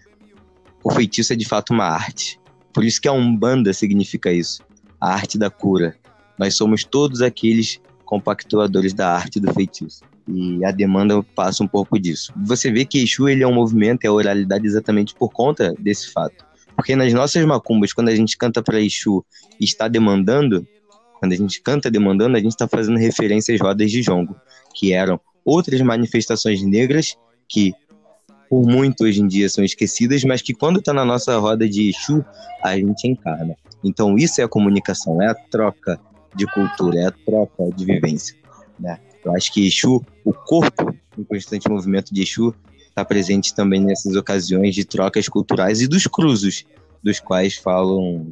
o 0.83 0.91
feitiço 0.91 1.33
é 1.33 1.37
de 1.37 1.47
fato 1.47 1.73
uma 1.73 1.87
arte. 1.87 2.39
Por 2.75 2.85
isso 2.85 3.01
que 3.01 3.09
a 3.09 3.13
Umbanda 3.13 3.73
significa 3.73 4.31
isso, 4.31 4.63
a 5.01 5.15
arte 5.15 5.39
da 5.39 5.49
cura. 5.49 5.97
Nós 6.39 6.59
somos 6.59 6.85
todos 6.85 7.23
aqueles 7.23 7.81
compactuadores 8.05 8.93
da 8.93 9.11
arte 9.11 9.41
do 9.41 9.53
feitiço. 9.53 10.03
E 10.27 10.65
a 10.65 10.71
demanda 10.71 11.23
passa 11.35 11.63
um 11.63 11.69
pouco 11.69 11.99
disso. 11.99 12.33
Você 12.45 12.71
vê 12.71 12.85
que 12.85 13.03
Exu 13.03 13.29
ele 13.29 13.43
é 13.43 13.47
um 13.47 13.55
movimento, 13.55 14.05
é 14.05 14.11
oralidade 14.11 14.67
exatamente 14.67 15.15
por 15.15 15.31
conta 15.31 15.75
desse 15.79 16.11
fato. 16.13 16.45
Porque 16.75 16.97
nas 16.97 17.13
nossas 17.13 17.45
macumbas, 17.45 17.93
quando 17.93 18.09
a 18.09 18.15
gente 18.15 18.37
canta 18.37 18.63
para 18.63 18.81
Exu 18.81 19.25
e 19.61 19.65
está 19.65 19.87
demandando, 19.87 20.67
quando 21.19 21.33
a 21.33 21.37
gente 21.37 21.61
canta 21.61 21.91
demandando, 21.91 22.37
a 22.37 22.41
gente 22.41 22.53
está 22.53 22.67
fazendo 22.67 22.99
referência 22.99 23.55
às 23.55 23.61
rodas 23.61 23.91
de 23.91 24.03
jongo, 24.03 24.35
que 24.75 24.93
eram 24.93 25.21
outras 25.45 25.81
manifestações 25.83 26.63
negras 26.63 27.17
que 27.49 27.73
por 28.49 28.67
muito 28.67 29.05
hoje 29.05 29.21
em 29.21 29.27
dia 29.27 29.49
são 29.49 29.65
esquecidas, 29.65 30.23
mas 30.25 30.41
que 30.41 30.55
quando 30.55 30.79
está 30.79 30.93
na 30.93 31.05
nossa 31.05 31.37
roda 31.39 31.69
de 31.69 31.91
Exu, 31.91 32.25
a 32.63 32.77
gente 32.77 33.07
encarna. 33.07 33.55
Então 33.83 34.17
isso 34.17 34.41
é 34.41 34.45
a 34.45 34.49
comunicação, 34.49 35.21
é 35.21 35.29
a 35.29 35.35
troca 35.35 36.01
de 36.35 36.47
cultura, 36.47 36.99
é 36.99 37.07
a 37.07 37.11
troca 37.11 37.71
de 37.77 37.85
vivência. 37.85 38.37
Né? 38.79 38.99
Eu 39.25 39.35
acho 39.35 39.53
que 39.53 39.67
Exu, 39.67 40.05
o 40.25 40.33
corpo 40.33 40.95
em 41.17 41.25
constante 41.25 41.69
movimento 41.69 42.13
de 42.13 42.23
Exu, 42.23 42.55
está 42.89 43.05
presente 43.05 43.55
também 43.55 43.81
nessas 43.81 44.15
ocasiões 44.15 44.75
de 44.75 44.85
trocas 44.85 45.29
culturais 45.29 45.81
e 45.81 45.89
dos 45.89 46.07
cruzos, 46.07 46.65
dos 47.03 47.19
quais 47.21 47.57
falam 47.57 48.31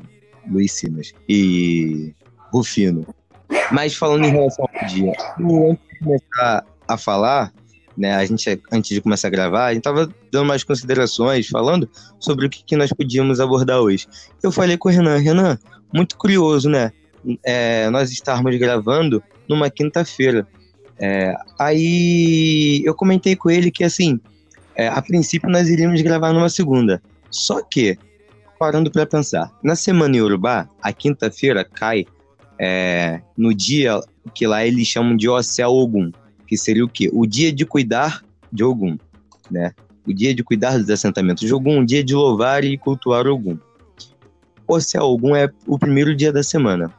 Luiz 0.48 0.72
Simas 0.72 1.12
e 1.28 2.14
Rufino. 2.52 3.06
Mas 3.70 3.94
falando 3.94 4.24
em 4.24 4.30
relação 4.30 4.66
ao 4.72 4.88
dia, 4.88 5.12
antes 5.38 5.88
de 5.90 5.98
começar 5.98 6.64
a 6.86 6.96
falar, 6.96 7.52
né, 7.96 8.14
a 8.14 8.24
gente, 8.24 8.60
antes 8.70 8.90
de 8.94 9.00
começar 9.00 9.28
a 9.28 9.30
gravar, 9.30 9.66
a 9.66 9.74
gente 9.74 9.80
estava 9.80 10.12
dando 10.30 10.46
mais 10.46 10.64
considerações, 10.64 11.48
falando 11.48 11.88
sobre 12.18 12.46
o 12.46 12.50
que, 12.50 12.64
que, 12.64 12.76
nós 12.76 12.92
podíamos 12.92 13.40
abordar 13.40 13.80
hoje. 13.80 14.06
Eu 14.42 14.50
falei 14.50 14.76
com 14.76 14.88
o 14.88 14.92
Renan, 14.92 15.18
Renan, 15.18 15.58
muito 15.92 16.16
curioso, 16.16 16.68
né? 16.68 16.92
É, 17.44 17.88
nós 17.90 18.10
estarmos 18.10 18.56
gravando 18.56 19.22
numa 19.48 19.70
quinta-feira. 19.70 20.46
É, 20.98 21.34
aí 21.58 22.82
eu 22.84 22.94
comentei 22.94 23.34
com 23.34 23.50
ele 23.50 23.70
que, 23.70 23.84
assim, 23.84 24.20
é, 24.74 24.88
a 24.88 25.00
princípio 25.02 25.50
nós 25.50 25.68
iríamos 25.68 26.00
gravar 26.02 26.32
numa 26.32 26.48
segunda. 26.48 27.02
Só 27.30 27.62
que, 27.62 27.98
parando 28.58 28.90
para 28.90 29.06
pensar, 29.06 29.50
na 29.62 29.74
semana 29.74 30.16
em 30.16 30.20
Urubá, 30.20 30.68
a 30.80 30.92
quinta-feira 30.92 31.64
cai 31.64 32.06
é, 32.58 33.20
no 33.36 33.54
dia 33.54 34.00
que 34.34 34.46
lá 34.46 34.64
eles 34.64 34.86
chamam 34.86 35.16
de 35.16 35.28
Ocel 35.28 35.70
Ogum 35.70 36.12
que 36.52 36.58
seria 36.58 36.84
o 36.84 36.88
quê? 36.88 37.08
O 37.14 37.24
dia 37.24 37.50
de 37.50 37.64
cuidar 37.64 38.22
de 38.52 38.62
Ogum, 38.62 38.98
né? 39.50 39.72
O 40.06 40.12
dia 40.12 40.34
de 40.34 40.44
cuidar 40.44 40.76
dos 40.76 40.90
assentamentos 40.90 41.48
de 41.48 41.54
Ogum, 41.54 41.80
o 41.80 41.86
dia 41.86 42.04
de 42.04 42.14
louvar 42.14 42.62
e 42.62 42.76
cultuar 42.76 43.26
Ogum. 43.26 43.56
O 44.68 44.78
céu 44.78 45.04
Ogum 45.04 45.34
é 45.34 45.48
o 45.66 45.78
primeiro 45.78 46.14
dia 46.14 46.30
da 46.30 46.42
semana. 46.42 46.92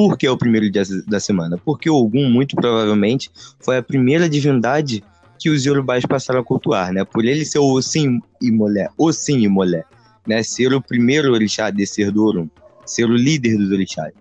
Por 0.00 0.16
que 0.16 0.26
o 0.26 0.34
primeiro 0.34 0.70
dia 0.70 0.82
da 1.06 1.20
semana? 1.20 1.58
Porque 1.58 1.90
Ogum, 1.90 2.30
muito 2.30 2.56
provavelmente, 2.56 3.30
foi 3.62 3.76
a 3.76 3.82
primeira 3.82 4.30
divindade 4.30 5.04
que 5.38 5.50
os 5.50 5.66
Yorubais 5.66 6.06
passaram 6.06 6.40
a 6.40 6.42
cultuar, 6.42 6.90
né? 6.90 7.04
Por 7.04 7.22
ele 7.22 7.44
ser 7.44 7.58
o 7.58 7.82
Sim 7.82 8.18
e 8.40 8.50
Molé, 8.50 8.88
o 8.96 9.12
Sim 9.12 9.40
e 9.40 9.46
Molé, 9.46 9.84
né? 10.26 10.42
Ser 10.42 10.72
o 10.72 10.80
primeiro 10.80 11.30
orixá 11.34 11.66
a 11.66 11.70
descer 11.70 12.10
do 12.10 12.24
Orum, 12.24 12.48
ser 12.86 13.04
o 13.10 13.14
líder 13.14 13.58
dos 13.58 13.70
orixás. 13.70 14.14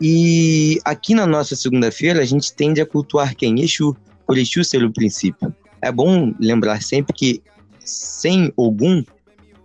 E 0.00 0.80
aqui 0.86 1.14
na 1.14 1.26
nossa 1.26 1.54
segunda-feira 1.54 2.22
a 2.22 2.24
gente 2.24 2.54
tende 2.54 2.80
a 2.80 2.86
cultuar 2.86 3.36
quem? 3.36 3.60
Exu, 3.60 3.94
por 4.26 4.38
Exu 4.38 4.64
ser 4.64 4.82
o 4.84 4.90
princípio. 4.90 5.54
É 5.82 5.92
bom 5.92 6.32
lembrar 6.40 6.80
sempre 6.80 7.12
que 7.12 7.42
sem 7.84 8.50
Ogum 8.56 9.04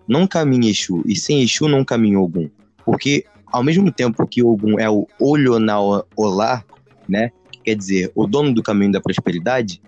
não 0.06 0.28
caminha 0.28 0.70
Exu, 0.70 1.02
e 1.06 1.16
sem 1.16 1.42
Exu 1.42 1.70
não 1.70 1.86
caminha 1.86 2.20
Ogum. 2.20 2.50
Porque 2.84 3.24
ao 3.52 3.64
mesmo 3.64 3.92
tempo 3.92 4.26
que 4.28 4.44
Ogum 4.44 4.80
é 4.80 4.90
o 4.90 5.08
olho 5.20 5.60
na 5.60 5.80
olá, 6.16 6.64
né? 7.08 7.32
Quer 7.64 7.76
dizer, 7.76 8.12
o 8.16 8.26
dono 8.26 8.54
do 8.54 8.64
caminho 8.64 8.92
da 8.92 9.02
prosperidade, 9.02 9.82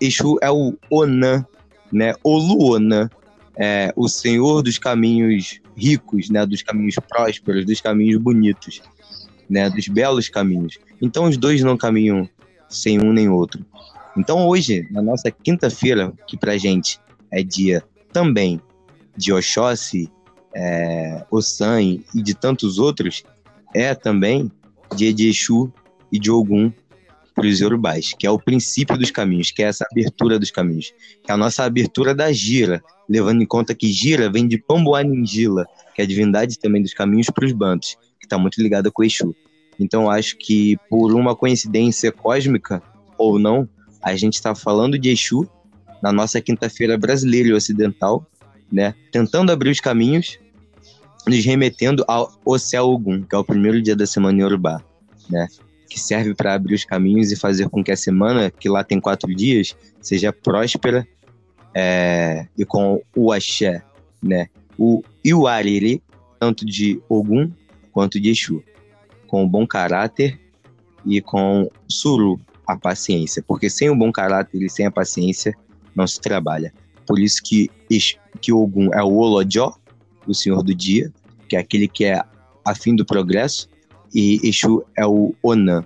Exu 0.00 0.36
é 0.40 0.50
o 0.50 0.76
Onan, 0.90 1.44
né? 1.92 2.14
O 2.22 2.36
Luonan, 2.36 3.08
é, 3.56 3.92
o 3.96 4.08
senhor 4.08 4.62
dos 4.62 4.78
caminhos 4.78 5.60
ricos, 5.76 6.30
né? 6.30 6.44
Dos 6.46 6.62
caminhos 6.62 6.96
prósperos, 7.08 7.64
dos 7.64 7.80
caminhos 7.80 8.20
bonitos 8.20 8.82
né, 9.52 9.68
dos 9.68 9.86
belos 9.86 10.30
caminhos. 10.30 10.78
Então 11.00 11.24
os 11.24 11.36
dois 11.36 11.62
não 11.62 11.76
caminham 11.76 12.26
sem 12.70 12.98
um 12.98 13.12
nem 13.12 13.28
outro. 13.28 13.64
Então 14.16 14.48
hoje, 14.48 14.88
na 14.90 15.02
nossa 15.02 15.30
quinta-feira, 15.30 16.10
que 16.26 16.38
pra 16.38 16.56
gente 16.56 16.98
é 17.30 17.42
dia 17.42 17.84
também 18.12 18.58
de 19.14 19.30
Oxóssi, 19.30 20.10
é, 20.54 21.24
Ossan 21.30 21.80
e 21.82 22.22
de 22.22 22.34
tantos 22.34 22.78
outros, 22.78 23.22
é 23.74 23.94
também 23.94 24.50
dia 24.94 25.12
de 25.12 25.28
Exu 25.28 25.72
e 26.10 26.18
de 26.18 26.30
Ogum 26.30 26.72
para 27.34 27.46
os 27.46 27.60
Yorubais, 27.60 28.12
que 28.18 28.26
é 28.26 28.30
o 28.30 28.38
princípio 28.38 28.96
dos 28.96 29.10
caminhos, 29.10 29.50
que 29.50 29.62
é 29.62 29.66
essa 29.66 29.86
abertura 29.90 30.38
dos 30.38 30.50
caminhos, 30.50 30.92
que 31.22 31.30
é 31.30 31.34
a 31.34 31.36
nossa 31.36 31.64
abertura 31.64 32.14
da 32.14 32.30
gira, 32.30 32.82
levando 33.08 33.42
em 33.42 33.46
conta 33.46 33.74
que 33.74 33.90
gira 33.90 34.30
vem 34.30 34.46
de 34.46 34.58
Pamboaningila, 34.58 35.66
que 35.94 36.02
é 36.02 36.04
a 36.04 36.08
divindade 36.08 36.58
também 36.58 36.82
dos 36.82 36.92
caminhos 36.92 37.28
para 37.30 37.46
os 37.46 37.52
bantos, 37.52 37.96
que 38.20 38.26
está 38.26 38.36
muito 38.38 38.62
ligada 38.62 38.90
com 38.90 39.02
Exu. 39.02 39.34
Então 39.78 40.10
acho 40.10 40.36
que 40.36 40.76
por 40.90 41.14
uma 41.14 41.34
coincidência 41.34 42.12
cósmica 42.12 42.82
ou 43.16 43.38
não, 43.38 43.68
a 44.02 44.14
gente 44.14 44.34
está 44.34 44.54
falando 44.54 44.98
de 44.98 45.10
Exu 45.10 45.48
na 46.02 46.12
nossa 46.12 46.40
quinta-feira 46.40 46.98
brasileira 46.98 47.48
e 47.48 47.52
ocidental, 47.52 48.26
né? 48.70 48.94
Tentando 49.10 49.52
abrir 49.52 49.70
os 49.70 49.80
caminhos, 49.80 50.38
nos 51.26 51.44
remetendo 51.44 52.04
ao 52.08 52.32
Ocel 52.44 52.84
Ogum, 52.84 53.22
que 53.22 53.34
é 53.34 53.38
o 53.38 53.44
primeiro 53.44 53.80
dia 53.80 53.94
da 53.94 54.06
semana 54.06 54.40
em 54.40 54.44
Urubá, 54.44 54.82
né? 55.30 55.46
Que 55.88 56.00
serve 56.00 56.34
para 56.34 56.54
abrir 56.54 56.74
os 56.74 56.84
caminhos 56.84 57.30
e 57.30 57.36
fazer 57.36 57.68
com 57.68 57.82
que 57.84 57.92
a 57.92 57.96
semana, 57.96 58.50
que 58.50 58.68
lá 58.68 58.82
tem 58.82 59.00
quatro 59.00 59.34
dias, 59.34 59.76
seja 60.00 60.32
próspera 60.32 61.06
é, 61.74 62.46
e 62.56 62.64
com 62.64 63.02
o 63.14 63.32
axé, 63.32 63.82
né? 64.22 64.48
O 64.78 65.02
Iuariri, 65.24 66.02
tanto 66.40 66.64
de 66.64 67.00
Ogum 67.08 67.50
quanto 67.92 68.18
de 68.18 68.30
Exu, 68.30 68.62
com 69.26 69.44
o 69.44 69.48
bom 69.48 69.66
caráter 69.66 70.40
e 71.04 71.20
com 71.20 71.70
suru, 71.88 72.40
a 72.66 72.76
paciência, 72.76 73.42
porque 73.46 73.68
sem 73.68 73.90
o 73.90 73.96
bom 73.96 74.12
caráter 74.12 74.62
e 74.62 74.70
sem 74.70 74.86
a 74.86 74.90
paciência 74.90 75.54
não 75.94 76.06
se 76.06 76.20
trabalha. 76.20 76.72
Por 77.06 77.18
isso 77.18 77.42
que, 77.42 77.70
que 78.40 78.52
Ogum 78.52 78.92
é 78.94 79.02
o 79.02 79.14
Olojó, 79.14 79.74
o 80.26 80.34
senhor 80.34 80.62
do 80.62 80.74
dia, 80.74 81.12
que 81.48 81.56
é 81.56 81.58
aquele 81.58 81.88
que 81.88 82.04
é 82.04 82.22
a 82.64 82.74
fim 82.74 82.94
do 82.94 83.04
progresso, 83.04 83.68
e 84.14 84.40
Exu 84.42 84.84
é 84.96 85.06
o 85.06 85.34
Onan, 85.42 85.84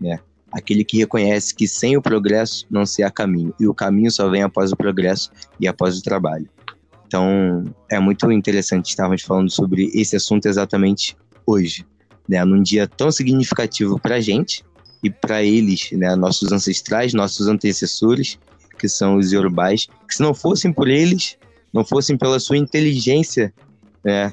né? 0.00 0.18
aquele 0.50 0.84
que 0.84 0.98
reconhece 0.98 1.54
que 1.54 1.68
sem 1.68 1.96
o 1.96 2.02
progresso 2.02 2.66
não 2.70 2.86
se 2.86 3.02
há 3.02 3.10
caminho, 3.10 3.54
e 3.60 3.66
o 3.66 3.74
caminho 3.74 4.10
só 4.10 4.28
vem 4.28 4.42
após 4.42 4.72
o 4.72 4.76
progresso 4.76 5.30
e 5.60 5.68
após 5.68 5.98
o 5.98 6.02
trabalho. 6.02 6.48
Então, 7.06 7.64
é 7.90 8.00
muito 8.00 8.30
interessante 8.32 8.88
estarmos 8.88 9.22
falando 9.22 9.50
sobre 9.50 9.90
esse 9.94 10.16
assunto 10.16 10.46
exatamente 10.46 11.16
hoje, 11.46 11.86
né, 12.28 12.44
num 12.44 12.62
dia 12.62 12.88
tão 12.88 13.12
significativo 13.12 14.00
para 14.00 14.16
a 14.16 14.20
gente 14.20 14.64
e 15.02 15.10
para 15.10 15.42
eles, 15.42 15.90
né, 15.92 16.16
nossos 16.16 16.50
ancestrais, 16.50 17.14
nossos 17.14 17.46
antecessores, 17.46 18.38
que 18.78 18.88
são 18.88 19.16
os 19.16 19.32
Yorubais, 19.32 19.86
que 20.08 20.14
se 20.14 20.22
não 20.22 20.34
fossem 20.34 20.72
por 20.72 20.88
eles, 20.88 21.36
não 21.72 21.84
fossem 21.84 22.16
pela 22.16 22.40
sua 22.40 22.56
inteligência 22.56 23.54
né, 24.04 24.32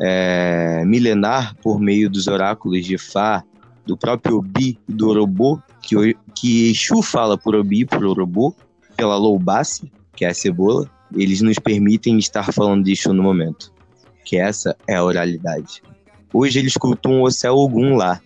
é, 0.00 0.84
milenar 0.84 1.56
por 1.62 1.80
meio 1.80 2.10
dos 2.10 2.26
oráculos 2.26 2.84
de 2.84 2.98
Fá, 2.98 3.42
do 3.84 3.96
próprio 3.96 4.38
Obi 4.38 4.78
e 4.88 4.92
do 4.92 5.08
Orobo, 5.08 5.62
que, 5.80 6.16
que 6.34 6.70
Exu 6.70 7.02
fala 7.02 7.38
por 7.38 7.54
Obi 7.54 7.80
e 7.80 7.84
por 7.84 8.04
Orobo, 8.04 8.54
pela 8.96 9.16
Loubasse, 9.16 9.90
que 10.14 10.24
é 10.24 10.28
a 10.28 10.34
cebola, 10.34 10.90
eles 11.14 11.40
nos 11.40 11.58
permitem 11.58 12.18
estar 12.18 12.52
falando 12.52 12.84
de 12.84 12.92
Exu 12.92 13.12
no 13.12 13.22
momento. 13.22 13.72
Que 14.24 14.36
essa 14.36 14.76
é 14.88 14.96
a 14.96 15.04
oralidade. 15.04 15.82
Hoje 16.32 16.58
eles 16.58 16.74
cultuam 16.74 17.22
o 17.22 17.30
céu 17.30 17.54
Ogum 17.54 17.94
lá. 17.94 18.20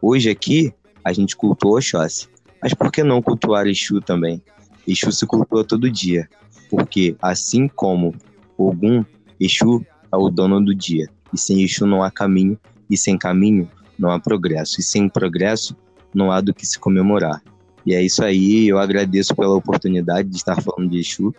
Hoje 0.00 0.30
aqui 0.30 0.72
a 1.04 1.12
gente 1.12 1.36
cultua 1.36 1.78
Oxóssi. 1.78 2.28
Mas 2.62 2.72
por 2.74 2.92
que 2.92 3.02
não 3.02 3.20
cultuar 3.20 3.66
Exu 3.66 4.00
também? 4.00 4.40
Exu 4.86 5.10
se 5.10 5.26
cultua 5.26 5.64
todo 5.64 5.90
dia. 5.90 6.28
Porque 6.70 7.16
assim 7.20 7.66
como 7.66 8.14
Ogum, 8.56 9.04
Exu 9.40 9.84
é 10.12 10.16
o 10.16 10.28
dono 10.28 10.62
do 10.62 10.74
dia. 10.74 11.08
E 11.32 11.38
sem 11.38 11.62
Exu 11.62 11.86
não 11.86 12.02
há 12.02 12.10
caminho, 12.10 12.58
e 12.90 12.96
sem 12.96 13.16
caminho 13.16 13.68
não 13.98 14.10
há 14.10 14.20
progresso. 14.20 14.80
E 14.80 14.82
sem 14.82 15.08
progresso 15.08 15.76
não 16.14 16.30
há 16.30 16.40
do 16.40 16.52
que 16.52 16.66
se 16.66 16.78
comemorar. 16.78 17.42
E 17.84 17.94
é 17.94 18.02
isso 18.02 18.22
aí, 18.22 18.68
eu 18.68 18.78
agradeço 18.78 19.34
pela 19.34 19.56
oportunidade 19.56 20.28
de 20.28 20.36
estar 20.36 20.60
falando 20.60 20.90
de 20.90 21.00
Exu. 21.00 21.34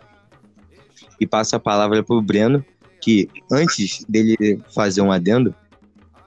E 1.19 1.27
passo 1.27 1.55
a 1.55 1.59
palavra 1.59 2.03
para 2.03 2.15
o 2.15 2.21
Breno, 2.21 2.65
que 3.01 3.29
antes 3.51 4.03
dele 4.09 4.59
fazer 4.73 5.01
um 5.01 5.11
adendo, 5.11 5.53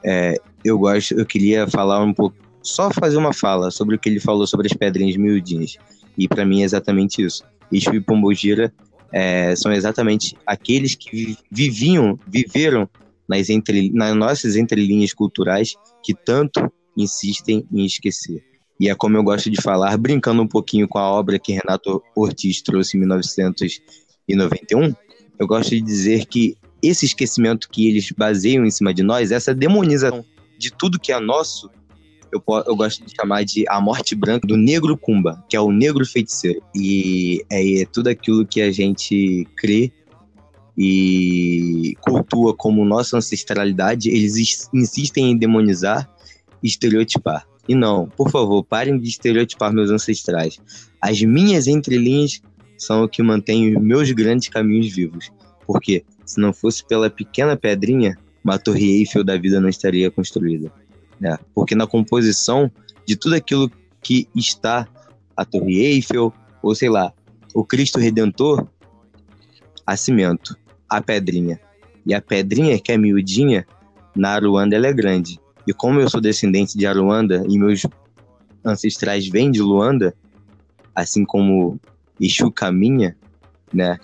é, 0.04 0.36
eu 0.64 0.78
gosto, 0.78 1.14
eu 1.14 1.26
queria 1.26 1.66
falar 1.66 2.02
um 2.02 2.14
pouco, 2.14 2.36
só 2.62 2.90
fazer 2.90 3.16
uma 3.16 3.32
fala 3.32 3.70
sobre 3.70 3.96
o 3.96 3.98
que 3.98 4.08
ele 4.08 4.20
falou 4.20 4.46
sobre 4.46 4.68
as 4.68 4.72
pedrinhas 4.72 5.16
miudinhas. 5.16 5.76
E 6.16 6.26
para 6.26 6.44
mim 6.44 6.62
é 6.62 6.64
exatamente 6.64 7.22
isso. 7.22 7.44
Exu 7.70 7.94
e 7.94 8.00
Pombogira 8.00 8.72
é, 9.12 9.54
são 9.56 9.72
exatamente 9.72 10.36
aqueles 10.46 10.94
que 10.94 11.36
viviam, 11.50 12.18
viveram 12.26 12.88
nas, 13.28 13.50
entre, 13.50 13.90
nas 13.92 14.14
nossas 14.14 14.56
entrelinhas 14.56 15.12
culturais 15.12 15.74
que 16.02 16.14
tanto 16.14 16.72
insistem 16.96 17.66
em 17.72 17.84
esquecer. 17.84 18.42
E 18.78 18.88
é 18.88 18.94
como 18.94 19.16
eu 19.16 19.22
gosto 19.22 19.50
de 19.50 19.60
falar, 19.60 19.96
brincando 19.96 20.42
um 20.42 20.46
pouquinho 20.46 20.86
com 20.86 20.98
a 20.98 21.10
obra 21.10 21.38
que 21.38 21.52
Renato 21.52 22.02
Ortiz 22.14 22.60
trouxe 22.60 22.96
em 22.96 23.00
1991, 23.00 24.94
eu 25.38 25.46
gosto 25.46 25.70
de 25.70 25.80
dizer 25.80 26.26
que 26.26 26.56
esse 26.82 27.06
esquecimento 27.06 27.68
que 27.70 27.88
eles 27.88 28.10
baseiam 28.12 28.64
em 28.64 28.70
cima 28.70 28.92
de 28.92 29.02
nós, 29.02 29.32
essa 29.32 29.54
demonização 29.54 30.24
de 30.58 30.70
tudo 30.70 31.00
que 31.00 31.12
é 31.12 31.18
nosso, 31.18 31.70
eu, 32.36 32.64
eu 32.66 32.76
gosto 32.76 33.04
de 33.04 33.12
chamar 33.14 33.44
de 33.44 33.64
a 33.68 33.80
morte 33.80 34.14
branca 34.14 34.46
do 34.46 34.56
negro 34.56 34.96
Kumba, 34.96 35.44
que 35.48 35.56
é 35.56 35.60
o 35.60 35.72
negro 35.72 36.04
feiticeiro. 36.06 36.62
E 36.74 37.44
é, 37.50 37.82
é 37.82 37.86
tudo 37.86 38.08
aquilo 38.08 38.46
que 38.46 38.60
a 38.60 38.70
gente 38.70 39.46
crê 39.56 39.92
e 40.76 41.96
cultua 42.02 42.54
como 42.54 42.84
nossa 42.84 43.16
ancestralidade, 43.16 44.10
eles 44.10 44.68
insistem 44.74 45.30
em 45.30 45.36
demonizar 45.36 46.08
e 46.62 46.66
estereotipar. 46.66 47.46
E 47.68 47.74
não, 47.74 48.08
por 48.08 48.30
favor, 48.30 48.62
parem 48.62 48.98
de 48.98 49.08
estereotipar 49.08 49.72
meus 49.72 49.90
ancestrais. 49.90 50.60
As 51.00 51.20
minhas 51.22 51.66
entrelinhas 51.66 52.40
são 52.78 53.04
o 53.04 53.08
que 53.08 53.22
mantém 53.22 53.74
os 53.74 53.82
meus 53.82 54.10
grandes 54.12 54.48
caminhos 54.48 54.94
vivos. 54.94 55.30
Porque 55.66 56.04
se 56.24 56.40
não 56.40 56.52
fosse 56.52 56.86
pela 56.86 57.10
pequena 57.10 57.56
pedrinha, 57.56 58.16
uma 58.44 58.58
torre 58.58 58.98
Eiffel 58.98 59.24
da 59.24 59.36
vida 59.36 59.60
não 59.60 59.68
estaria 59.68 60.10
construída. 60.10 60.70
É, 61.22 61.38
porque 61.54 61.74
na 61.74 61.86
composição 61.86 62.70
de 63.06 63.16
tudo 63.16 63.34
aquilo 63.34 63.70
que 64.02 64.28
está 64.34 64.86
a 65.36 65.44
Torre 65.44 65.78
Eiffel, 65.78 66.32
ou 66.62 66.74
sei 66.74 66.88
lá, 66.88 67.12
o 67.54 67.64
Cristo 67.64 67.98
Redentor, 67.98 68.66
a 69.86 69.96
cimento, 69.96 70.56
a 70.88 71.00
pedrinha. 71.00 71.60
E 72.04 72.14
a 72.14 72.20
pedrinha, 72.20 72.78
que 72.78 72.92
é 72.92 72.98
miudinha, 72.98 73.66
na 74.14 74.30
Aruanda 74.30 74.76
ela 74.76 74.86
é 74.86 74.92
grande. 74.92 75.38
E 75.66 75.72
como 75.72 76.00
eu 76.00 76.08
sou 76.08 76.20
descendente 76.20 76.76
de 76.76 76.86
Aruanda 76.86 77.44
e 77.48 77.58
meus 77.58 77.82
ancestrais 78.64 79.28
vêm 79.28 79.50
de 79.50 79.60
Luanda, 79.60 80.14
assim 80.94 81.24
como 81.24 81.78
Exu 82.20 82.50
caminha, 82.50 83.16
né, 83.72 83.98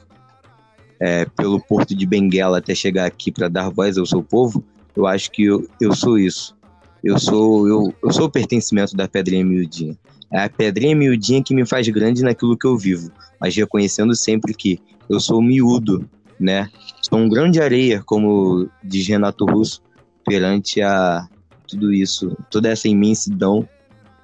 é, 1.00 1.24
pelo 1.24 1.60
porto 1.60 1.94
de 1.94 2.06
Benguela 2.06 2.58
até 2.58 2.74
chegar 2.74 3.06
aqui 3.06 3.32
para 3.32 3.48
dar 3.48 3.70
voz 3.70 3.96
ao 3.98 4.06
seu 4.06 4.22
povo, 4.22 4.64
eu 4.94 5.06
acho 5.06 5.30
que 5.30 5.44
eu, 5.44 5.68
eu 5.80 5.94
sou 5.94 6.18
isso. 6.18 6.56
Eu 7.02 7.18
sou 7.18 7.68
eu, 7.68 7.94
eu 8.02 8.12
sou 8.12 8.26
o 8.26 8.30
pertencimento 8.30 8.96
da 8.96 9.08
pedrinha 9.08 9.44
miudinha. 9.44 9.96
É 10.30 10.44
a 10.44 10.48
pedrinha 10.48 10.94
miudinha 10.94 11.42
que 11.42 11.54
me 11.54 11.66
faz 11.66 11.88
grande 11.88 12.22
naquilo 12.22 12.56
que 12.56 12.66
eu 12.66 12.78
vivo, 12.78 13.10
mas 13.40 13.54
reconhecendo 13.54 14.14
sempre 14.14 14.54
que 14.54 14.78
eu 15.08 15.20
sou 15.20 15.42
miúdo, 15.42 16.08
né? 16.38 16.68
Sou 17.02 17.18
um 17.18 17.28
grão 17.28 17.50
de 17.50 17.60
areia, 17.60 18.02
como 18.04 18.68
diz 18.82 19.06
Renato 19.06 19.44
Russo, 19.44 19.82
perante 20.24 20.80
a 20.80 21.28
tudo 21.68 21.92
isso, 21.92 22.36
toda 22.50 22.68
essa 22.68 22.88
imensidão 22.88 23.68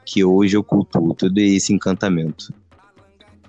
que 0.04 0.24
hoje 0.24 0.56
eu 0.56 0.64
cultuo, 0.64 1.14
todo 1.14 1.36
esse 1.38 1.72
encantamento. 1.72 2.52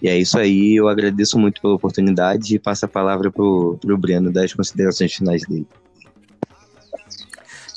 E 0.02 0.08
é 0.08 0.18
isso 0.18 0.40
aí, 0.40 0.76
eu 0.76 0.88
agradeço 0.88 1.38
muito 1.38 1.62
pela 1.62 1.76
oportunidade 1.76 2.56
e 2.56 2.60
passo 2.60 2.86
a 2.86 2.88
palavra 2.88 3.32
pro, 3.32 3.78
pro 3.80 3.98
Breno 3.98 4.32
das 4.32 4.54
considerações 4.54 5.14
finais 5.14 5.44
dele. 5.46 5.68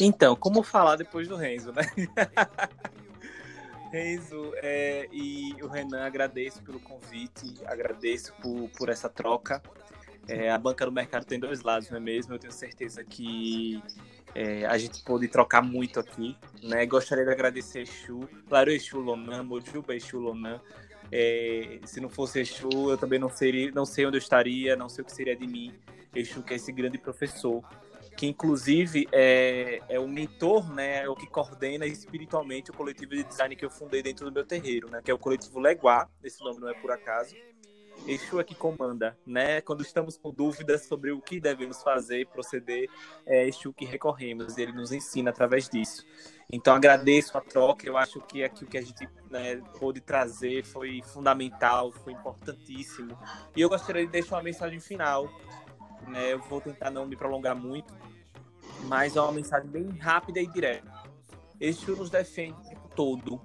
Então, 0.04 0.34
como 0.34 0.64
falar 0.64 0.96
depois 0.96 1.28
do 1.28 1.36
Renzo, 1.36 1.72
né? 1.72 1.82
Renzo 3.92 4.52
é, 4.56 5.08
e 5.12 5.54
o 5.62 5.68
Renan, 5.68 6.04
agradeço 6.04 6.60
pelo 6.60 6.80
convite, 6.80 7.54
agradeço 7.64 8.34
por, 8.42 8.68
por 8.70 8.88
essa 8.88 9.08
troca. 9.08 9.62
É, 10.26 10.50
a 10.50 10.58
banca 10.58 10.84
do 10.84 10.90
mercado 10.90 11.24
tem 11.24 11.38
dois 11.38 11.62
lados, 11.62 11.88
não 11.88 11.98
é 11.98 12.00
mesmo? 12.00 12.34
Eu 12.34 12.38
tenho 12.40 12.52
certeza 12.52 13.04
que 13.04 13.80
é, 14.34 14.66
a 14.66 14.76
gente 14.76 15.04
pôde 15.04 15.28
trocar 15.28 15.62
muito 15.62 16.00
aqui. 16.00 16.36
Né? 16.64 16.84
Gostaria 16.84 17.24
de 17.24 17.30
agradecer 17.30 17.82
Exu, 17.82 18.28
claro, 18.48 18.72
Exu 18.72 18.98
Lonan, 18.98 19.44
Mojuba 19.44 19.94
Exu 19.94 20.18
Lonan. 20.18 20.60
É, 21.12 21.78
se 21.84 22.00
não 22.00 22.08
fosse 22.08 22.40
Exu, 22.40 22.90
eu 22.90 22.98
também 22.98 23.20
não, 23.20 23.28
seria, 23.28 23.70
não 23.70 23.84
sei 23.84 24.04
onde 24.04 24.16
eu 24.16 24.20
estaria, 24.20 24.74
não 24.74 24.88
sei 24.88 25.02
o 25.02 25.04
que 25.04 25.12
seria 25.12 25.36
de 25.36 25.46
mim. 25.46 25.72
Exu, 26.12 26.42
que 26.42 26.54
é 26.54 26.56
esse 26.56 26.72
grande 26.72 26.98
professor, 26.98 27.62
que 28.16 28.26
inclusive 28.26 29.08
é, 29.12 29.80
é 29.88 29.98
o 29.98 30.08
mentor, 30.08 30.72
né, 30.72 31.02
é 31.04 31.08
o 31.08 31.14
que 31.14 31.26
coordena 31.26 31.86
espiritualmente 31.86 32.70
o 32.70 32.74
coletivo 32.74 33.12
de 33.12 33.24
design 33.24 33.56
que 33.56 33.64
eu 33.64 33.70
fundei 33.70 34.02
dentro 34.02 34.26
do 34.26 34.32
meu 34.32 34.44
terreiro, 34.44 34.90
né, 34.90 35.00
que 35.02 35.10
é 35.10 35.14
o 35.14 35.18
coletivo 35.18 35.58
Leguá, 35.58 36.08
esse 36.22 36.42
nome 36.42 36.60
não 36.60 36.68
é 36.68 36.74
por 36.74 36.90
acaso. 36.90 37.34
Exu 38.06 38.40
é 38.40 38.44
que 38.44 38.54
comanda, 38.54 39.16
né? 39.24 39.60
Quando 39.60 39.82
estamos 39.82 40.16
com 40.16 40.32
dúvidas 40.32 40.86
sobre 40.86 41.12
o 41.12 41.20
que 41.20 41.38
devemos 41.38 41.82
fazer 41.82 42.20
e 42.20 42.24
proceder, 42.24 42.88
é 43.24 43.46
Exu 43.46 43.72
que 43.72 43.84
recorremos, 43.84 44.58
ele 44.58 44.72
nos 44.72 44.90
ensina 44.90 45.30
através 45.30 45.68
disso. 45.68 46.04
Então 46.50 46.74
agradeço 46.74 47.38
a 47.38 47.40
troca, 47.40 47.86
eu 47.86 47.96
acho 47.96 48.20
que 48.22 48.42
aqui 48.42 48.64
o 48.64 48.66
que 48.66 48.76
a 48.76 48.82
gente 48.82 49.08
né, 49.30 49.56
pôde 49.78 50.00
trazer 50.00 50.64
foi 50.64 51.00
fundamental, 51.02 51.92
foi 51.92 52.12
importantíssimo. 52.12 53.16
E 53.54 53.60
eu 53.60 53.68
gostaria 53.68 54.04
de 54.04 54.10
deixar 54.10 54.36
uma 54.36 54.42
mensagem 54.42 54.80
final, 54.80 55.28
né? 56.12 56.32
Eu 56.32 56.38
vou 56.38 56.60
tentar 56.60 56.90
não 56.90 57.06
me 57.06 57.16
prolongar 57.16 57.56
muito, 57.56 57.92
mas 58.84 59.16
é 59.16 59.20
uma 59.20 59.32
mensagem 59.32 59.68
bem 59.68 59.88
rápida 59.98 60.40
e 60.40 60.46
direta. 60.46 60.92
Exu 61.60 61.96
nos 61.96 62.10
defende 62.10 62.58
o 62.60 62.68
tempo 62.68 62.88
todo. 62.94 63.40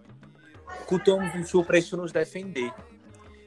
Cultuamos 0.86 1.34
Exu 1.36 1.63
para 1.63 1.78
Exu 1.78 1.95
nos 1.97 2.11
defender. 2.11 2.74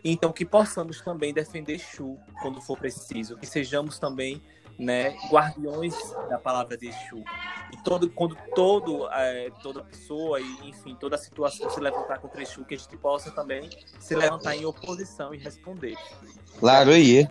Então, 0.03 0.33
que 0.33 0.45
possamos 0.45 1.01
também 1.01 1.35
defender 1.35 1.75
Exu 1.75 2.19
quando 2.41 2.61
for 2.61 2.79
preciso, 2.79 3.37
que 3.37 3.47
sejamos 3.47 3.99
também 3.99 4.43
né, 4.79 5.11
guardiões 5.31 5.95
da 6.29 6.39
palavra 6.39 6.77
de 6.77 6.89
Exu. 6.89 7.23
E 7.73 7.77
todo, 7.85 8.09
quando 8.09 8.37
todo, 8.55 9.09
é, 9.13 9.51
toda 9.63 9.85
pessoa 9.85 10.41
e, 10.41 10.69
enfim, 10.69 10.97
toda 10.99 11.19
situação 11.19 11.69
se 11.69 11.79
levantar 11.79 12.19
contra 12.19 12.41
Exu, 12.41 12.65
que 12.65 12.75
a 12.75 12.79
gente 12.79 12.97
possa 12.97 13.31
também 13.31 13.69
se 13.99 14.15
levantar 14.15 14.57
em 14.57 14.65
oposição 14.65 15.35
e 15.35 15.39
responder. 15.39 15.97
Claro, 16.59 16.91
aí. 16.91 17.29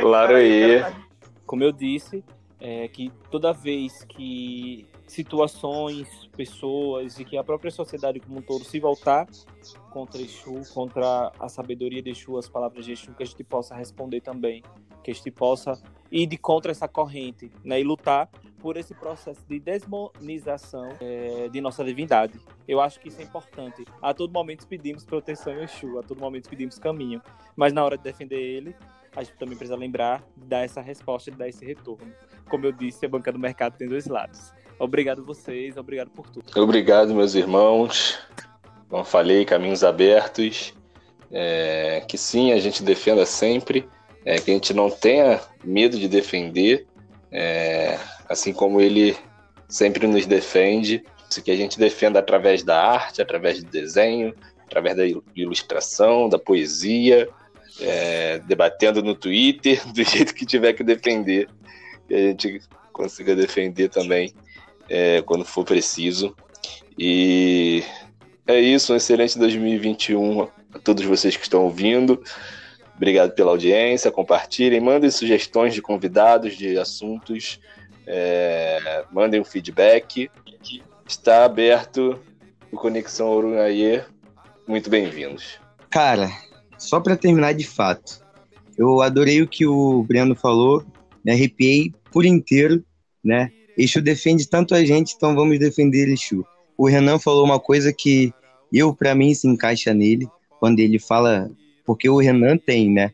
Claro, 0.00 0.36
aí. 0.36 0.84
Como 1.46 1.62
eu 1.62 1.72
disse, 1.72 2.24
é, 2.60 2.88
que 2.88 3.12
toda 3.30 3.52
vez 3.52 4.04
que 4.04 4.86
situações, 5.06 6.08
pessoas 6.36 7.18
e 7.18 7.24
que 7.24 7.36
a 7.36 7.44
própria 7.44 7.70
sociedade 7.70 8.20
como 8.20 8.38
um 8.38 8.42
todo 8.42 8.64
se 8.64 8.80
voltar 8.80 9.26
contra 9.90 10.20
Exu, 10.20 10.62
contra 10.72 11.30
a 11.38 11.48
sabedoria 11.48 12.02
de 12.02 12.10
Exu, 12.10 12.38
as 12.38 12.48
palavras 12.48 12.84
de 12.84 12.92
Exu, 12.92 13.12
que 13.12 13.22
a 13.22 13.26
gente 13.26 13.44
possa 13.44 13.74
responder 13.74 14.22
também, 14.22 14.62
que 15.02 15.10
a 15.10 15.14
gente 15.14 15.30
possa 15.30 15.80
ir 16.10 16.26
de 16.26 16.38
contra 16.38 16.72
essa 16.72 16.88
corrente, 16.88 17.50
né, 17.62 17.80
e 17.80 17.84
lutar 17.84 18.28
por 18.60 18.78
esse 18.78 18.94
processo 18.94 19.44
de 19.46 19.60
desmonização 19.60 20.88
é, 21.00 21.48
de 21.50 21.60
nossa 21.60 21.84
divindade. 21.84 22.40
Eu 22.66 22.80
acho 22.80 22.98
que 22.98 23.08
isso 23.08 23.20
é 23.20 23.24
importante. 23.24 23.84
A 24.00 24.14
todo 24.14 24.32
momento 24.32 24.66
pedimos 24.66 25.04
proteção 25.04 25.52
em 25.52 25.64
Exu, 25.64 25.98
a 25.98 26.02
todo 26.02 26.18
momento 26.18 26.48
pedimos 26.48 26.78
caminho, 26.78 27.20
mas 27.54 27.74
na 27.74 27.84
hora 27.84 27.98
de 27.98 28.04
defender 28.04 28.40
ele, 28.40 28.74
a 29.16 29.22
gente 29.22 29.36
também 29.36 29.56
precisa 29.56 29.76
lembrar 29.76 30.24
de 30.36 30.46
dar 30.46 30.64
essa 30.64 30.80
resposta, 30.80 31.30
de 31.30 31.36
dar 31.36 31.48
esse 31.48 31.64
retorno. 31.64 32.12
Como 32.48 32.66
eu 32.66 32.72
disse, 32.72 33.06
a 33.06 33.08
banca 33.08 33.32
do 33.32 33.38
mercado 33.38 33.76
tem 33.76 33.88
dois 33.88 34.06
lados. 34.06 34.52
Obrigado 34.78 35.24
vocês, 35.24 35.76
obrigado 35.76 36.10
por 36.10 36.28
tudo. 36.28 36.46
Obrigado, 36.60 37.14
meus 37.14 37.34
irmãos. 37.34 38.18
Como 38.88 39.04
falei, 39.04 39.44
caminhos 39.44 39.84
abertos. 39.84 40.74
É, 41.30 42.04
que 42.08 42.18
sim, 42.18 42.52
a 42.52 42.58
gente 42.58 42.82
defenda 42.82 43.24
sempre. 43.24 43.88
É, 44.24 44.36
que 44.36 44.50
a 44.50 44.54
gente 44.54 44.74
não 44.74 44.90
tenha 44.90 45.40
medo 45.62 45.98
de 45.98 46.08
defender. 46.08 46.86
É, 47.30 47.98
assim 48.28 48.52
como 48.52 48.80
ele 48.80 49.16
sempre 49.68 50.06
nos 50.06 50.26
defende. 50.26 51.04
Que 51.44 51.50
a 51.50 51.56
gente 51.56 51.78
defenda 51.78 52.20
através 52.20 52.62
da 52.62 52.80
arte, 52.80 53.20
através 53.20 53.62
do 53.62 53.68
desenho, 53.68 54.34
através 54.64 54.96
da 54.96 55.02
ilustração, 55.34 56.28
da 56.28 56.38
poesia, 56.38 57.28
é, 57.80 58.38
debatendo 58.40 59.02
no 59.02 59.14
Twitter, 59.14 59.80
do 59.92 60.02
jeito 60.02 60.34
que 60.34 60.46
tiver 60.46 60.72
que 60.72 60.84
defender. 60.84 61.48
Que 62.06 62.14
a 62.14 62.18
gente 62.18 62.60
consiga 62.92 63.34
defender 63.34 63.88
também 63.88 64.32
é, 64.88 65.22
quando 65.22 65.44
for 65.44 65.64
preciso. 65.64 66.34
E 66.98 67.82
é 68.46 68.60
isso, 68.60 68.92
um 68.92 68.96
excelente 68.96 69.38
2021 69.38 70.42
a 70.42 70.78
todos 70.78 71.04
vocês 71.04 71.36
que 71.36 71.42
estão 71.42 71.64
ouvindo. 71.64 72.22
Obrigado 72.96 73.32
pela 73.32 73.50
audiência, 73.50 74.10
compartilhem, 74.10 74.80
mandem 74.80 75.10
sugestões 75.10 75.74
de 75.74 75.82
convidados, 75.82 76.56
de 76.56 76.78
assuntos, 76.78 77.58
é, 78.06 79.04
mandem 79.10 79.40
um 79.40 79.44
feedback. 79.44 80.30
Está 81.06 81.44
aberto 81.44 82.20
o 82.70 82.76
Conexão 82.76 83.30
Urunhaê 83.32 84.04
muito 84.66 84.88
bem-vindos. 84.88 85.58
Cara, 85.90 86.30
só 86.84 87.00
para 87.00 87.16
terminar 87.16 87.54
de 87.54 87.66
fato, 87.66 88.20
eu 88.76 89.00
adorei 89.00 89.40
o 89.40 89.48
que 89.48 89.66
o 89.66 90.02
Breno 90.02 90.34
falou, 90.34 90.84
me 91.24 91.32
arrepiei 91.32 91.92
por 92.12 92.24
inteiro, 92.24 92.84
né? 93.22 93.50
Exu 93.76 94.00
defende 94.00 94.48
tanto 94.48 94.74
a 94.74 94.84
gente, 94.84 95.14
então 95.16 95.34
vamos 95.34 95.58
defender 95.58 96.08
Exu. 96.08 96.44
O 96.76 96.86
Renan 96.86 97.18
falou 97.18 97.44
uma 97.44 97.58
coisa 97.58 97.92
que 97.92 98.32
eu, 98.72 98.94
para 98.94 99.14
mim, 99.14 99.32
se 99.34 99.48
encaixa 99.48 99.94
nele, 99.94 100.28
quando 100.60 100.80
ele 100.80 100.98
fala, 100.98 101.50
porque 101.86 102.08
o 102.08 102.18
Renan 102.18 102.56
tem, 102.56 102.90
né, 102.90 103.12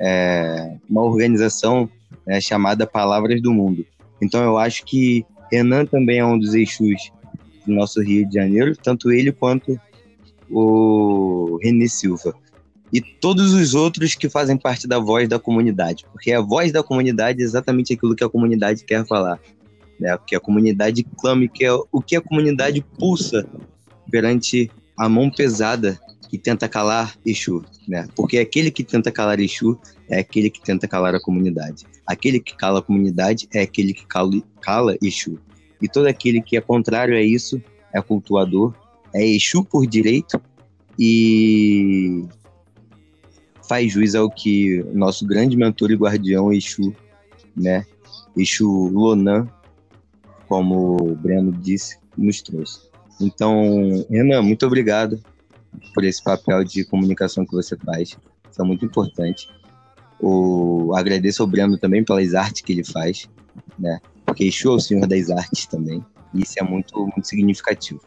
é, 0.00 0.76
uma 0.88 1.02
organização 1.02 1.88
é, 2.26 2.40
chamada 2.40 2.86
Palavras 2.86 3.40
do 3.40 3.52
Mundo. 3.52 3.86
Então 4.20 4.42
eu 4.42 4.58
acho 4.58 4.84
que 4.84 5.24
Renan 5.50 5.86
também 5.86 6.18
é 6.18 6.24
um 6.24 6.38
dos 6.38 6.54
Exus 6.54 7.12
do 7.66 7.72
nosso 7.72 8.02
Rio 8.02 8.26
de 8.28 8.34
Janeiro, 8.34 8.76
tanto 8.76 9.12
ele 9.12 9.30
quanto 9.30 9.78
o 10.50 11.58
René 11.62 11.86
Silva 11.86 12.34
e 12.92 13.00
todos 13.00 13.54
os 13.54 13.74
outros 13.74 14.14
que 14.14 14.28
fazem 14.28 14.56
parte 14.56 14.86
da 14.86 14.98
voz 14.98 15.28
da 15.28 15.38
comunidade, 15.38 16.04
porque 16.12 16.30
a 16.32 16.40
voz 16.40 16.70
da 16.70 16.82
comunidade 16.82 17.40
é 17.40 17.44
exatamente 17.44 17.94
aquilo 17.94 18.14
que 18.14 18.22
a 18.22 18.28
comunidade 18.28 18.84
quer 18.84 19.06
falar, 19.06 19.40
né? 19.98 20.14
O 20.14 20.18
que 20.18 20.36
a 20.36 20.40
comunidade 20.40 21.02
clama, 21.02 21.48
que 21.48 21.64
é 21.64 21.72
o 21.72 22.02
que 22.02 22.16
a 22.16 22.20
comunidade 22.20 22.84
pulsa 22.98 23.46
perante 24.10 24.70
a 24.96 25.08
mão 25.08 25.30
pesada 25.30 25.98
que 26.28 26.36
tenta 26.36 26.68
calar 26.68 27.16
Exu, 27.24 27.64
né? 27.88 28.06
Porque 28.14 28.38
aquele 28.38 28.70
que 28.70 28.84
tenta 28.84 29.10
calar 29.10 29.40
Exu 29.40 29.78
é 30.08 30.20
aquele 30.20 30.50
que 30.50 30.62
tenta 30.62 30.86
calar 30.86 31.14
a 31.14 31.20
comunidade. 31.20 31.86
Aquele 32.06 32.40
que 32.40 32.56
cala 32.56 32.80
a 32.80 32.82
comunidade 32.82 33.48
é 33.54 33.62
aquele 33.62 33.94
que 33.94 34.06
cala, 34.06 34.32
cala 34.60 34.96
Exu. 35.02 35.38
E 35.80 35.88
todo 35.88 36.06
aquele 36.06 36.42
que 36.42 36.56
é 36.56 36.60
contrário 36.60 37.16
a 37.16 37.22
isso 37.22 37.62
é 37.92 38.00
cultuador, 38.02 38.74
é 39.14 39.26
Exu 39.26 39.64
por 39.64 39.86
direito 39.86 40.40
e 40.98 42.24
faz 43.68 43.92
jus 43.92 44.14
ao 44.14 44.30
que 44.30 44.84
nosso 44.92 45.26
grande 45.26 45.56
mentor 45.56 45.90
e 45.90 45.96
guardião 45.96 46.52
Exu, 46.52 46.94
né? 47.56 47.86
Exu 48.36 48.88
Lonan, 48.88 49.48
como 50.48 50.96
o 51.00 51.14
Breno 51.14 51.52
disse, 51.52 51.98
nos 52.16 52.42
trouxe. 52.42 52.90
Então, 53.20 54.04
Renan, 54.10 54.42
muito 54.42 54.66
obrigado 54.66 55.20
por 55.94 56.04
esse 56.04 56.22
papel 56.22 56.64
de 56.64 56.84
comunicação 56.84 57.44
que 57.46 57.52
você 57.52 57.76
faz. 57.76 58.16
Isso 58.50 58.60
é 58.60 58.64
muito 58.64 58.84
importante. 58.84 59.48
O, 60.20 60.92
agradeço 60.94 61.42
ao 61.42 61.48
Breno 61.48 61.78
também 61.78 62.04
pelas 62.04 62.34
artes 62.34 62.62
que 62.62 62.72
ele 62.72 62.84
faz, 62.84 63.28
né? 63.78 64.00
Porque 64.24 64.44
Exu 64.44 64.70
é 64.70 64.74
o 64.74 64.80
senhor 64.80 65.06
das 65.06 65.30
artes 65.30 65.66
também. 65.66 66.04
E 66.34 66.42
isso 66.42 66.54
é 66.58 66.62
muito, 66.62 66.98
muito 66.98 67.26
significativo. 67.26 68.00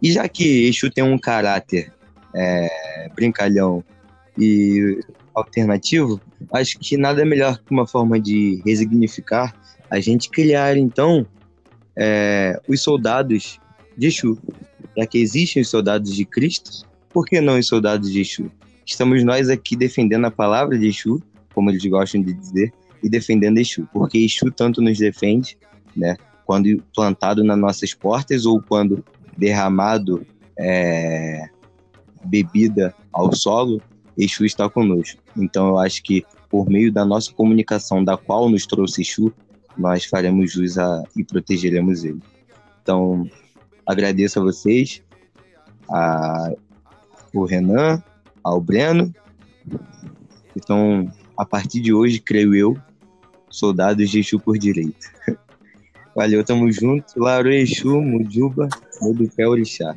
E 0.00 0.12
já 0.12 0.28
que 0.28 0.68
Exu 0.68 0.90
tem 0.90 1.04
um 1.04 1.18
caráter 1.18 1.92
é, 2.34 3.08
brincalhão 3.14 3.84
e 4.38 5.00
alternativo, 5.34 6.20
acho 6.52 6.78
que 6.78 6.96
nada 6.96 7.22
é 7.22 7.24
melhor 7.24 7.58
que 7.58 7.70
uma 7.70 7.86
forma 7.86 8.20
de 8.20 8.62
resignificar 8.64 9.54
a 9.90 10.00
gente 10.00 10.30
criar, 10.30 10.76
então, 10.76 11.26
é, 11.96 12.58
os 12.66 12.82
soldados 12.82 13.60
de 13.96 14.06
Exu. 14.06 14.38
Já 14.96 15.06
que 15.06 15.18
existem 15.18 15.60
os 15.60 15.68
soldados 15.68 16.14
de 16.14 16.24
Cristo, 16.24 16.86
por 17.10 17.26
que 17.26 17.40
não 17.42 17.58
os 17.58 17.66
soldados 17.66 18.10
de 18.10 18.22
Exu? 18.22 18.50
Estamos 18.86 19.22
nós 19.22 19.50
aqui 19.50 19.76
defendendo 19.76 20.24
a 20.24 20.30
palavra 20.30 20.78
de 20.78 20.86
Exu, 20.86 21.22
como 21.54 21.70
eles 21.70 21.84
gostam 21.84 22.22
de 22.22 22.32
dizer, 22.32 22.72
e 23.02 23.08
defendendo 23.08 23.58
Exu, 23.58 23.86
porque 23.92 24.16
Exu 24.16 24.50
tanto 24.50 24.80
nos 24.80 24.98
defende, 24.98 25.58
né, 25.94 26.16
quando 26.46 26.82
plantado 26.94 27.44
nas 27.44 27.58
nossas 27.58 27.92
portas 27.92 28.46
ou 28.46 28.62
quando 28.62 29.04
derramado 29.36 30.26
é, 30.58 31.48
bebida 32.24 32.94
ao 33.12 33.34
solo, 33.34 33.80
Exu 34.16 34.44
está 34.44 34.68
conosco. 34.68 35.20
Então 35.36 35.68
eu 35.68 35.78
acho 35.78 36.02
que 36.02 36.24
por 36.48 36.68
meio 36.68 36.92
da 36.92 37.04
nossa 37.04 37.32
comunicação, 37.32 38.04
da 38.04 38.16
qual 38.16 38.48
nos 38.50 38.66
trouxe 38.66 39.00
Exu, 39.00 39.32
nós 39.76 40.04
faremos 40.04 40.52
jus 40.52 40.76
a, 40.78 41.02
e 41.16 41.24
protegeremos 41.24 42.04
ele. 42.04 42.20
Então, 42.82 43.26
agradeço 43.86 44.38
a 44.38 44.42
vocês, 44.42 45.02
a, 45.88 46.52
o 47.32 47.44
Renan, 47.44 48.02
ao 48.44 48.60
Breno. 48.60 49.14
Então, 50.54 51.10
a 51.38 51.44
partir 51.46 51.80
de 51.80 51.92
hoje, 51.92 52.20
creio 52.20 52.54
eu, 52.54 52.76
soldados 53.48 54.10
de 54.10 54.20
Exu 54.20 54.38
por 54.38 54.58
direito. 54.58 55.10
Valeu, 56.14 56.44
tamo 56.44 56.70
junto. 56.70 57.18
Laro 57.18 57.50
Exu, 57.50 58.00
Mujuba, 58.02 58.68
Modupé 59.00 59.48
Orixá. 59.48 59.94